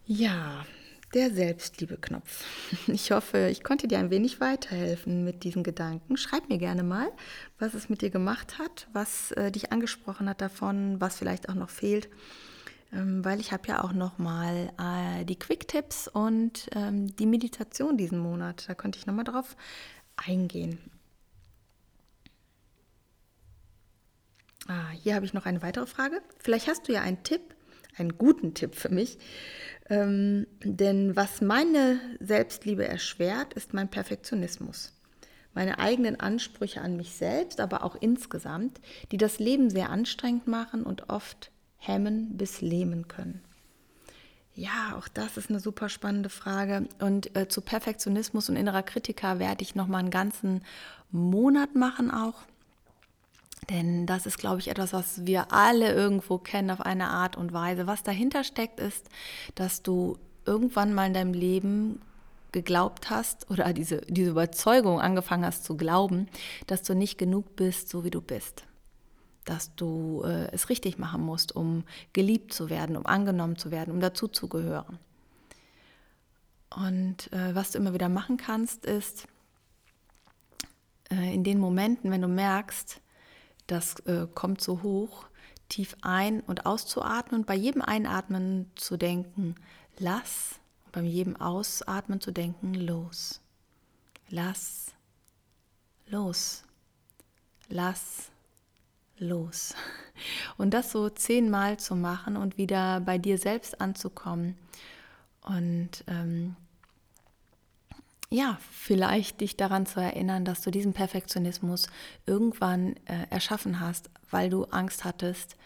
Ja, 0.06 0.64
der 1.14 1.30
Selbstliebe-Knopf. 1.30 2.44
Ich 2.88 3.10
hoffe, 3.10 3.48
ich 3.50 3.62
konnte 3.62 3.88
dir 3.88 3.98
ein 3.98 4.10
wenig 4.10 4.40
weiterhelfen 4.40 5.24
mit 5.24 5.44
diesen 5.44 5.62
Gedanken. 5.62 6.16
Schreib 6.16 6.48
mir 6.48 6.58
gerne 6.58 6.82
mal, 6.82 7.10
was 7.58 7.74
es 7.74 7.88
mit 7.88 8.02
dir 8.02 8.10
gemacht 8.10 8.58
hat, 8.58 8.88
was 8.92 9.32
äh, 9.32 9.50
dich 9.50 9.72
angesprochen 9.72 10.28
hat 10.28 10.40
davon, 10.40 11.00
was 11.00 11.16
vielleicht 11.16 11.48
auch 11.48 11.54
noch 11.54 11.70
fehlt, 11.70 12.08
ähm, 12.92 13.24
weil 13.24 13.40
ich 13.40 13.52
habe 13.52 13.68
ja 13.68 13.82
auch 13.82 13.92
noch 13.92 14.18
mal 14.18 14.72
äh, 14.78 15.24
die 15.24 15.38
Quick-Tipps 15.38 16.08
und 16.08 16.68
ähm, 16.74 17.14
die 17.16 17.26
Meditation 17.26 17.96
diesen 17.96 18.18
Monat. 18.18 18.68
Da 18.68 18.74
konnte 18.74 18.98
ich 18.98 19.06
noch 19.06 19.14
mal 19.14 19.24
drauf 19.24 19.56
eingehen. 20.16 20.78
Ah, 24.68 24.90
hier 24.90 25.16
habe 25.16 25.26
ich 25.26 25.32
noch 25.32 25.46
eine 25.46 25.62
weitere 25.62 25.86
Frage. 25.86 26.22
Vielleicht 26.38 26.68
hast 26.68 26.86
du 26.86 26.92
ja 26.92 27.00
einen 27.00 27.22
Tipp, 27.24 27.42
einen 27.96 28.18
guten 28.18 28.54
Tipp 28.54 28.74
für 28.74 28.88
mich 28.88 29.18
ähm, 29.90 30.46
denn 30.62 31.16
was 31.16 31.42
meine 31.42 32.00
Selbstliebe 32.20 32.86
erschwert, 32.86 33.52
ist 33.54 33.74
mein 33.74 33.88
Perfektionismus. 33.88 34.92
Meine 35.52 35.80
eigenen 35.80 36.18
Ansprüche 36.20 36.80
an 36.80 36.96
mich 36.96 37.16
selbst, 37.16 37.60
aber 37.60 37.82
auch 37.82 37.96
insgesamt, 37.96 38.80
die 39.10 39.16
das 39.16 39.40
Leben 39.40 39.68
sehr 39.68 39.90
anstrengend 39.90 40.46
machen 40.46 40.84
und 40.84 41.10
oft 41.10 41.50
hemmen 41.76 42.36
bis 42.36 42.60
lähmen 42.60 43.08
können. 43.08 43.42
Ja, 44.54 44.94
auch 44.96 45.08
das 45.08 45.36
ist 45.36 45.50
eine 45.50 45.58
super 45.58 45.88
spannende 45.88 46.28
Frage. 46.28 46.86
Und 47.00 47.34
äh, 47.36 47.48
zu 47.48 47.60
Perfektionismus 47.60 48.48
und 48.48 48.56
innerer 48.56 48.84
Kritiker 48.84 49.40
werde 49.40 49.62
ich 49.62 49.74
noch 49.74 49.88
mal 49.88 49.98
einen 49.98 50.10
ganzen 50.10 50.62
Monat 51.10 51.74
machen 51.74 52.12
auch. 52.12 52.42
Denn 53.70 54.04
das 54.04 54.26
ist, 54.26 54.38
glaube 54.38 54.58
ich, 54.58 54.68
etwas, 54.68 54.92
was 54.92 55.26
wir 55.26 55.52
alle 55.52 55.92
irgendwo 55.92 56.38
kennen 56.38 56.70
auf 56.70 56.80
eine 56.80 57.08
Art 57.08 57.36
und 57.36 57.52
Weise. 57.52 57.86
Was 57.86 58.02
dahinter 58.02 58.42
steckt, 58.42 58.80
ist, 58.80 59.08
dass 59.54 59.82
du 59.82 60.18
irgendwann 60.44 60.92
mal 60.92 61.06
in 61.06 61.14
deinem 61.14 61.32
Leben 61.32 62.02
geglaubt 62.50 63.10
hast 63.10 63.48
oder 63.48 63.72
diese, 63.72 64.00
diese 64.08 64.30
Überzeugung 64.30 65.00
angefangen 65.00 65.44
hast 65.44 65.64
zu 65.64 65.76
glauben, 65.76 66.28
dass 66.66 66.82
du 66.82 66.94
nicht 66.94 67.16
genug 67.16 67.54
bist, 67.54 67.88
so 67.88 68.02
wie 68.02 68.10
du 68.10 68.20
bist. 68.20 68.64
Dass 69.44 69.72
du 69.76 70.22
äh, 70.24 70.50
es 70.50 70.68
richtig 70.68 70.98
machen 70.98 71.22
musst, 71.22 71.54
um 71.54 71.84
geliebt 72.12 72.52
zu 72.52 72.70
werden, 72.70 72.96
um 72.96 73.06
angenommen 73.06 73.56
zu 73.56 73.70
werden, 73.70 73.92
um 73.92 74.00
dazuzugehören. 74.00 74.98
Und 76.74 77.32
äh, 77.32 77.54
was 77.54 77.70
du 77.70 77.78
immer 77.78 77.94
wieder 77.94 78.08
machen 78.08 78.36
kannst, 78.36 78.84
ist 78.84 79.28
äh, 81.10 81.32
in 81.32 81.44
den 81.44 81.60
Momenten, 81.60 82.10
wenn 82.10 82.22
du 82.22 82.28
merkst, 82.28 83.00
das 83.70 84.00
äh, 84.00 84.26
kommt 84.34 84.60
so 84.60 84.82
hoch, 84.82 85.26
tief 85.68 85.96
ein- 86.02 86.40
und 86.40 86.66
auszuatmen 86.66 87.42
und 87.42 87.46
bei 87.46 87.54
jedem 87.54 87.82
Einatmen 87.82 88.70
zu 88.74 88.96
denken, 88.96 89.54
lass, 89.98 90.60
und 90.86 90.92
bei 90.92 91.02
jedem 91.02 91.36
Ausatmen 91.36 92.20
zu 92.20 92.32
denken, 92.32 92.74
los. 92.74 93.40
Lass, 94.28 94.92
los. 96.06 96.64
Lass, 97.68 98.30
los. 99.18 99.74
Und 100.56 100.74
das 100.74 100.90
so 100.90 101.08
zehnmal 101.08 101.78
zu 101.78 101.94
machen 101.94 102.36
und 102.36 102.58
wieder 102.58 103.00
bei 103.00 103.18
dir 103.18 103.38
selbst 103.38 103.80
anzukommen. 103.80 104.58
Und 105.42 106.04
ähm, 106.08 106.56
ja, 108.30 108.58
vielleicht 108.70 109.40
dich 109.40 109.56
daran 109.56 109.86
zu 109.86 110.00
erinnern, 110.00 110.44
dass 110.44 110.62
du 110.62 110.70
diesen 110.70 110.92
Perfektionismus 110.92 111.88
irgendwann 112.26 112.96
äh, 113.06 113.26
erschaffen 113.28 113.80
hast, 113.80 114.08
weil 114.30 114.50
du 114.50 114.64
Angst 114.66 115.04
hattest, 115.04 115.56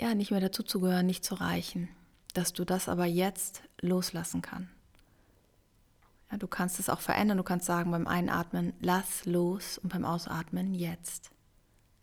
ja, 0.00 0.14
nicht 0.14 0.30
mehr 0.30 0.40
dazuzugehören, 0.40 1.06
nicht 1.06 1.24
zu 1.24 1.34
reichen. 1.34 1.90
Dass 2.32 2.54
du 2.54 2.64
das 2.64 2.88
aber 2.88 3.04
jetzt 3.04 3.62
loslassen 3.80 4.40
kannst. 4.40 4.70
Ja, 6.30 6.38
du 6.38 6.46
kannst 6.46 6.78
es 6.78 6.88
auch 6.88 7.00
verändern. 7.00 7.38
Du 7.38 7.44
kannst 7.44 7.66
sagen 7.66 7.90
beim 7.90 8.06
Einatmen, 8.06 8.72
lass 8.80 9.26
los 9.26 9.78
und 9.78 9.92
beim 9.92 10.04
Ausatmen, 10.04 10.74
jetzt. 10.74 11.30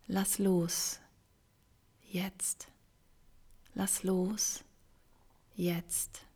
Lass 0.06 0.38
los, 0.38 1.00
jetzt. 2.04 2.68
Lass 3.74 4.04
los, 4.04 4.64
jetzt. 5.56 6.27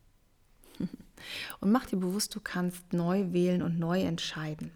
Und 1.60 1.72
mach 1.72 1.86
dir 1.86 1.98
bewusst, 1.98 2.34
du 2.34 2.40
kannst 2.40 2.92
neu 2.92 3.32
wählen 3.32 3.62
und 3.62 3.78
neu 3.78 4.02
entscheiden. 4.02 4.72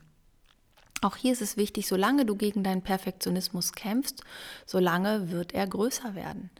Auch 1.02 1.16
hier 1.16 1.32
ist 1.32 1.42
es 1.42 1.56
wichtig, 1.56 1.86
solange 1.86 2.24
du 2.24 2.36
gegen 2.36 2.62
deinen 2.62 2.82
Perfektionismus 2.82 3.72
kämpfst, 3.72 4.22
solange 4.64 5.30
wird 5.30 5.52
er 5.52 5.66
größer 5.66 6.14
werden. 6.14 6.50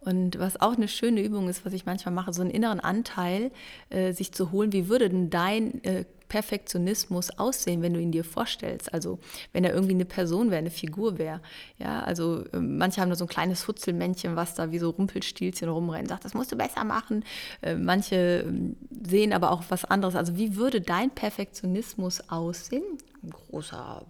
Und 0.00 0.38
was 0.38 0.60
auch 0.60 0.76
eine 0.76 0.88
schöne 0.88 1.22
Übung 1.22 1.48
ist, 1.48 1.66
was 1.66 1.74
ich 1.74 1.84
manchmal 1.84 2.14
mache, 2.14 2.32
so 2.32 2.40
einen 2.40 2.50
inneren 2.50 2.80
Anteil 2.80 3.52
äh, 3.90 4.12
sich 4.12 4.32
zu 4.32 4.50
holen, 4.50 4.72
wie 4.72 4.88
würde 4.88 5.10
denn 5.10 5.28
dein 5.28 5.84
äh, 5.84 6.06
Perfektionismus 6.32 7.38
aussehen, 7.38 7.82
wenn 7.82 7.92
du 7.92 8.00
ihn 8.00 8.10
dir 8.10 8.24
vorstellst? 8.24 8.94
Also 8.94 9.18
wenn 9.52 9.64
er 9.64 9.74
irgendwie 9.74 9.92
eine 9.92 10.06
Person 10.06 10.50
wäre, 10.50 10.60
eine 10.60 10.70
Figur 10.70 11.18
wäre. 11.18 11.42
Ja, 11.78 12.00
also 12.04 12.46
äh, 12.54 12.58
manche 12.58 13.02
haben 13.02 13.10
da 13.10 13.16
so 13.16 13.26
ein 13.26 13.28
kleines 13.28 13.62
Futzelmännchen, 13.64 14.34
was 14.34 14.54
da 14.54 14.72
wie 14.72 14.78
so 14.78 14.88
Rumpelstilzchen 14.88 15.68
rumrennt, 15.68 16.08
sagt, 16.08 16.24
das 16.24 16.32
musst 16.32 16.50
du 16.50 16.56
besser 16.56 16.84
machen. 16.84 17.22
Äh, 17.60 17.74
manche 17.74 18.46
ähm, 18.46 18.76
sehen 19.04 19.34
aber 19.34 19.50
auch 19.50 19.64
was 19.68 19.84
anderes. 19.84 20.16
Also 20.16 20.34
wie 20.38 20.56
würde 20.56 20.80
dein 20.80 21.10
Perfektionismus 21.10 22.30
aussehen? 22.30 22.96
Ein 23.22 23.30
großer 23.30 24.06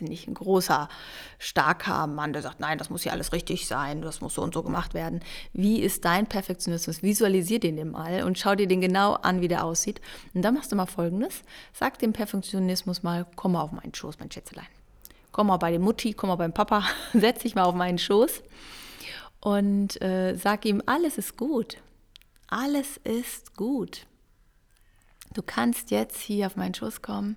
nicht 0.00 0.28
ein 0.28 0.34
großer, 0.34 0.88
starker 1.38 2.06
Mann, 2.06 2.32
der 2.32 2.42
sagt, 2.42 2.60
nein, 2.60 2.78
das 2.78 2.90
muss 2.90 3.02
hier 3.02 3.12
alles 3.12 3.32
richtig 3.32 3.66
sein, 3.66 4.02
das 4.02 4.20
muss 4.20 4.34
so 4.34 4.42
und 4.42 4.54
so 4.54 4.62
gemacht 4.62 4.94
werden. 4.94 5.20
Wie 5.52 5.80
ist 5.80 6.04
dein 6.04 6.26
Perfektionismus? 6.26 7.02
Visualisier 7.02 7.60
den 7.60 7.76
dem 7.76 7.92
mal 7.92 8.22
und 8.24 8.38
schau 8.38 8.54
dir 8.54 8.66
den 8.66 8.80
genau 8.80 9.14
an, 9.14 9.40
wie 9.40 9.48
der 9.48 9.64
aussieht. 9.64 10.00
Und 10.34 10.42
dann 10.42 10.54
machst 10.54 10.72
du 10.72 10.76
mal 10.76 10.86
Folgendes. 10.86 11.42
Sag 11.72 11.98
dem 11.98 12.12
Perfektionismus 12.12 13.02
mal, 13.02 13.26
komm 13.36 13.52
mal 13.52 13.62
auf 13.62 13.72
meinen 13.72 13.94
Schoß, 13.94 14.18
mein 14.18 14.30
Schätzelein. 14.30 14.66
Komm 15.32 15.48
mal 15.48 15.56
bei 15.58 15.70
der 15.70 15.80
Mutti, 15.80 16.14
komm 16.14 16.28
mal 16.28 16.36
beim 16.36 16.52
Papa, 16.52 16.84
setz 17.12 17.42
dich 17.42 17.54
mal 17.54 17.64
auf 17.64 17.74
meinen 17.74 17.98
Schoß 17.98 18.42
und 19.40 20.00
äh, 20.02 20.34
sag 20.34 20.64
ihm, 20.64 20.82
alles 20.86 21.18
ist 21.18 21.36
gut. 21.36 21.78
Alles 22.48 22.96
ist 23.04 23.54
gut. 23.56 24.06
Du 25.34 25.42
kannst 25.42 25.90
jetzt 25.90 26.20
hier 26.20 26.46
auf 26.46 26.56
meinen 26.56 26.74
Schoß 26.74 27.02
kommen 27.02 27.36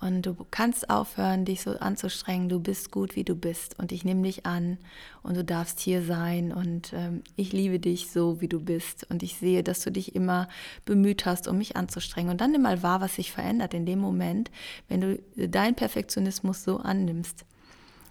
und 0.00 0.22
du 0.22 0.34
kannst 0.50 0.88
aufhören, 0.88 1.44
dich 1.44 1.60
so 1.60 1.72
anzustrengen. 1.72 2.48
Du 2.48 2.58
bist 2.58 2.90
gut, 2.90 3.16
wie 3.16 3.24
du 3.24 3.34
bist. 3.34 3.78
Und 3.78 3.92
ich 3.92 4.02
nehme 4.02 4.22
dich 4.22 4.46
an 4.46 4.78
und 5.22 5.36
du 5.36 5.44
darfst 5.44 5.78
hier 5.78 6.02
sein. 6.02 6.52
Und 6.52 6.94
ähm, 6.94 7.22
ich 7.36 7.52
liebe 7.52 7.78
dich 7.78 8.10
so, 8.10 8.40
wie 8.40 8.48
du 8.48 8.60
bist. 8.60 9.06
Und 9.10 9.22
ich 9.22 9.36
sehe, 9.36 9.62
dass 9.62 9.80
du 9.80 9.92
dich 9.92 10.14
immer 10.14 10.48
bemüht 10.86 11.26
hast, 11.26 11.48
um 11.48 11.58
mich 11.58 11.76
anzustrengen. 11.76 12.30
Und 12.30 12.40
dann 12.40 12.52
nimm 12.52 12.62
mal 12.62 12.82
wahr, 12.82 13.02
was 13.02 13.16
sich 13.16 13.30
verändert 13.30 13.74
in 13.74 13.84
dem 13.84 13.98
Moment, 13.98 14.50
wenn 14.88 15.02
du 15.02 15.18
deinen 15.36 15.74
Perfektionismus 15.74 16.64
so 16.64 16.78
annimmst. 16.78 17.44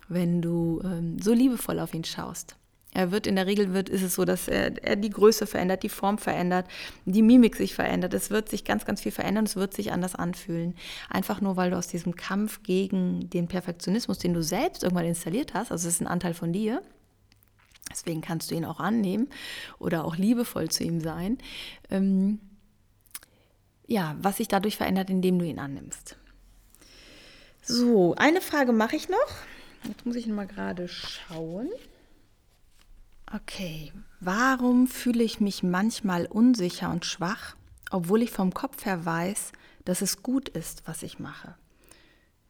Wenn 0.07 0.43
du 0.43 0.81
ähm, 0.83 1.19
so 1.19 1.33
liebevoll 1.33 1.79
auf 1.79 1.95
ihn 1.95 2.03
schaust. 2.03 2.58
Er 2.93 3.11
wird 3.11 3.27
in 3.27 3.35
der 3.35 3.45
Regel 3.45 3.73
wird, 3.73 3.87
ist 3.87 4.01
es 4.01 4.15
so, 4.15 4.25
dass 4.25 4.47
er, 4.47 4.83
er, 4.83 4.95
die 4.95 5.11
Größe 5.11 5.45
verändert, 5.45 5.83
die 5.83 5.89
Form 5.89 6.17
verändert, 6.17 6.67
die 7.05 7.21
Mimik 7.21 7.55
sich 7.55 7.75
verändert. 7.75 8.13
Es 8.15 8.31
wird 8.31 8.49
sich 8.49 8.63
ganz, 8.63 8.83
ganz 8.85 9.01
viel 9.01 9.11
verändern, 9.11 9.45
es 9.45 9.55
wird 9.55 9.75
sich 9.75 9.91
anders 9.91 10.15
anfühlen. 10.15 10.75
Einfach 11.09 11.39
nur, 11.39 11.55
weil 11.55 11.69
du 11.69 11.77
aus 11.77 11.87
diesem 11.87 12.15
Kampf 12.15 12.63
gegen 12.63 13.29
den 13.29 13.47
Perfektionismus, 13.47 14.17
den 14.17 14.33
du 14.33 14.41
selbst 14.41 14.83
irgendwann 14.83 15.05
installiert 15.05 15.53
hast, 15.53 15.71
also 15.71 15.87
es 15.87 15.95
ist 15.95 16.01
ein 16.01 16.07
Anteil 16.07 16.33
von 16.33 16.51
dir, 16.51 16.81
deswegen 17.91 18.21
kannst 18.21 18.49
du 18.49 18.55
ihn 18.55 18.65
auch 18.65 18.79
annehmen 18.79 19.29
oder 19.77 20.03
auch 20.03 20.15
liebevoll 20.15 20.69
zu 20.69 20.83
ihm 20.83 20.99
sein. 20.99 21.37
Ähm, 21.91 22.39
ja, 23.85 24.15
was 24.19 24.37
sich 24.37 24.47
dadurch 24.47 24.77
verändert, 24.77 25.09
indem 25.09 25.37
du 25.39 25.45
ihn 25.45 25.59
annimmst. 25.59 26.15
So, 27.61 28.15
eine 28.15 28.41
Frage 28.41 28.71
mache 28.71 28.95
ich 28.95 29.09
noch. 29.09 29.17
Jetzt 29.87 30.05
muss 30.05 30.15
ich 30.15 30.27
mal 30.27 30.47
gerade 30.47 30.87
schauen. 30.87 31.69
Okay, 33.31 33.93
warum 34.19 34.87
fühle 34.87 35.23
ich 35.23 35.39
mich 35.39 35.61
manchmal 35.61 36.25
unsicher 36.25 36.89
und 36.89 37.05
schwach, 37.05 37.55
obwohl 37.91 38.23
ich 38.23 38.31
vom 38.31 38.55
Kopf 38.55 38.85
her 38.85 39.05
weiß, 39.05 39.51
dass 39.85 40.01
es 40.01 40.23
gut 40.23 40.49
ist, 40.49 40.81
was 40.87 41.03
ich 41.03 41.19
mache? 41.19 41.53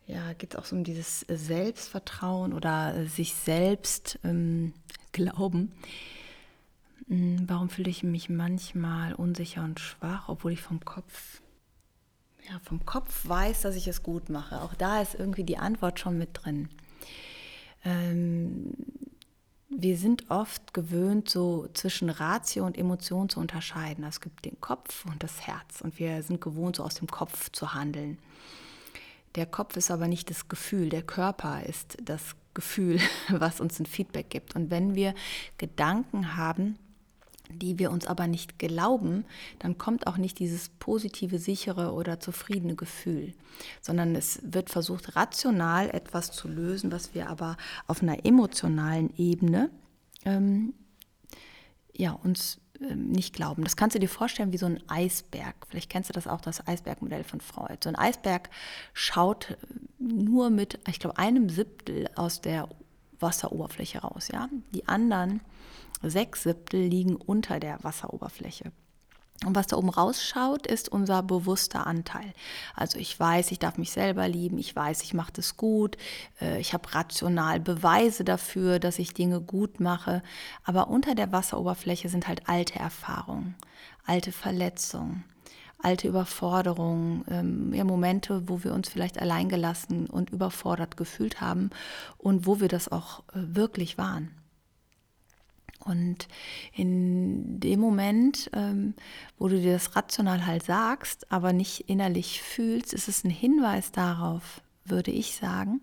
Ja, 0.08 0.32
geht 0.34 0.54
es 0.54 0.60
auch 0.60 0.64
so 0.64 0.78
um 0.78 0.86
dieses 0.86 1.26
Selbstvertrauen 1.28 2.54
oder 2.54 3.06
sich 3.08 3.36
selbst 3.36 4.20
ähm, 4.24 4.74
glauben. 5.12 5.74
Hm, 7.10 7.44
warum 7.48 7.70
fühle 7.70 7.90
ich 7.90 8.04
mich 8.04 8.30
manchmal 8.30 9.14
unsicher 9.14 9.66
und 9.66 9.82
schwach, 9.82 10.30
obwohl 10.30 10.54
ich 10.54 10.62
vom 10.62 10.80
Kopf, 10.86 11.42
ja, 12.50 12.58
vom 12.64 12.86
Kopf 12.86 13.28
weiß, 13.28 13.62
dass 13.62 13.76
ich 13.76 13.88
es 13.88 14.02
gut 14.02 14.30
mache? 14.30 14.62
Auch 14.62 14.76
da 14.76 15.02
ist 15.02 15.14
irgendwie 15.14 15.44
die 15.44 15.58
Antwort 15.58 16.00
schon 16.00 16.18
mit 16.18 16.30
drin. 16.34 16.70
Ähm, 17.84 18.74
wir 19.70 19.98
sind 19.98 20.30
oft 20.30 20.74
gewöhnt, 20.74 21.30
so 21.30 21.68
zwischen 21.74 22.10
Ratio 22.10 22.66
und 22.66 22.78
Emotion 22.78 23.30
zu 23.30 23.40
unterscheiden. 23.40 24.04
Es 24.04 24.20
gibt 24.20 24.46
den 24.46 24.60
Kopf 24.60 25.06
und 25.06 25.22
das 25.22 25.46
Herz 25.46 25.82
und 25.82 26.00
wir 26.00 26.24
sind 26.24 26.42
gewohnt, 26.42 26.78
so 26.78 26.84
aus 26.84 26.96
dem 26.96 27.08
Kopf 27.08 27.52
zu 27.52 27.74
handeln. 27.74 28.18
Der 29.36 29.46
Kopf 29.46 29.78
ist 29.78 29.92
aber 29.92 30.08
nicht 30.08 30.30
das 30.30 30.48
Gefühl, 30.48 30.90
der 30.90 31.04
Körper 31.04 31.64
ist 31.64 31.98
das 32.04 32.36
Gefühl, 32.56 33.00
was 33.30 33.60
uns 33.60 33.80
ein 33.80 33.86
Feedback 33.86 34.30
gibt. 34.30 34.56
Und 34.56 34.72
wenn 34.72 34.96
wir 34.96 35.14
Gedanken 35.60 36.36
haben, 36.36 36.80
die 37.52 37.80
wir 37.80 37.92
uns 37.92 38.08
aber 38.08 38.28
nicht 38.28 38.60
glauben, 38.60 39.26
dann 39.60 39.78
kommt 39.78 40.08
auch 40.08 40.18
nicht 40.18 40.40
dieses 40.40 40.70
positive, 40.70 41.40
sichere 41.40 41.94
oder 41.94 42.20
zufriedene 42.20 42.76
Gefühl, 42.76 43.34
sondern 43.82 44.16
es 44.16 44.40
wird 44.44 44.70
versucht, 44.70 45.16
rational 45.16 45.90
etwas 45.90 46.32
zu 46.32 46.48
lösen, 46.48 46.92
was 46.92 47.14
wir 47.14 47.30
aber 47.30 47.58
auf 47.88 48.02
einer 48.02 48.26
emotionalen 48.26 49.14
Ebene 49.18 49.70
ähm, 50.26 50.74
ja, 51.94 52.12
uns 52.12 52.60
ähm, 52.82 53.10
nicht 53.10 53.34
glauben. 53.34 53.64
Das 53.64 53.76
kannst 53.76 53.96
du 53.96 54.00
dir 54.00 54.08
vorstellen 54.08 54.54
wie 54.54 54.58
so 54.58 54.66
ein 54.66 54.82
Eisberg. 54.88 55.56
Vielleicht 55.68 55.90
kennst 55.90 56.10
du 56.10 56.14
das 56.14 56.28
auch, 56.28 56.42
das 56.42 56.66
Eisbergmodell 56.66 57.24
von 57.24 57.42
Freud. 57.42 57.80
So 57.84 57.90
ein 57.90 57.96
Eisberg 57.96 58.50
schaut 58.94 59.58
nur 59.98 60.50
mit, 60.50 60.80
ich 60.88 61.00
glaube, 61.00 61.18
einem 61.18 61.50
Siebtel 61.50 62.10
aus 62.16 62.42
der 62.42 62.70
Wasseroberfläche 63.20 64.00
raus. 64.00 64.30
Ja? 64.32 64.50
Die 64.74 64.88
anderen 64.88 65.42
Sechs 66.02 66.44
Siebtel 66.44 66.82
liegen 66.82 67.16
unter 67.16 67.60
der 67.60 67.84
Wasseroberfläche. 67.84 68.72
Und 69.46 69.56
was 69.56 69.68
da 69.68 69.78
oben 69.78 69.90
rausschaut, 69.90 70.68
ist 70.68 70.90
unser 70.90 71.24
bewusster 71.24 71.88
Anteil. 71.88 72.34
Also 72.76 73.00
ich 73.00 73.18
weiß, 73.18 73.52
ich 73.52 73.60
darf 73.60 73.78
mich 73.78 73.92
selber 73.92 74.28
lieben, 74.28 74.58
ich 74.58 74.76
weiß, 74.76 75.02
ich 75.04 75.14
mache 75.14 75.32
das 75.32 75.56
gut, 75.56 75.96
äh, 76.42 76.60
ich 76.60 76.74
habe 76.74 76.94
rational 76.94 77.62
Beweise 77.62 78.26
dafür, 78.26 78.80
dass 78.80 79.00
ich 79.00 79.14
Dinge 79.14 79.40
gut 79.40 79.80
mache. 79.80 80.24
Aber 80.66 80.90
unter 80.90 81.16
der 81.16 81.32
Wasseroberfläche 81.32 82.10
sind 82.10 82.28
halt 82.28 82.50
alte 82.50 82.80
Erfahrungen, 82.80 83.56
alte 84.06 84.34
Verletzungen, 84.34 85.24
alte 85.82 86.10
Überforderungen, 86.10 87.24
ähm, 87.30 87.74
ja, 87.74 87.86
Momente, 87.86 88.50
wo 88.50 88.66
wir 88.66 88.74
uns 88.74 88.90
vielleicht 88.90 89.22
alleingelassen 89.22 90.08
und 90.08 90.32
überfordert 90.32 90.98
gefühlt 90.98 91.40
haben 91.40 91.70
und 92.18 92.46
wo 92.46 92.60
wir 92.60 92.68
das 92.68 92.92
auch 92.92 93.22
äh, 93.30 93.36
wirklich 93.36 93.98
waren. 93.98 94.39
Und 95.90 96.28
in 96.74 97.60
dem 97.60 97.80
Moment, 97.80 98.50
ähm, 98.54 98.94
wo 99.38 99.48
du 99.48 99.60
dir 99.60 99.74
das 99.74 99.96
rational 99.96 100.46
halt 100.46 100.64
sagst, 100.64 101.32
aber 101.32 101.52
nicht 101.52 101.90
innerlich 101.90 102.42
fühlst, 102.42 102.94
ist 102.94 103.08
es 103.08 103.24
ein 103.24 103.32
Hinweis 103.32 103.92
darauf, 103.92 104.62
würde 104.86 105.12
ich 105.12 105.36
sagen, 105.36 105.82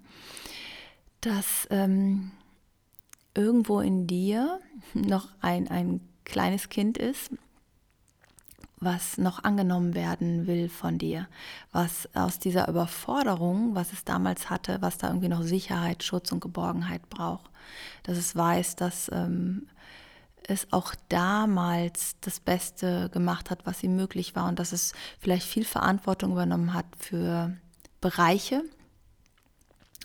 dass 1.21 1.67
ähm, 1.71 2.31
irgendwo 3.35 3.81
in 3.81 4.07
dir 4.07 4.61
noch 4.95 5.29
ein, 5.41 5.69
ein 5.69 6.01
kleines 6.25 6.69
Kind 6.69 6.99
ist, 6.99 7.31
was 8.79 9.17
noch 9.17 9.43
angenommen 9.43 9.95
werden 9.95 10.47
will 10.47 10.69
von 10.69 10.99
dir, 10.99 11.29
was 11.73 12.09
aus 12.15 12.39
dieser 12.39 12.69
Überforderung, 12.69 13.75
was 13.75 13.93
es 13.93 14.05
damals 14.05 14.51
hatte, 14.51 14.79
was 14.83 14.99
da 14.99 15.09
irgendwie 15.09 15.29
noch 15.29 15.43
Sicherheit, 15.43 16.03
Schutz 16.03 16.31
und 16.31 16.41
Geborgenheit 16.41 17.09
braucht, 17.09 17.51
dass 18.03 18.17
es 18.17 18.35
weiß, 18.37 18.77
dass 18.77 19.11
ähm, 19.13 19.69
es 20.49 20.73
auch 20.73 20.95
damals 21.09 22.17
das 22.21 22.41
Beste 22.41 23.11
gemacht 23.11 23.51
hat, 23.51 23.67
was 23.67 23.83
ihm 23.83 23.97
möglich 23.97 24.37
war 24.37 24.49
und 24.49 24.59
dass 24.59 24.73
es 24.73 24.93
vielleicht 25.19 25.47
viel 25.47 25.65
Verantwortung 25.65 26.33
übernommen 26.33 26.73
hat 26.75 26.87
für 26.99 27.57
Bereiche, 28.01 28.63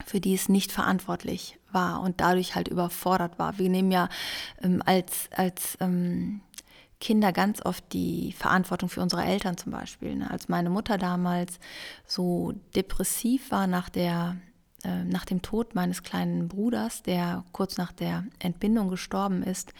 für 0.05 0.19
die 0.19 0.33
es 0.33 0.49
nicht 0.49 0.71
verantwortlich 0.71 1.59
war 1.71 2.01
und 2.01 2.21
dadurch 2.21 2.55
halt 2.55 2.67
überfordert 2.67 3.37
war. 3.37 3.57
Wir 3.59 3.69
nehmen 3.69 3.91
ja 3.91 4.09
ähm, 4.61 4.81
als, 4.85 5.29
als 5.35 5.77
ähm, 5.79 6.41
Kinder 6.99 7.33
ganz 7.33 7.63
oft 7.65 7.83
die 7.93 8.31
Verantwortung 8.33 8.89
für 8.89 9.01
unsere 9.01 9.23
Eltern 9.23 9.57
zum 9.57 9.71
Beispiel. 9.71 10.15
Ne? 10.15 10.29
Als 10.29 10.49
meine 10.49 10.69
Mutter 10.69 10.97
damals 10.97 11.59
so 12.05 12.53
depressiv 12.75 13.51
war 13.51 13.67
nach 13.67 13.89
der 13.89 14.37
äh, 14.83 15.03
nach 15.03 15.25
dem 15.25 15.41
Tod 15.41 15.75
meines 15.75 16.03
kleinen 16.03 16.47
Bruders, 16.47 17.03
der 17.03 17.43
kurz 17.51 17.77
nach 17.77 17.91
der 17.91 18.25
Entbindung 18.39 18.89
gestorben 18.89 19.43
ist, 19.43 19.73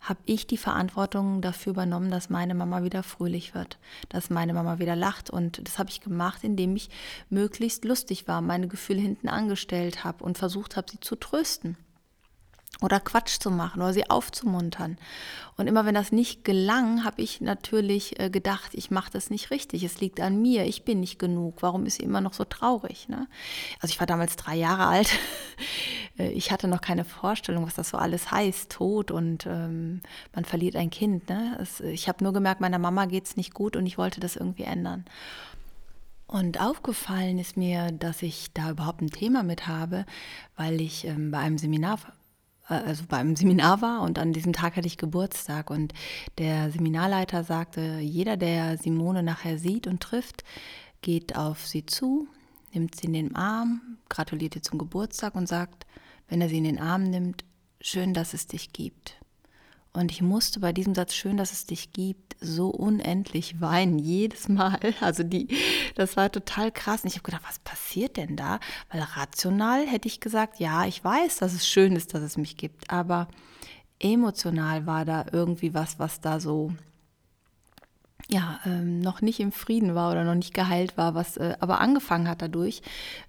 habe 0.00 0.20
ich 0.26 0.46
die 0.46 0.56
Verantwortung 0.56 1.40
dafür 1.42 1.70
übernommen, 1.72 2.10
dass 2.10 2.28
meine 2.28 2.54
Mama 2.54 2.82
wieder 2.82 3.02
fröhlich 3.04 3.54
wird, 3.54 3.78
dass 4.08 4.30
meine 4.30 4.52
Mama 4.52 4.80
wieder 4.80 4.96
lacht. 4.96 5.30
Und 5.30 5.66
das 5.66 5.78
habe 5.78 5.90
ich 5.90 6.00
gemacht, 6.00 6.42
indem 6.42 6.74
ich 6.74 6.90
möglichst 7.30 7.84
lustig 7.84 8.26
war, 8.26 8.40
meine 8.40 8.66
Gefühle 8.66 9.00
hinten 9.00 9.28
angestellt 9.28 10.02
habe 10.02 10.24
und 10.24 10.38
versucht 10.38 10.76
habe, 10.76 10.90
sie 10.90 10.98
zu 10.98 11.14
trösten 11.14 11.76
oder 12.80 13.00
Quatsch 13.00 13.38
zu 13.38 13.50
machen 13.50 13.80
oder 13.80 13.92
sie 13.92 14.10
aufzumuntern. 14.10 14.98
Und 15.56 15.66
immer 15.66 15.84
wenn 15.84 15.94
das 15.94 16.10
nicht 16.10 16.44
gelang, 16.44 17.04
habe 17.04 17.22
ich 17.22 17.40
natürlich 17.40 18.18
äh, 18.18 18.30
gedacht, 18.30 18.70
ich 18.72 18.90
mache 18.90 19.10
das 19.12 19.30
nicht 19.30 19.50
richtig. 19.50 19.84
Es 19.84 20.00
liegt 20.00 20.20
an 20.20 20.40
mir, 20.40 20.64
ich 20.64 20.84
bin 20.84 21.00
nicht 21.00 21.18
genug. 21.18 21.58
Warum 21.60 21.86
ist 21.86 21.96
sie 21.96 22.02
immer 22.02 22.20
noch 22.20 22.32
so 22.32 22.44
traurig? 22.44 23.08
Ne? 23.08 23.28
Also 23.80 23.92
ich 23.92 24.00
war 24.00 24.06
damals 24.06 24.36
drei 24.36 24.56
Jahre 24.56 24.86
alt. 24.86 25.10
Äh, 26.18 26.32
ich 26.32 26.50
hatte 26.52 26.68
noch 26.68 26.82
keine 26.82 27.06
Vorstellung, 27.06 27.64
was 27.64 27.74
das 27.74 27.88
so 27.88 27.96
alles 27.96 28.30
heißt, 28.30 28.70
Tod 28.70 29.10
und 29.10 29.46
ähm, 29.46 30.02
man 30.34 30.44
verliert 30.44 30.76
ein 30.76 30.90
Kind. 30.90 31.30
Ne? 31.30 31.56
Es, 31.58 31.80
ich 31.80 32.06
habe 32.06 32.22
nur 32.22 32.34
gemerkt, 32.34 32.60
meiner 32.60 32.78
Mama 32.78 33.06
geht 33.06 33.24
es 33.24 33.36
nicht 33.36 33.54
gut 33.54 33.76
und 33.76 33.86
ich 33.86 33.96
wollte 33.96 34.20
das 34.20 34.36
irgendwie 34.36 34.64
ändern. 34.64 35.06
Und 36.26 36.60
aufgefallen 36.60 37.38
ist 37.38 37.56
mir, 37.56 37.92
dass 37.92 38.20
ich 38.20 38.52
da 38.52 38.70
überhaupt 38.70 39.00
ein 39.00 39.10
Thema 39.10 39.42
mit 39.42 39.66
habe, 39.66 40.04
weil 40.56 40.82
ich 40.82 41.06
ähm, 41.06 41.30
bei 41.30 41.38
einem 41.38 41.56
Seminar 41.56 41.98
also 42.80 43.04
beim 43.08 43.36
Seminar 43.36 43.82
war 43.82 44.02
und 44.02 44.18
an 44.18 44.32
diesem 44.32 44.52
Tag 44.52 44.76
hatte 44.76 44.86
ich 44.86 44.96
Geburtstag 44.96 45.70
und 45.70 45.92
der 46.38 46.70
Seminarleiter 46.70 47.44
sagte, 47.44 47.98
jeder, 48.00 48.36
der 48.36 48.78
Simone 48.78 49.22
nachher 49.22 49.58
sieht 49.58 49.86
und 49.86 50.00
trifft, 50.00 50.44
geht 51.02 51.36
auf 51.36 51.66
sie 51.66 51.86
zu, 51.86 52.26
nimmt 52.72 52.96
sie 52.96 53.06
in 53.06 53.12
den 53.12 53.36
Arm, 53.36 53.98
gratuliert 54.08 54.56
ihr 54.56 54.62
zum 54.62 54.78
Geburtstag 54.78 55.34
und 55.34 55.48
sagt, 55.48 55.86
wenn 56.28 56.40
er 56.40 56.48
sie 56.48 56.58
in 56.58 56.64
den 56.64 56.78
Arm 56.78 57.04
nimmt, 57.04 57.44
schön, 57.80 58.14
dass 58.14 58.34
es 58.34 58.46
dich 58.46 58.72
gibt. 58.72 59.21
Und 59.94 60.10
ich 60.10 60.22
musste 60.22 60.58
bei 60.60 60.72
diesem 60.72 60.94
Satz 60.94 61.14
schön, 61.14 61.36
dass 61.36 61.52
es 61.52 61.66
dich 61.66 61.92
gibt, 61.92 62.36
so 62.40 62.68
unendlich 62.68 63.60
weinen, 63.60 63.98
jedes 63.98 64.48
Mal. 64.48 64.78
Also 65.00 65.22
die, 65.22 65.48
das 65.94 66.16
war 66.16 66.32
total 66.32 66.72
krass. 66.72 67.02
Und 67.02 67.08
ich 67.08 67.14
habe 67.14 67.24
gedacht, 67.24 67.44
was 67.46 67.58
passiert 67.58 68.16
denn 68.16 68.36
da? 68.36 68.58
Weil 68.90 69.02
rational 69.02 69.86
hätte 69.86 70.08
ich 70.08 70.20
gesagt, 70.20 70.60
ja, 70.60 70.86
ich 70.86 71.04
weiß, 71.04 71.36
dass 71.38 71.52
es 71.52 71.68
schön 71.68 71.94
ist, 71.94 72.14
dass 72.14 72.22
es 72.22 72.38
mich 72.38 72.56
gibt. 72.56 72.90
Aber 72.90 73.28
emotional 73.98 74.86
war 74.86 75.04
da 75.04 75.26
irgendwie 75.30 75.74
was, 75.74 75.98
was 75.98 76.20
da 76.20 76.40
so 76.40 76.72
ja, 78.32 78.60
ähm, 78.64 79.00
noch 79.00 79.20
nicht 79.20 79.40
im 79.40 79.52
Frieden 79.52 79.94
war 79.94 80.10
oder 80.10 80.24
noch 80.24 80.34
nicht 80.34 80.54
geheilt 80.54 80.96
war, 80.96 81.14
was 81.14 81.36
äh, 81.36 81.54
aber 81.60 81.80
angefangen 81.80 82.28
hat 82.28 82.40
dadurch 82.40 82.80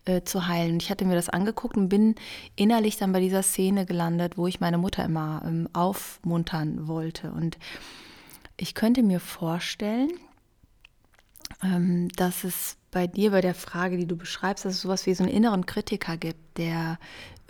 äh, 0.06 0.22
zu 0.22 0.48
heilen. 0.48 0.74
Und 0.74 0.84
ich 0.84 0.90
hatte 0.90 1.04
mir 1.04 1.16
das 1.16 1.28
angeguckt 1.28 1.76
und 1.76 1.90
bin 1.90 2.16
innerlich 2.56 2.96
dann 2.96 3.12
bei 3.12 3.20
dieser 3.20 3.44
Szene 3.44 3.86
gelandet, 3.86 4.38
wo 4.38 4.48
ich 4.48 4.62
meine 4.62 4.78
Mutter 4.78 5.04
immer 5.04 5.42
ähm, 5.46 5.68
aufmuntern 5.74 6.88
wollte. 6.88 7.32
Und 7.32 7.58
ich 8.56 8.76
könnte 8.76 9.04
mir 9.04 9.20
vorstellen, 9.20 10.10
ähm, 11.62 12.08
dass 12.16 12.46
es 12.46 12.78
bei 12.90 13.06
dir, 13.06 13.32
bei 13.32 13.42
der 13.42 13.56
Frage, 13.56 13.98
die 13.98 14.08
du 14.08 14.16
beschreibst, 14.16 14.64
dass 14.64 14.76
es 14.76 14.82
sowas 14.82 15.06
wie 15.06 15.14
so 15.16 15.24
einen 15.26 15.34
inneren 15.34 15.66
Kritiker 15.66 16.16
gibt, 16.16 16.58
der 16.58 16.98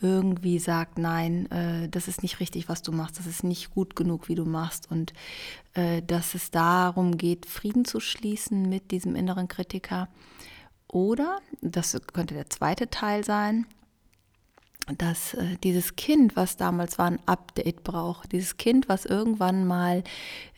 irgendwie 0.03 0.59
sagt, 0.59 0.97
nein, 0.97 1.49
äh, 1.51 1.89
das 1.89 2.07
ist 2.07 2.21
nicht 2.21 2.39
richtig, 2.39 2.69
was 2.69 2.81
du 2.81 2.91
machst, 2.91 3.17
das 3.17 3.25
ist 3.25 3.43
nicht 3.43 3.73
gut 3.73 3.95
genug, 3.95 4.27
wie 4.27 4.35
du 4.35 4.45
machst. 4.45 4.91
Und 4.91 5.13
äh, 5.73 6.01
dass 6.01 6.35
es 6.35 6.51
darum 6.51 7.17
geht, 7.17 7.45
Frieden 7.45 7.85
zu 7.85 7.99
schließen 7.99 8.69
mit 8.69 8.91
diesem 8.91 9.15
inneren 9.15 9.47
Kritiker. 9.47 10.09
Oder, 10.87 11.39
das 11.61 11.99
könnte 12.13 12.35
der 12.35 12.49
zweite 12.49 12.89
Teil 12.89 13.23
sein, 13.23 13.65
dass 14.97 15.33
äh, 15.33 15.55
dieses 15.63 15.95
Kind, 15.95 16.35
was 16.35 16.57
damals 16.57 16.97
war, 16.99 17.07
ein 17.07 17.19
Update 17.25 17.83
braucht. 17.83 18.31
Dieses 18.33 18.57
Kind, 18.57 18.89
was 18.89 19.05
irgendwann 19.05 19.65
mal 19.65 20.03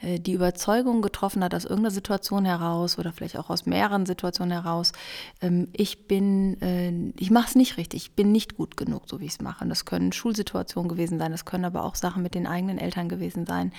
äh, 0.01 0.19
die 0.19 0.34
Überzeugung 0.34 1.01
getroffen 1.03 1.43
hat 1.43 1.53
aus 1.53 1.65
irgendeiner 1.65 1.91
Situation 1.91 2.43
heraus 2.43 2.97
oder 2.97 3.13
vielleicht 3.13 3.38
auch 3.38 3.51
aus 3.51 3.67
mehreren 3.67 4.05
Situationen 4.05 4.51
heraus, 4.51 4.93
ähm, 5.41 5.67
ich 5.73 6.07
bin, 6.07 6.59
äh, 6.61 6.91
ich 7.19 7.30
mache 7.30 7.49
es 7.49 7.55
nicht 7.55 7.78
richtig, 7.78 8.03
ich 8.03 8.15
bin 8.15 8.32
nicht 8.32 8.55
gut 8.55 8.78
genug, 8.78 9.03
so 9.07 9.19
wie 9.19 9.26
ich 9.26 9.34
es 9.34 9.41
mache. 9.41 9.63
Und 9.63 9.69
das 9.69 9.86
können 9.86 10.11
Schulsituationen 10.11 10.89
gewesen 10.89 11.19
sein, 11.19 11.32
das 11.32 11.45
können 11.45 11.65
aber 11.65 11.84
auch 11.84 11.95
Sachen 11.95 12.23
mit 12.23 12.34
den 12.34 12.47
eigenen 12.47 12.80
Eltern 12.80 13.09
gewesen 13.09 13.45
sein, 13.45 13.73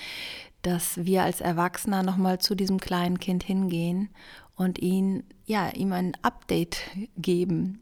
dass 0.62 1.04
wir 1.04 1.24
als 1.24 1.40
Erwachsener 1.40 2.04
nochmal 2.04 2.38
zu 2.38 2.54
diesem 2.54 2.78
kleinen 2.78 3.18
Kind 3.18 3.42
hingehen 3.42 4.10
und 4.54 4.78
ihn, 4.78 5.24
ja, 5.44 5.70
ihm 5.70 5.92
ein 5.92 6.16
Update 6.22 6.78
geben, 7.16 7.80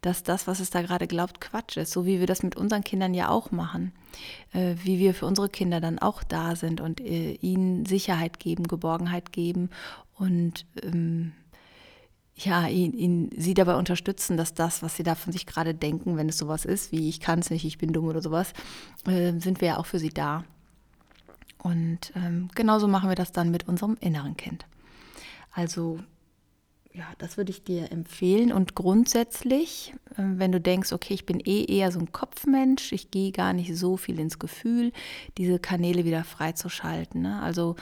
dass 0.00 0.22
das, 0.22 0.46
was 0.46 0.60
es 0.60 0.70
da 0.70 0.82
gerade 0.82 1.06
glaubt, 1.06 1.40
Quatsch 1.40 1.76
ist, 1.76 1.92
so 1.92 2.06
wie 2.06 2.20
wir 2.20 2.26
das 2.26 2.42
mit 2.42 2.56
unseren 2.56 2.84
Kindern 2.84 3.14
ja 3.14 3.28
auch 3.28 3.50
machen, 3.50 3.92
äh, 4.52 4.74
wie 4.82 4.98
wir 4.98 5.14
für 5.14 5.26
unsere 5.26 5.48
Kinder 5.48 5.80
dann 5.80 5.98
auch 5.98 6.22
da 6.22 6.56
sind 6.56 6.80
und 6.80 7.00
äh, 7.00 7.32
ihnen 7.34 7.86
Sicherheit 7.86 8.38
geben, 8.38 8.64
Geborgenheit 8.64 9.32
geben 9.32 9.70
und 10.14 10.66
ähm, 10.82 11.32
ja, 12.36 12.68
ihn, 12.68 12.92
ihn, 12.92 13.30
sie 13.34 13.54
dabei 13.54 13.76
unterstützen, 13.76 14.36
dass 14.36 14.52
das, 14.52 14.82
was 14.82 14.96
sie 14.96 15.02
da 15.02 15.14
von 15.14 15.32
sich 15.32 15.46
gerade 15.46 15.74
denken, 15.74 16.18
wenn 16.18 16.28
es 16.28 16.36
sowas 16.36 16.66
ist, 16.66 16.92
wie 16.92 17.08
ich 17.08 17.20
kann 17.20 17.38
es 17.38 17.48
nicht, 17.48 17.64
ich 17.64 17.78
bin 17.78 17.92
dumm 17.92 18.06
oder 18.06 18.20
sowas, 18.20 18.52
äh, 19.06 19.32
sind 19.38 19.62
wir 19.62 19.68
ja 19.68 19.76
auch 19.78 19.86
für 19.86 19.98
sie 19.98 20.10
da. 20.10 20.44
Und 21.58 22.12
ähm, 22.14 22.48
genauso 22.54 22.88
machen 22.88 23.08
wir 23.08 23.16
das 23.16 23.32
dann 23.32 23.50
mit 23.50 23.66
unserem 23.66 23.96
inneren 24.00 24.36
Kind. 24.36 24.66
Also 25.50 25.98
ja, 26.96 27.04
das 27.18 27.36
würde 27.36 27.50
ich 27.50 27.62
dir 27.62 27.92
empfehlen. 27.92 28.52
Und 28.52 28.74
grundsätzlich, 28.74 29.92
ähm, 30.16 30.38
wenn 30.38 30.50
du 30.50 30.60
denkst, 30.60 30.92
okay, 30.92 31.12
ich 31.12 31.26
bin 31.26 31.40
eh 31.40 31.64
eher 31.64 31.92
so 31.92 31.98
ein 31.98 32.10
Kopfmensch, 32.10 32.92
ich 32.92 33.10
gehe 33.10 33.32
gar 33.32 33.52
nicht 33.52 33.76
so 33.76 33.98
viel 33.98 34.18
ins 34.18 34.38
Gefühl, 34.38 34.92
diese 35.36 35.58
Kanäle 35.58 36.06
wieder 36.06 36.24
freizuschalten. 36.24 37.20
Ne? 37.20 37.42
Also 37.42 37.76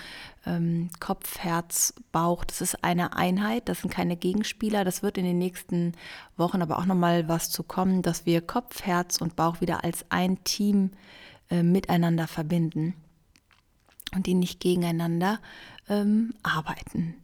ähm, 0.47 0.91
Kopf, 0.99 1.39
Herz, 1.39 1.95
Bauch, 2.11 2.45
das 2.45 2.61
ist 2.61 2.83
eine 2.83 3.17
Einheit, 3.17 3.69
das 3.69 3.83
sind 3.83 3.91
keine 3.93 4.17
Gegenspieler. 4.17 4.85
Das 4.85 5.03
wird 5.05 5.17
in 5.17 5.25
den 5.25 5.39
nächsten 5.39 5.93
Wochen 6.37 6.61
aber 6.61 6.79
auch 6.79 6.87
nochmal 6.87 7.29
was 7.29 7.51
zu 7.51 7.63
kommen, 7.63 8.03
dass 8.03 8.27
wir 8.27 8.41
Kopf, 8.41 8.83
Herz 8.83 9.21
und 9.21 9.37
Bauch 9.37 9.61
wieder 9.61 9.85
als 9.85 10.05
ein 10.09 10.43
Team 10.43 10.91
äh, 11.51 11.63
miteinander 11.63 12.27
verbinden 12.27 12.95
und 14.13 14.27
die 14.27 14.35
nicht 14.35 14.59
gegeneinander 14.59 15.39
ähm, 15.89 16.35
arbeiten. 16.43 17.15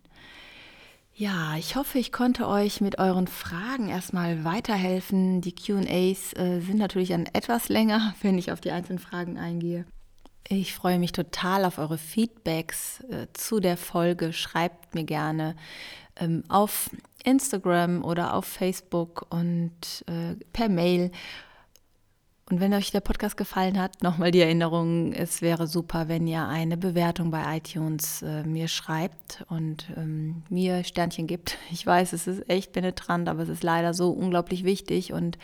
Ja, 1.20 1.54
ich 1.58 1.76
hoffe, 1.76 1.98
ich 1.98 2.12
konnte 2.12 2.48
euch 2.48 2.80
mit 2.80 2.98
euren 2.98 3.26
Fragen 3.26 3.90
erstmal 3.90 4.42
weiterhelfen. 4.42 5.42
Die 5.42 5.54
QAs 5.54 6.32
äh, 6.32 6.60
sind 6.60 6.78
natürlich 6.78 7.10
dann 7.10 7.26
etwas 7.26 7.68
länger, 7.68 8.14
wenn 8.22 8.38
ich 8.38 8.52
auf 8.52 8.62
die 8.62 8.70
einzelnen 8.70 9.00
Fragen 9.00 9.36
eingehe. 9.36 9.84
Ich 10.48 10.72
freue 10.72 10.98
mich 10.98 11.12
total 11.12 11.66
auf 11.66 11.76
eure 11.76 11.98
Feedbacks 11.98 13.00
äh, 13.10 13.26
zu 13.34 13.60
der 13.60 13.76
Folge. 13.76 14.32
Schreibt 14.32 14.94
mir 14.94 15.04
gerne 15.04 15.56
ähm, 16.16 16.42
auf 16.48 16.88
Instagram 17.22 18.02
oder 18.02 18.32
auf 18.32 18.46
Facebook 18.46 19.26
und 19.28 20.06
äh, 20.06 20.42
per 20.54 20.70
Mail 20.70 21.10
und 22.50 22.58
wenn 22.58 22.74
euch 22.74 22.90
der 22.90 23.00
Podcast 23.00 23.36
gefallen 23.36 23.78
hat, 23.78 24.02
nochmal 24.02 24.32
die 24.32 24.40
Erinnerung, 24.40 25.12
es 25.12 25.40
wäre 25.40 25.68
super, 25.68 26.08
wenn 26.08 26.26
ihr 26.26 26.48
eine 26.48 26.76
Bewertung 26.76 27.30
bei 27.30 27.56
iTunes 27.56 28.22
äh, 28.22 28.42
mir 28.42 28.66
schreibt 28.66 29.44
und 29.48 29.86
ähm, 29.96 30.42
mir 30.48 30.82
Sternchen 30.82 31.26
gibt. 31.26 31.56
Ich 31.70 31.86
weiß, 31.86 32.12
es 32.12 32.26
ist 32.26 32.50
echt 32.50 32.72
penetrant, 32.72 33.28
aber 33.28 33.44
es 33.44 33.48
ist 33.48 33.62
leider 33.62 33.94
so 33.94 34.10
unglaublich 34.10 34.64
wichtig 34.64 35.12
und 35.12 35.38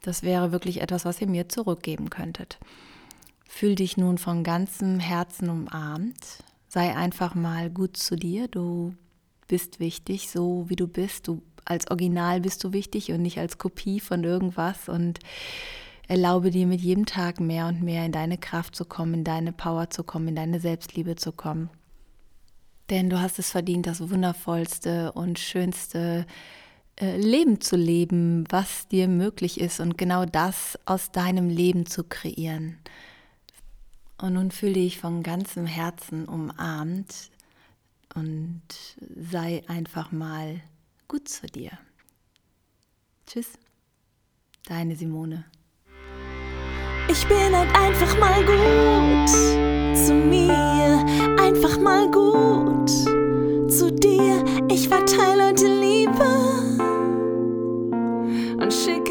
das 0.00 0.22
wäre 0.22 0.50
wirklich 0.50 0.80
etwas, 0.80 1.04
was 1.04 1.20
ihr 1.20 1.28
mir 1.28 1.50
zurückgeben 1.50 2.08
könntet. 2.08 2.58
Fühl 3.46 3.74
dich 3.74 3.98
nun 3.98 4.16
von 4.16 4.42
ganzem 4.42 4.98
Herzen 4.98 5.50
umarmt. 5.50 6.42
Sei 6.66 6.96
einfach 6.96 7.34
mal 7.34 7.68
gut 7.68 7.98
zu 7.98 8.16
dir. 8.16 8.48
Du 8.48 8.94
bist 9.46 9.78
wichtig, 9.78 10.30
so 10.30 10.64
wie 10.68 10.76
du 10.76 10.88
bist. 10.88 11.28
Du 11.28 11.42
als 11.64 11.90
Original 11.90 12.40
bist 12.40 12.64
du 12.64 12.72
wichtig 12.72 13.12
und 13.12 13.20
nicht 13.20 13.38
als 13.38 13.58
Kopie 13.58 14.00
von 14.00 14.24
irgendwas. 14.24 14.88
Und 14.88 15.20
erlaube 16.08 16.50
dir 16.50 16.66
mit 16.66 16.80
jedem 16.80 17.06
Tag 17.06 17.40
mehr 17.40 17.66
und 17.66 17.82
mehr 17.82 18.04
in 18.04 18.12
deine 18.12 18.38
Kraft 18.38 18.76
zu 18.76 18.84
kommen, 18.84 19.14
in 19.14 19.24
deine 19.24 19.52
Power 19.52 19.90
zu 19.90 20.04
kommen, 20.04 20.28
in 20.28 20.36
deine 20.36 20.60
Selbstliebe 20.60 21.16
zu 21.16 21.32
kommen. 21.32 21.70
Denn 22.90 23.08
du 23.08 23.20
hast 23.20 23.38
es 23.38 23.50
verdient, 23.50 23.86
das 23.86 24.10
wundervollste 24.10 25.12
und 25.12 25.38
schönste 25.38 26.26
äh, 27.00 27.16
Leben 27.16 27.60
zu 27.60 27.76
leben, 27.76 28.44
was 28.50 28.88
dir 28.88 29.08
möglich 29.08 29.60
ist 29.60 29.80
und 29.80 29.96
genau 29.96 30.26
das 30.26 30.78
aus 30.84 31.10
deinem 31.10 31.48
Leben 31.48 31.86
zu 31.86 32.04
kreieren. 32.04 32.78
Und 34.18 34.34
nun 34.34 34.50
fühle 34.50 34.74
dich 34.74 34.98
von 34.98 35.22
ganzem 35.22 35.66
Herzen 35.66 36.26
umarmt 36.26 37.30
und 38.14 38.62
sei 39.16 39.62
einfach 39.68 40.12
mal 40.12 40.60
gut 41.08 41.28
zu 41.28 41.46
dir. 41.46 41.72
Tschüss, 43.26 43.52
deine 44.66 44.96
Simone. 44.96 45.44
Ich 47.08 47.26
bin 47.26 47.56
halt 47.56 47.68
einfach 47.74 48.18
mal 48.18 48.44
gut 48.44 49.28
zu 49.96 50.14
mir, 50.14 51.04
einfach 51.38 51.78
mal 51.78 52.10
gut 52.10 52.90
zu 53.70 53.90
dir. 53.92 54.44
Ich 54.68 54.88
verteile 54.88 55.48
heute 55.48 55.66
Liebe 55.66 56.24
und 58.60 58.72
schicke. 58.72 59.01